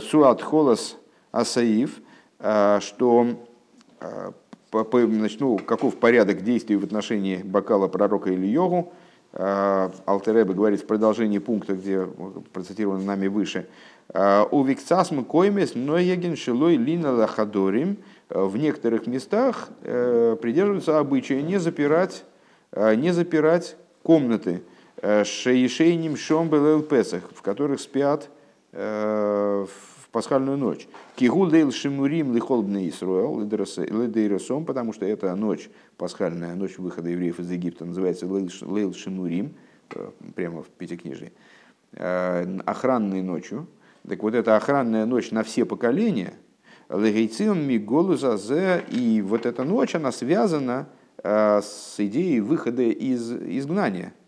Цуат 0.10 0.42
Холос 0.42 0.98
Асаив, 1.32 2.00
что 2.40 3.28
значит, 4.72 5.42
ну, 5.42 5.58
каков 5.58 5.98
порядок 5.98 6.44
действий 6.44 6.78
в 6.78 6.84
отношении 6.84 7.38
бокала 7.38 7.88
пророка 7.88 8.32
или 8.32 8.48
йогу. 8.48 8.94
А, 9.34 9.92
Алтереба 10.06 10.54
говорит 10.54 10.82
в 10.82 10.88
продолжении 10.88 11.40
пункта, 11.40 11.74
где 11.74 12.06
процитировано 12.54 13.04
нами 13.04 13.28
выше. 13.28 13.68
«А, 14.14 14.46
У 14.52 14.64
викцасм 14.64 15.24
коймес 15.24 15.74
ноеген 15.76 16.36
шилой 16.36 16.76
лина 16.76 17.14
лахадорим 17.14 17.98
в 18.30 18.58
некоторых 18.58 19.08
местах 19.08 19.70
э, 19.84 20.36
придерживаются 20.42 21.00
обычая 21.00 21.42
не 21.42 21.60
запирать, 21.60 22.26
э, 22.72 22.96
не 22.96 23.12
запирать 23.12 23.78
комнаты 24.04 24.64
э, 24.98 25.24
шейшейним 25.24 26.18
шомбел 26.18 26.82
песах, 26.82 27.24
в 27.34 27.42
которых 27.42 27.80
спят 27.80 28.30
в 28.74 29.68
пасхальную 30.14 30.58
ночь. 30.58 30.88
Кигул 31.18 31.48
дейл 31.48 31.74
шимурим 31.74 32.34
лихолбный 32.34 32.88
Исруэл 32.88 33.42
ледейросом, 33.42 34.64
потому 34.64 34.94
что 34.94 35.06
это 35.06 35.36
ночь, 35.36 35.70
пасхальная 35.98 36.56
ночь 36.56 36.78
выхода 36.78 37.10
евреев 37.10 37.38
из 37.42 37.52
Египта, 37.52 37.84
называется 37.84 38.28
лейл 38.28 38.94
шимурим, 38.94 39.56
прямо 40.36 40.64
в 40.64 40.68
Пятикнижии, 40.68 41.34
охранной 41.92 43.22
ночью. 43.22 43.68
Так 44.08 44.24
вот, 44.24 44.34
эта 44.34 44.56
охранная 44.56 45.06
ночь 45.06 45.32
на 45.32 45.44
все 45.44 45.66
поколения, 45.66 46.34
легейцин 46.90 47.66
миголу 47.68 48.18
зазе, 48.18 48.84
и 48.90 49.22
вот 49.22 49.46
эта 49.46 49.64
ночь, 49.64 49.96
она 49.96 50.12
связана 50.12 50.90
э, 51.24 51.62
с 51.62 51.96
идеей 52.00 52.40
выхода 52.40 52.84
из 52.84 53.32
изгнания– 53.32 54.14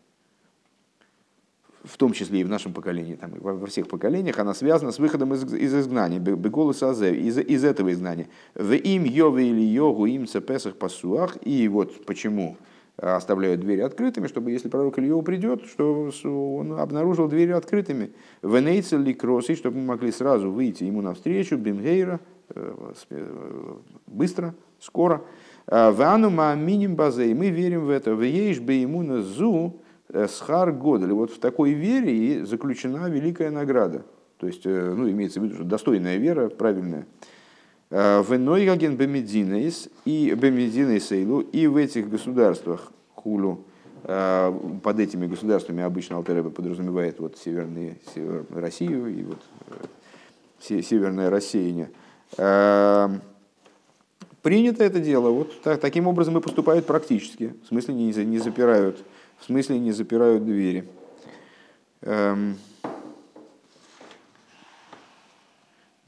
в 1.83 1.97
том 1.97 2.13
числе 2.13 2.41
и 2.41 2.43
в 2.43 2.49
нашем 2.49 2.73
поколении, 2.73 3.15
там, 3.15 3.31
во 3.39 3.67
всех 3.67 3.87
поколениях, 3.87 4.39
она 4.39 4.53
связана 4.53 4.91
с 4.91 4.99
выходом 4.99 5.33
из, 5.33 5.53
из 5.53 5.75
изгнания, 5.75 6.19
беголус 6.19 6.81
азе, 6.81 7.13
из, 7.13 7.37
из 7.37 7.63
этого 7.63 7.91
изгнания. 7.91 8.29
В 8.55 8.73
им 8.73 9.03
йове 9.03 9.49
или 9.49 9.61
йогу 9.61 10.05
им 10.05 10.25
цепесах 10.25 10.77
пасуах. 10.77 11.37
И 11.45 11.67
вот 11.67 12.05
почему 12.05 12.57
оставляют 12.97 13.61
двери 13.61 13.81
открытыми, 13.81 14.27
чтобы 14.27 14.51
если 14.51 14.69
пророк 14.69 14.99
Ильев 14.99 15.23
придет, 15.23 15.65
что 15.65 16.55
он 16.55 16.73
обнаружил 16.79 17.27
двери 17.27 17.51
открытыми. 17.51 18.11
Венейцел 18.41 18.99
ли 18.99 19.13
кроссы, 19.13 19.55
чтобы 19.55 19.77
мы 19.77 19.85
могли 19.85 20.11
сразу 20.11 20.51
выйти 20.51 20.83
ему 20.83 21.01
навстречу, 21.01 21.57
бимгейра, 21.57 22.19
э, 22.49 22.93
э, 23.09 23.75
быстро, 24.07 24.55
скоро. 24.79 25.21
ואנו 25.65 26.29
מאמינים 26.29 26.95
בזה, 26.95 27.33
мы 27.33 27.49
верим 27.49 27.85
в 27.85 27.89
это. 27.89 28.11
ויש 28.11 28.59
באמונה 28.59 29.21
זו, 29.21 29.79
Э, 30.13 30.27
שכר 30.27 30.71
גדול, 30.71 31.05
или 31.05 31.11
вот 31.11 31.31
в 31.31 31.39
такой 31.39 31.71
вере 31.71 32.15
и 32.15 32.41
заключена 32.43 33.09
великая 33.09 33.49
награда. 33.49 34.05
То 34.37 34.45
есть, 34.45 34.61
э, 34.65 34.93
ну, 34.95 35.09
имеется 35.09 35.39
в 35.39 35.43
виду, 35.43 35.55
что 35.55 35.63
достойная 35.63 36.17
вера, 36.17 36.49
правильная. 36.49 37.07
Э, 37.95 38.21
в 38.21 38.35
Нойгаген 38.35 38.97
Бемединейс 38.97 39.87
и 40.03 40.33
Бемединейсейлу, 40.33 41.41
и 41.41 41.67
в 41.67 41.77
этих 41.77 42.09
государствах 42.09 42.91
וכולו 43.13 43.65
Под 44.03 44.99
этими 44.99 45.27
государствами 45.27 45.81
обычно 45.81 46.17
Алтер 46.17 46.35
Ребе 46.35 46.49
подразумевает 46.49 47.19
вот 47.19 47.37
северные, 47.37 47.97
север, 48.13 48.45
Россию 48.49 49.07
и 49.07 49.23
вот 49.23 49.37
северное 50.59 51.29
рассеяние. 51.29 51.89
Принято 54.41 54.83
это 54.83 54.99
дело, 54.99 55.29
вот 55.29 55.61
так, 55.61 55.79
таким 55.79 56.07
образом 56.07 56.37
и 56.37 56.41
поступают 56.41 56.85
практически, 56.85 57.53
в 57.63 57.67
смысле 57.67 57.93
не, 57.93 58.11
не 58.25 58.39
запирают, 58.39 59.01
в 59.39 59.45
смысле 59.45 59.79
не 59.79 59.93
запирают 59.93 60.43
двери. 60.43 60.83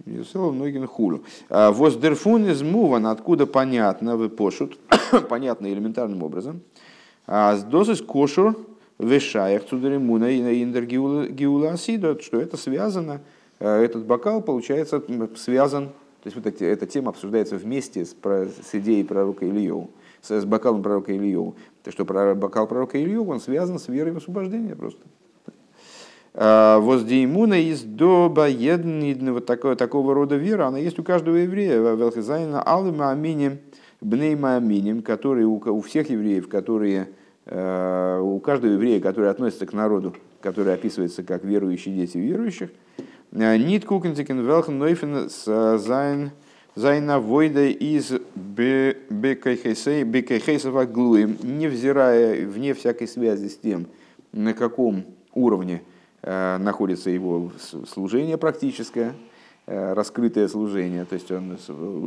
Эм, 0.05 0.53
многим 0.55 0.87
хулю. 0.87 1.23
А, 1.49 1.71
Воздерфун 1.71 2.45
из 2.47 2.61
муван, 2.61 3.07
откуда 3.07 3.47
понятно, 3.47 4.17
вы 4.17 4.29
пошут, 4.29 4.77
понятно 5.29 5.71
элементарным 5.71 6.21
образом. 6.23 6.61
А 7.27 7.55
с 7.55 7.63
дозис 7.63 8.01
кошур 8.01 8.55
вешаях 8.99 9.65
цударимуна 9.65 10.29
и 10.29 10.63
индергиула 10.63 11.75
что 11.77 12.39
это 12.39 12.55
связано, 12.55 13.21
э, 13.59 13.83
этот 13.83 14.05
бокал, 14.05 14.41
получается, 14.41 15.01
связан, 15.35 15.87
то 15.87 16.27
есть 16.27 16.35
вот 16.35 16.45
эти, 16.45 16.63
эта 16.63 16.85
тема 16.85 17.09
обсуждается 17.09 17.57
вместе 17.57 18.05
с, 18.05 18.15
с 18.15 18.75
идеей 18.75 19.03
пророка 19.03 19.47
Ильеву, 19.47 19.89
с, 20.21 20.39
с 20.39 20.45
бокалом 20.45 20.83
пророка 20.83 21.13
Ильеву. 21.13 21.55
То, 21.83 21.91
что 21.91 22.05
бокал 22.05 22.67
пророка 22.67 23.01
Ильеву, 23.01 23.31
он 23.31 23.39
связан 23.39 23.79
с 23.79 23.87
верой 23.87 24.11
в 24.11 24.17
освобождение 24.17 24.75
просто. 24.75 25.01
А, 26.37 26.79
Воздеймуна 26.79 27.61
из 27.61 27.83
доба 27.83 28.49
едного 28.49 29.39
такого, 29.39 29.77
такого 29.77 30.13
рода 30.13 30.35
вера, 30.35 30.67
она 30.67 30.77
есть 30.77 30.99
у 30.99 31.03
каждого 31.03 31.37
еврея. 31.37 31.79
Велхизайна 31.79 32.61
алыма 32.61 33.11
аминим, 33.11 33.59
бнейма 34.01 34.57
аминим, 34.57 35.01
которые 35.01 35.47
у, 35.47 35.55
у 35.55 35.79
всех 35.79 36.09
евреев, 36.09 36.49
которые, 36.49 37.07
э, 37.45 38.19
у 38.21 38.37
каждого 38.39 38.73
еврея, 38.73 38.99
который 38.99 39.29
относится 39.29 39.65
к 39.65 39.71
народу, 39.71 40.13
который 40.41 40.73
описывается 40.73 41.23
как 41.23 41.45
верующие 41.45 41.95
дети 41.95 42.17
верующих, 42.17 42.69
э, 43.31 43.55
ניט 43.55 43.85
קוקנדיק 43.85 44.27
אין 44.27 44.45
וועלכן 44.45 44.77
אופן 44.77 45.29
זיין 45.29 46.31
זיין 46.75 47.21
עבודה 47.21 47.65
איז 47.65 48.11
בכוחותיו 48.35 50.83
הגלויים, 50.83 51.37
невзирая 51.41 52.45
вне 52.45 52.73
всякой 52.73 53.07
связи 53.07 53.47
с 53.47 53.57
тем, 53.57 53.87
на 54.33 54.53
каком 54.53 55.05
уровне 55.33 55.81
находится 56.25 57.11
его 57.11 57.51
служение 57.87 58.37
практическое, 58.37 59.13
э, 59.67 59.93
раскрытое 59.93 60.47
служение. 60.47 61.05
То 61.05 61.13
есть 61.13 61.31
он, 61.31 61.55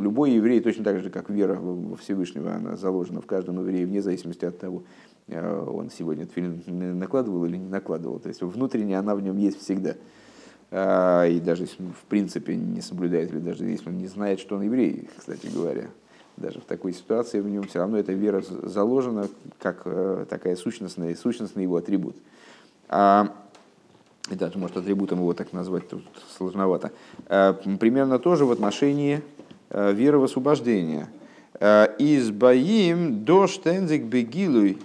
любой 0.01 0.31
еврей, 0.31 0.59
точно 0.59 0.83
так 0.83 0.99
же, 0.99 1.09
как 1.09 1.29
вера 1.29 1.55
во 1.55 1.95
Всевышнего, 1.95 2.53
она 2.53 2.75
заложена 2.75 3.21
в 3.21 3.25
каждом 3.25 3.59
еврее, 3.61 3.85
вне 3.85 4.01
зависимости 4.01 4.43
от 4.43 4.59
того, 4.59 4.83
э, 5.27 5.65
он 5.69 5.89
сегодня 5.89 6.23
этот 6.23 6.35
фильм 6.35 6.61
накладывал 6.99 7.45
или 7.45 7.55
не 7.55 7.69
накладывал. 7.69 8.19
То 8.19 8.27
есть 8.27 8.41
внутренне 8.41 8.99
она 8.99 9.15
в 9.15 9.21
нем 9.21 9.37
есть 9.37 9.61
всегда. 9.61 9.95
И 10.71 11.41
даже 11.43 11.63
если 11.63 11.81
в 11.81 12.05
принципе 12.09 12.55
не 12.55 12.81
соблюдает, 12.81 13.31
или 13.31 13.39
даже 13.39 13.65
если 13.65 13.89
он 13.89 13.97
не 13.97 14.07
знает, 14.07 14.39
что 14.39 14.55
он 14.55 14.63
еврей, 14.63 15.09
кстати 15.17 15.47
говоря, 15.47 15.87
даже 16.37 16.59
в 16.59 16.65
такой 16.65 16.93
ситуации 16.93 17.39
в 17.39 17.49
нем 17.49 17.63
все 17.63 17.79
равно 17.79 17.97
эта 17.97 18.13
вера 18.13 18.43
заложена 18.43 19.29
как 19.59 19.87
такая 20.27 20.55
сущностная, 20.55 21.15
сущностный 21.15 21.63
его 21.63 21.77
атрибут. 21.77 22.17
А 22.87 23.33
и 24.31 24.35
даже, 24.35 24.57
может, 24.57 24.77
атрибутом 24.77 25.19
его 25.19 25.33
так 25.33 25.53
назвать 25.53 25.87
тут 25.89 26.03
сложновато, 26.37 26.91
э, 27.27 27.53
примерно 27.79 28.19
тоже 28.19 28.45
в 28.45 28.51
отношении 28.51 29.21
э, 29.69 29.93
веры 29.93 30.19
в 30.19 30.23
освобождение. 30.23 31.07
Э, 31.59 31.87
Из 31.97 32.31
боим 32.31 33.23
до 33.23 33.47
штензик 33.47 34.03
бегилуй 34.03 34.77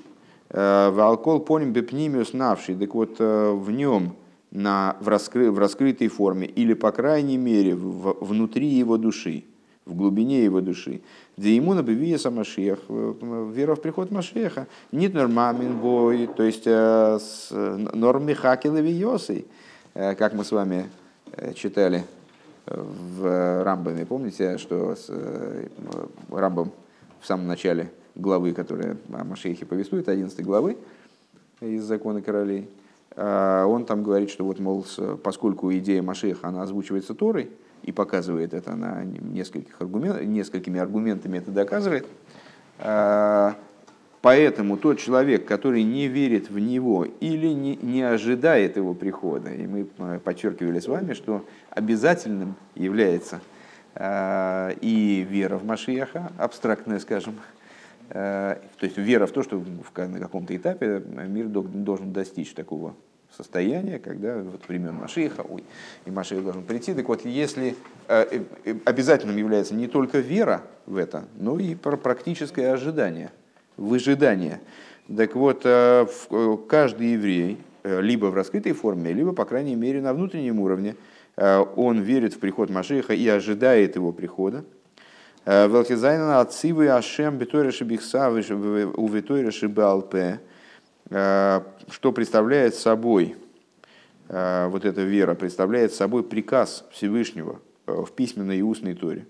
в 0.50 1.00
алкол 1.00 1.40
поним 1.40 1.72
бепнимиус 1.72 2.32
навший. 2.32 2.76
Так 2.76 2.94
вот, 2.94 3.18
в 3.18 3.70
нем 3.72 4.14
на, 4.52 4.96
в, 5.00 5.08
раскры, 5.08 5.50
в 5.50 5.58
раскрытой 5.58 6.06
форме, 6.06 6.46
или, 6.46 6.74
по 6.74 6.92
крайней 6.92 7.38
мере, 7.38 7.74
в, 7.74 8.18
внутри 8.20 8.68
его 8.68 8.96
души, 8.96 9.42
в 9.86 9.94
глубине 9.94 10.44
его 10.44 10.60
души. 10.60 11.02
Где 11.36 11.56
ему 11.56 11.74
набивия 11.74 12.18
самашех, 12.18 12.78
вера 12.88 13.74
в 13.74 13.80
приход 13.80 14.10
Машеха, 14.10 14.66
нет 14.92 15.14
нормамин 15.14 15.78
бой, 15.78 16.28
то 16.28 16.42
есть 16.42 16.66
э, 16.66 17.18
с 17.20 17.50
норм 17.50 18.26
Михакилови 18.26 18.90
Йосой, 18.90 19.46
э, 19.94 20.14
как 20.14 20.32
мы 20.32 20.44
с 20.44 20.52
вами 20.52 20.88
э, 21.32 21.52
читали 21.54 22.04
в 22.66 23.62
Рамбаме. 23.62 24.06
Помните, 24.06 24.56
что 24.56 24.96
с 24.96 25.10
Рамбом 26.30 26.72
в 27.20 27.26
самом 27.26 27.46
начале 27.46 27.90
главы, 28.14 28.54
которая 28.54 28.96
о 29.12 29.24
Машехе 29.24 29.66
повествует, 29.66 30.08
11 30.08 30.42
главы 30.42 30.78
из 31.60 31.84
«Закона 31.84 32.22
королей», 32.22 32.70
он 33.16 33.84
там 33.84 34.02
говорит, 34.02 34.30
что 34.30 34.44
вот, 34.44 34.58
мол, 34.60 34.84
поскольку 35.22 35.72
идея 35.74 36.02
Машеха, 36.02 36.48
она 36.48 36.62
озвучивается 36.62 37.14
Торой, 37.14 37.50
и 37.84 37.92
показывает 37.92 38.54
это 38.54 38.74
на 38.74 39.04
нескольких 39.04 39.80
аргумент, 39.80 40.22
несколькими 40.22 40.80
аргументами 40.80 41.38
это 41.38 41.50
доказывает. 41.50 42.06
А, 42.78 43.54
поэтому 44.22 44.78
тот 44.78 44.98
человек, 44.98 45.46
который 45.46 45.82
не 45.82 46.08
верит 46.08 46.50
в 46.50 46.58
него 46.58 47.04
или 47.04 47.48
не, 47.48 47.76
не 47.76 48.02
ожидает 48.02 48.76
его 48.76 48.94
прихода, 48.94 49.50
и 49.50 49.66
мы 49.66 49.84
подчеркивали 50.18 50.80
с 50.80 50.88
вами, 50.88 51.12
что 51.12 51.44
обязательным 51.70 52.56
является 52.74 53.42
а, 53.94 54.70
и 54.80 55.26
вера 55.28 55.58
в 55.58 55.66
Машиаха, 55.66 56.32
абстрактная, 56.38 56.98
скажем, 57.00 57.34
а, 58.08 58.58
то 58.78 58.86
есть 58.86 58.96
вера 58.96 59.26
в 59.26 59.32
то, 59.32 59.42
что 59.42 59.62
на 59.96 60.18
каком-то 60.18 60.56
этапе 60.56 61.02
мир 61.28 61.48
должен 61.48 62.14
достичь 62.14 62.54
такого 62.54 62.94
состояние, 63.36 63.98
когда 63.98 64.38
вот 64.38 64.68
времен 64.68 64.94
Машиха, 64.94 65.42
ой, 65.42 65.64
и 66.06 66.10
Машиха 66.10 66.42
должен 66.42 66.62
прийти. 66.62 66.94
Так 66.94 67.08
вот, 67.08 67.24
если 67.24 67.76
э, 68.08 68.42
э, 68.64 68.74
обязательным 68.84 69.36
является 69.36 69.74
не 69.74 69.86
только 69.86 70.18
вера 70.18 70.62
в 70.86 70.96
это, 70.96 71.24
но 71.38 71.58
и 71.58 71.74
практическое 71.74 72.72
ожидание, 72.72 73.30
выжидание. 73.76 74.60
Так 75.14 75.34
вот, 75.34 75.62
э, 75.64 76.06
каждый 76.68 77.12
еврей, 77.12 77.58
либо 77.82 78.26
в 78.26 78.34
раскрытой 78.34 78.72
форме, 78.72 79.12
либо, 79.12 79.32
по 79.32 79.44
крайней 79.44 79.74
мере, 79.74 80.00
на 80.00 80.14
внутреннем 80.14 80.58
уровне, 80.60 80.96
он 81.36 82.00
верит 82.00 82.32
в 82.32 82.38
приход 82.38 82.70
Машиха 82.70 83.12
и 83.12 83.28
ожидает 83.28 83.96
его 83.96 84.10
прихода. 84.12 84.64
Велкизайна 85.44 86.40
отцивы 86.40 86.88
Ашем 86.88 87.36
беториши 87.36 87.84
бихсавы 87.84 88.42
у 88.96 89.08
веториши 89.08 89.68
балпе 89.68 90.38
Э, 90.38 90.53
что 91.10 92.12
представляет 92.12 92.74
собой 92.74 93.36
э, 94.28 94.68
вот 94.68 94.84
эта 94.84 95.02
вера, 95.02 95.34
представляет 95.34 95.92
собой 95.92 96.22
приказ 96.22 96.84
Всевышнего 96.92 97.60
э, 97.86 97.92
в 97.92 98.12
письменной 98.12 98.58
и 98.58 98.62
устной 98.62 98.94
торе. 98.94 99.26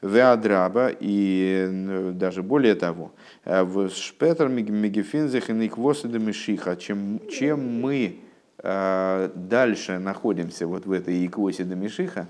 Веадраба 0.00 0.90
и 0.98 2.10
даже 2.14 2.42
более 2.42 2.74
того, 2.74 3.12
в 3.44 3.88
Шпетер 3.88 4.48
Мегефинзех 4.48 5.48
и 5.48 5.52
Никвосида 5.52 6.18
Мишиха, 6.18 6.74
чем, 6.74 7.20
чем 7.30 7.80
мы 7.80 8.18
дальше 8.58 10.00
находимся 10.00 10.66
вот 10.66 10.86
в 10.86 10.92
этой 10.92 11.24
Иквосида 11.24 11.76
Мишиха, 11.76 12.26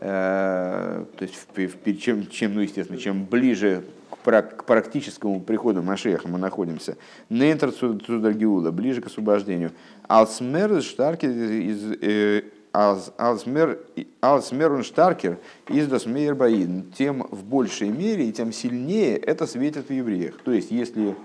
то 0.00 1.06
есть 1.20 2.00
чем, 2.00 2.26
чем, 2.28 2.54
ну, 2.54 2.62
естественно, 2.62 2.98
чем 2.98 3.26
ближе 3.26 3.84
к 4.16 4.64
практическому 4.64 5.40
приходу 5.40 5.82
Машеха 5.82 6.28
мы 6.28 6.38
находимся. 6.38 6.96
Нейнтер 7.28 7.72
Цудагиула, 7.72 8.70
ближе 8.70 9.00
к 9.00 9.06
освобождению. 9.06 9.72
Алсмер 10.06 10.82
Штаркер 10.82 11.30
из 11.30 11.92
э, 12.00 12.42
Алсмер 12.72 14.84
Штаркер 14.84 15.38
из 15.68 15.88
Досмейер 15.88 16.34
Баин. 16.34 16.92
Тем 16.96 17.26
в 17.30 17.44
большей 17.44 17.88
мере 17.88 18.28
и 18.28 18.32
тем 18.32 18.52
сильнее 18.52 19.16
это 19.16 19.46
светит 19.46 19.88
в 19.88 19.92
евреях. 19.92 20.36
То 20.44 20.52
есть, 20.52 20.70
если 20.70 21.16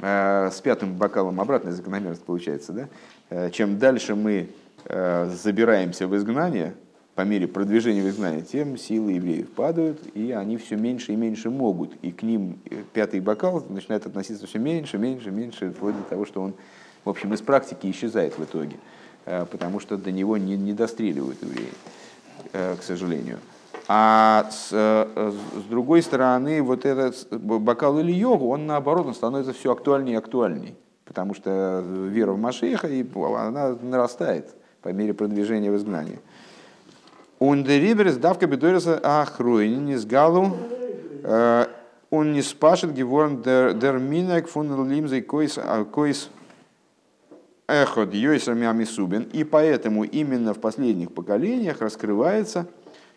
э, 0.00 0.50
с 0.52 0.60
пятым 0.60 0.94
бокалом 0.94 1.40
обратная 1.40 1.72
закономерность 1.72 2.24
получается, 2.24 2.72
да? 2.72 2.88
Э, 3.30 3.50
чем 3.50 3.78
дальше 3.78 4.14
мы 4.14 4.50
забираемся 4.86 6.06
в 6.06 6.14
изгнание, 6.14 6.74
по 7.14 7.20
мере 7.22 7.46
продвижения 7.46 8.02
в 8.02 8.08
изгнание, 8.08 8.42
тем 8.42 8.76
силы 8.76 9.12
евреев 9.12 9.50
падают, 9.52 10.00
и 10.14 10.32
они 10.32 10.56
все 10.56 10.76
меньше 10.76 11.12
и 11.12 11.16
меньше 11.16 11.48
могут. 11.48 11.92
И 12.02 12.10
к 12.10 12.22
ним 12.22 12.58
э, 12.68 12.82
пятый 12.92 13.20
бокал 13.20 13.64
начинает 13.68 14.06
относиться 14.06 14.46
все 14.46 14.58
меньше, 14.58 14.98
меньше, 14.98 15.30
меньше, 15.30 15.70
вплоть 15.70 15.96
до 15.96 16.02
того, 16.02 16.24
что 16.24 16.42
он, 16.42 16.54
в 17.04 17.10
общем, 17.10 17.32
из 17.32 17.40
практики 17.40 17.88
исчезает 17.88 18.36
в 18.36 18.42
итоге, 18.42 18.76
э, 19.26 19.46
потому 19.48 19.78
что 19.78 19.96
до 19.96 20.10
него 20.10 20.36
не, 20.36 20.56
не 20.56 20.72
достреливают 20.72 21.40
евреи, 21.42 21.72
э, 22.52 22.76
к 22.76 22.82
сожалению. 22.82 23.38
А 23.86 24.48
с, 24.50 24.70
с 24.70 25.64
другой 25.68 26.00
стороны, 26.00 26.62
вот 26.62 26.86
этот 26.86 27.28
бокал 27.30 27.98
или 27.98 28.12
йогу, 28.12 28.48
он 28.48 28.66
наоборот, 28.66 29.06
он 29.06 29.14
становится 29.14 29.52
все 29.52 29.72
актуальнее 29.72 30.14
и 30.14 30.18
актуальней, 30.18 30.74
потому 31.04 31.34
что 31.34 31.84
вера 32.08 32.32
в 32.32 32.38
Машеха, 32.38 32.88
она 33.36 33.76
нарастает 33.82 34.54
по 34.80 34.88
мере 34.88 35.12
продвижения 35.12 35.70
в 35.70 35.76
изгнание. 35.76 36.20
Ундериберс 37.38 38.16
давка 38.16 38.46
бедориса 38.46 39.00
ахруини 39.02 39.96
с 39.96 40.04
галу 40.04 40.56
он 42.10 42.32
не 42.32 42.42
спашет 42.42 42.94
геворн 42.94 43.42
дер 43.42 43.98
минек 43.98 44.48
фун 44.48 44.88
лимзей 44.88 45.22
койс 45.22 45.58
койс 45.92 46.30
эход 47.66 48.14
йойсер 48.14 48.54
мямисубин. 48.54 49.22
И 49.32 49.42
поэтому 49.42 50.04
именно 50.04 50.54
в 50.54 50.60
последних 50.60 51.12
поколениях 51.12 51.80
раскрывается 51.80 52.66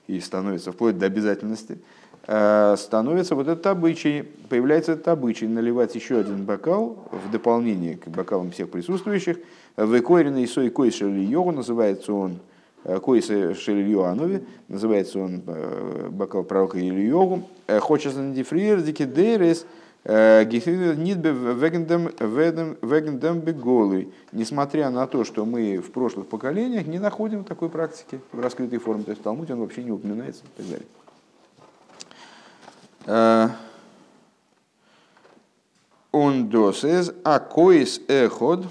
и 0.08 0.20
становится 0.20 0.72
вплоть 0.72 0.98
до 0.98 1.06
обязательности– 1.06 1.80
Э, 2.30 2.76
становится 2.78 3.36
вот 3.36 3.48
этот 3.48 3.66
обычай, 3.68 4.24
появляется 4.50 4.92
этот 4.92 5.08
обычай 5.08 5.48
наливать 5.48 5.96
еще 5.96 6.20
один 6.20 6.44
бокал 6.44 7.08
в 7.10 7.32
дополнение 7.32 7.96
к 7.96 8.10
бокалам 8.10 8.52
всех 8.52 8.70
присутствующих. 8.70 9.38
Выкоренный 9.78 10.46
сой 10.46 10.70
кой 10.70 10.92
шелильогу, 10.92 11.54
называется 11.54 12.12
он 12.12 12.40
э, 12.88 13.00
кой 13.00 13.22
шелильоанови, 13.22 14.44
называется 14.68 15.20
он 15.20 15.44
э, 15.46 16.08
бокал 16.10 16.44
пророка 16.44 16.80
Ильогу. 16.80 17.48
Хочется 17.80 18.20
на 18.20 18.34
дифриердике 18.34 19.06
дейрес, 19.06 19.68
нитбе 20.06 21.32
вегендем 21.32 23.40
беголый. 23.42 24.12
Несмотря 24.32 24.90
на 24.90 25.06
то, 25.06 25.24
что 25.24 25.46
мы 25.46 25.78
в 25.78 25.92
прошлых 25.92 26.28
поколениях 26.28 26.88
не 26.88 26.98
находим 26.98 27.44
такой 27.44 27.70
практики 27.70 28.20
в 28.32 28.40
раскрытой 28.40 28.80
форме, 28.80 29.04
то 29.04 29.12
есть 29.12 29.22
в 29.22 29.24
Талмуде 29.24 29.54
он 29.54 29.60
вообще 29.60 29.84
не 29.84 29.92
упоминается 29.92 30.44
и 30.46 30.62
так 30.62 30.66
далее. 33.06 33.56
Он 36.12 36.50
досез, 36.50 37.14
а 37.24 37.40
коис 37.40 38.02
эход. 38.08 38.66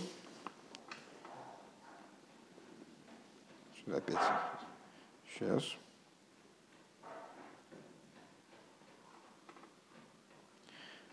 Опять. 3.87 4.19
Сейчас. 5.33 5.63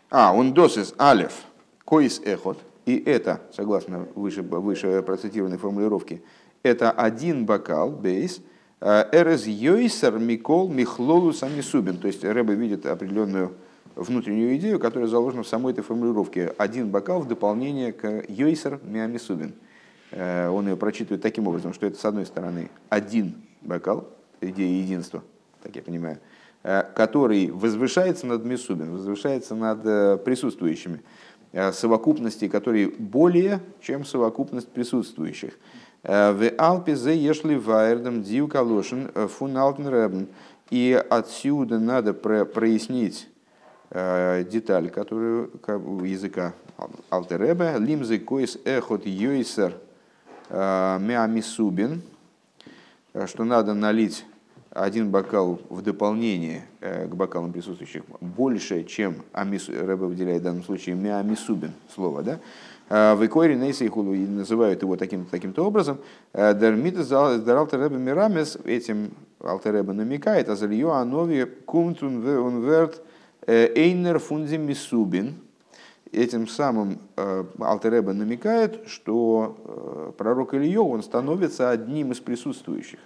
А, 0.10 0.34
он 0.34 0.54
досез 0.54 0.94
алев, 0.98 1.34
коис 1.86 2.20
эход. 2.24 2.58
И 2.86 2.98
это, 2.98 3.42
согласно 3.54 4.08
выше, 4.16 4.42
выше 4.42 5.02
процитированной 5.02 5.58
формулировке, 5.58 6.22
это 6.64 6.92
один 6.92 7.46
бокал, 7.46 7.92
бейс, 7.92 8.42
Эрез 8.82 9.46
Йойсер 9.48 10.18
Микол 10.18 10.70
Михлолу 10.70 11.32
Самисубин. 11.32 11.98
То 11.98 12.08
есть 12.08 12.24
Рэбе 12.24 12.56
видит 12.56 12.86
определенную 12.86 13.54
внутреннюю 13.96 14.58
идею, 14.58 14.80
которая 14.80 15.08
заложена 15.08 15.44
в 15.44 15.48
самой 15.48 15.74
этой 15.74 15.84
формулировке. 15.84 16.54
Один 16.58 16.90
бокал 16.90 17.22
в 17.22 17.28
дополнение 17.28 17.94
к 17.94 18.26
Йойсер 18.28 18.80
Миамисубин. 18.84 19.50
Э, 19.50 19.73
он 20.16 20.68
ее 20.68 20.78
прочитывает 20.78 21.22
таким 21.22 21.48
образом, 21.48 21.74
что 21.74 21.86
это 21.88 21.98
с 21.98 22.06
одной 22.06 22.26
стороны 22.26 22.70
один 22.90 23.36
бокал, 23.62 24.08
идея 24.42 24.82
единства, 24.82 25.24
так 25.62 25.76
я 25.76 25.82
понимаю, 25.82 26.20
э, 26.64 26.84
который 26.96 27.50
возвышается 27.50 28.28
над 28.28 28.46
Мисубин, 28.46 28.92
возвышается 28.92 29.56
над 29.56 29.86
э, 29.86 30.18
присутствующими, 30.18 31.02
совокупности, 31.72 32.48
которые 32.48 32.90
более, 32.90 33.60
чем 33.80 34.06
совокупность 34.06 34.70
присутствующих. 34.70 35.54
В 36.02 36.52
Алпе 36.58 36.94
ешли 36.94 37.56
вайрдом 37.56 38.24
див 38.24 38.50
калошин 38.50 39.12
э, 39.14 39.28
фун 39.28 39.56
рэбн. 39.56 40.28
И 40.70 41.02
отсюда 41.10 41.78
надо 41.78 42.14
прояснить 42.14 43.30
э, 43.92 44.44
деталь, 44.50 44.90
которую 44.90 45.52
языка 46.04 46.54
Алтеребе, 47.12 47.76
лимзы 47.78 48.18
койс 48.18 48.58
эхот 48.66 49.06
йойсер 49.06 49.74
э, 49.74 49.83
миамисубин, 50.50 52.02
что 53.26 53.44
надо 53.44 53.74
налить 53.74 54.26
один 54.72 55.12
бокал 55.12 55.60
в 55.70 55.82
дополнение 55.82 56.66
к 56.82 57.14
бокалам 57.14 57.54
присутствующих 57.54 58.04
больше, 58.20 58.84
чем 58.84 59.18
амис, 59.32 59.70
Рэбе 59.70 60.06
выделяет 60.06 60.42
в 60.42 60.46
данном 60.46 60.64
случае 60.64 60.96
миамисубин 60.96 61.74
слово, 61.94 62.24
да? 62.24 62.40
В 62.90 63.26
Икоре 63.26 63.56
Нейсейхулу 63.56 64.14
называют 64.14 64.82
его 64.84 64.98
таким, 64.98 65.26
таким-то 65.26 65.66
образом. 65.66 65.98
Э, 66.34 66.54
Дермитас 66.54 67.08
Даралтереба 67.08 67.96
Мирамес 67.96 68.58
этим 68.66 69.12
Алтереба 69.40 69.94
намекает, 69.94 70.50
а 70.50 70.56
залью 70.56 70.92
анови 70.92 71.46
кумтун 71.66 72.24
унверт 72.24 73.02
э, 73.48 73.72
эйнер 73.74 74.20
фунзи 74.20 74.58
мисубин. 74.58 75.36
Этим 76.14 76.48
самым 76.48 77.00
э, 77.18 77.44
Алтереба 77.60 78.14
намекает, 78.14 78.88
что 78.88 80.14
пророк 80.18 80.54
Ильё, 80.54 80.86
он 80.86 81.04
становится 81.04 81.72
одним 81.72 82.12
из 82.12 82.20
присутствующих. 82.20 83.00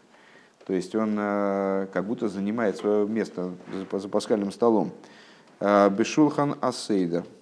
То 0.65 0.73
есть 0.73 0.93
он 0.93 1.15
как 1.15 2.05
будто 2.05 2.27
занимает 2.27 2.75
свое 2.75 3.07
место 3.07 3.51
за 3.91 4.09
пасхальным 4.09 4.51
столом. 4.51 4.91
Бешулхан 5.61 6.55
Асейда– 6.59 7.23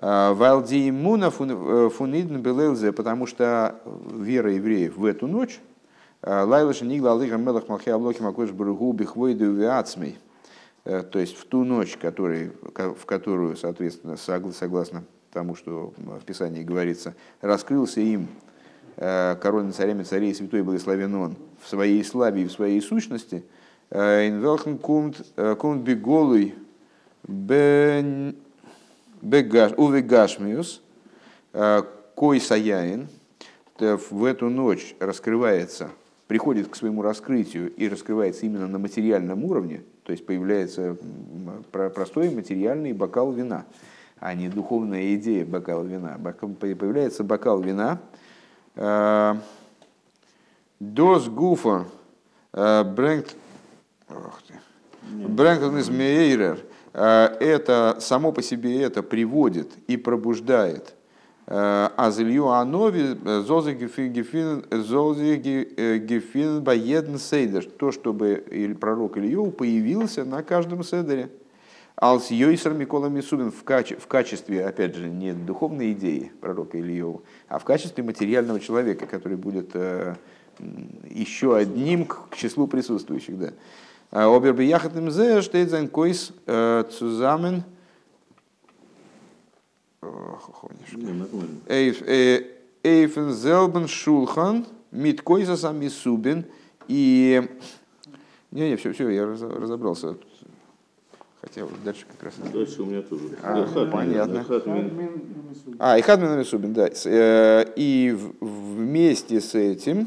Валди 0.00 0.88
иммуна 0.88 1.30
фунидн 1.30 2.38
белелзе, 2.38 2.92
потому 2.92 3.26
что 3.26 3.80
вера 3.84 4.50
евреев 4.52 4.96
в 4.96 5.04
эту 5.04 5.26
ночь, 5.26 5.60
Лайлаша 6.22 6.86
нигла 6.86 7.12
алыха 7.12 7.36
мелах 7.36 7.68
малхи 7.68 7.90
облохи 7.90 8.22
макош 8.22 8.50
баругу 8.50 8.92
бихвойду 8.92 9.52
виацмей. 9.52 10.18
То 10.84 11.18
есть 11.18 11.36
в 11.36 11.44
ту 11.44 11.64
ночь, 11.64 11.96
который, 11.96 12.52
в 12.74 13.04
которую, 13.04 13.56
соответственно, 13.56 14.16
согласно 14.16 15.04
тому, 15.32 15.54
что 15.54 15.92
в 15.96 16.24
Писании 16.24 16.62
говорится, 16.62 17.14
раскрылся 17.40 18.00
им 18.00 18.28
король 18.96 19.72
царями 19.72 20.02
царей 20.02 20.34
святой 20.34 20.62
благословен 20.62 21.14
он 21.14 21.36
в 21.60 21.68
своей 21.68 22.02
славе 22.02 22.42
и 22.42 22.46
в 22.46 22.52
своей 22.52 22.80
сущности, 22.80 23.44
инвелхен 23.90 24.78
кумт 24.78 25.22
биголуй 25.82 26.54
бен 27.26 28.36
Увегашмиус, 29.22 30.82
э, 31.52 31.82
кой 32.14 32.40
саяин, 32.40 33.08
в 33.78 34.24
эту 34.24 34.50
ночь 34.50 34.94
раскрывается, 34.98 35.90
приходит 36.26 36.68
к 36.68 36.76
своему 36.76 37.02
раскрытию 37.02 37.74
и 37.74 37.88
раскрывается 37.88 38.44
именно 38.44 38.66
на 38.66 38.78
материальном 38.78 39.44
уровне, 39.44 39.82
то 40.04 40.12
есть 40.12 40.26
появляется 40.26 40.96
простой 41.72 42.30
материальный 42.30 42.92
бокал 42.92 43.32
вина, 43.32 43.64
а 44.18 44.34
не 44.34 44.48
духовная 44.48 45.14
идея 45.14 45.44
бокала 45.44 45.84
вина. 45.84 46.18
Появляется 46.18 47.24
бокал 47.24 47.60
вина. 47.60 48.00
Дос 50.80 51.28
гуфа 51.28 51.86
брэнгт 52.52 53.36
брэнгт 55.02 55.78
из 55.78 55.90
мейрер– 55.90 56.58
это 56.92 57.98
само 58.00 58.32
по 58.32 58.42
себе 58.42 58.82
это 58.82 59.02
приводит 59.02 59.70
и 59.86 59.96
пробуждает 59.96 60.94
אז 61.50 61.78
אליהו 61.78 62.48
הנביא 62.50 63.18
э, 63.24 63.40
זאל 63.40 63.72
זיך 65.98 66.21
געפינען 66.21 66.62
ביי 66.62 66.85
יעדן 66.85 67.16
סדר, 67.16 67.64
то, 67.64 67.90
чтобы 67.90 68.76
пророк 68.80 69.18
Илью 69.18 69.50
появился 69.50 70.24
на 70.24 70.44
каждом 70.44 70.84
седере. 70.84 71.28
אלס 71.96 72.30
יותר 72.30 72.72
מכל 72.72 73.08
המסובין 73.08 73.50
в, 73.50 73.64
каче, 73.64 73.96
в 73.96 74.06
качестве, 74.06 74.64
опять 74.64 74.94
же, 74.94 75.08
не 75.08 75.32
духовной 75.32 75.90
идеи 75.92 76.30
пророка 76.40 76.78
Ильева, 76.78 77.20
а 77.48 77.58
в 77.58 77.64
качестве 77.64 78.04
материального 78.04 78.60
человека, 78.60 79.06
который 79.06 79.36
будет 79.36 79.74
еще 81.10 81.56
одним 81.56 82.06
к 82.06 82.36
числу 82.36 82.68
присутствующих. 82.68 83.36
Да. 83.38 83.52
אבער 84.12 84.52
ביחד 84.54 84.96
עם 84.96 85.10
זה 85.10 85.42
שטייט 85.42 85.68
זיין 85.68 85.88
כוס 85.88 86.32
צוזאמען 86.46 87.64
Эйфен 92.82 93.32
зелбен 93.32 93.88
шулхан 93.88 94.66
мит 94.90 95.20
койса 95.22 95.56
сами 95.56 95.88
субин 95.88 96.46
и 96.88 97.46
не, 98.50 98.70
не, 98.70 98.76
все, 98.76 98.92
все, 98.92 99.08
я 99.10 99.26
разобрался. 99.26 100.16
Хотя 101.40 101.64
вот 101.64 101.82
дальше 101.84 102.04
как 102.10 102.22
раз. 102.24 102.34
Дальше 102.52 102.82
у 102.82 102.86
меня 102.86 103.02
тоже. 103.02 103.36
А, 103.42 103.64
хатмин, 103.64 103.90
понятно. 103.90 104.44
Хатмин. 104.44 105.22
А, 105.78 105.98
и 105.98 106.02
Хатмин 106.02 106.44
Субин, 106.44 106.72
да. 106.74 106.88
И 107.76 108.16
вместе 108.40 109.40
с 109.40 109.54
этим 109.54 110.06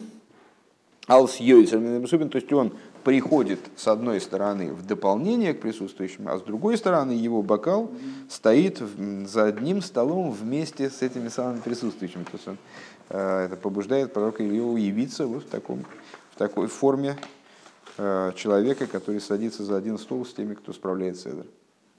Алс 1.07 1.37
Йойсер 1.37 2.07
Субин, 2.07 2.29
то 2.29 2.37
есть 2.37 2.51
он 2.53 2.73
приходит 3.03 3.59
с 3.75 3.87
одной 3.87 4.21
стороны 4.21 4.73
в 4.73 4.85
дополнение 4.85 5.53
к 5.53 5.61
присутствующим, 5.61 6.27
а 6.27 6.37
с 6.37 6.41
другой 6.41 6.77
стороны 6.77 7.11
его 7.11 7.41
бокал 7.41 7.91
стоит 8.29 8.81
за 9.25 9.45
одним 9.45 9.81
столом 9.81 10.31
вместе 10.31 10.89
с 10.89 11.01
этими 11.01 11.27
самыми 11.27 11.59
присутствующими. 11.59 12.23
То 12.23 12.31
есть 12.33 12.47
он, 12.47 12.57
э, 13.09 13.45
это 13.45 13.55
побуждает 13.57 14.13
пророка 14.13 14.45
Илью 14.45 14.77
явиться 14.77 15.25
вот 15.25 15.43
в, 15.43 15.47
таком, 15.47 15.85
в 16.31 16.37
такой 16.37 16.67
форме 16.67 17.17
э, 17.97 18.31
человека, 18.35 18.87
который 18.87 19.21
садится 19.21 19.63
за 19.63 19.77
один 19.77 19.97
стол 19.97 20.25
с 20.25 20.33
теми, 20.33 20.53
кто 20.53 20.73
справляет 20.73 21.17
седр. 21.17 21.45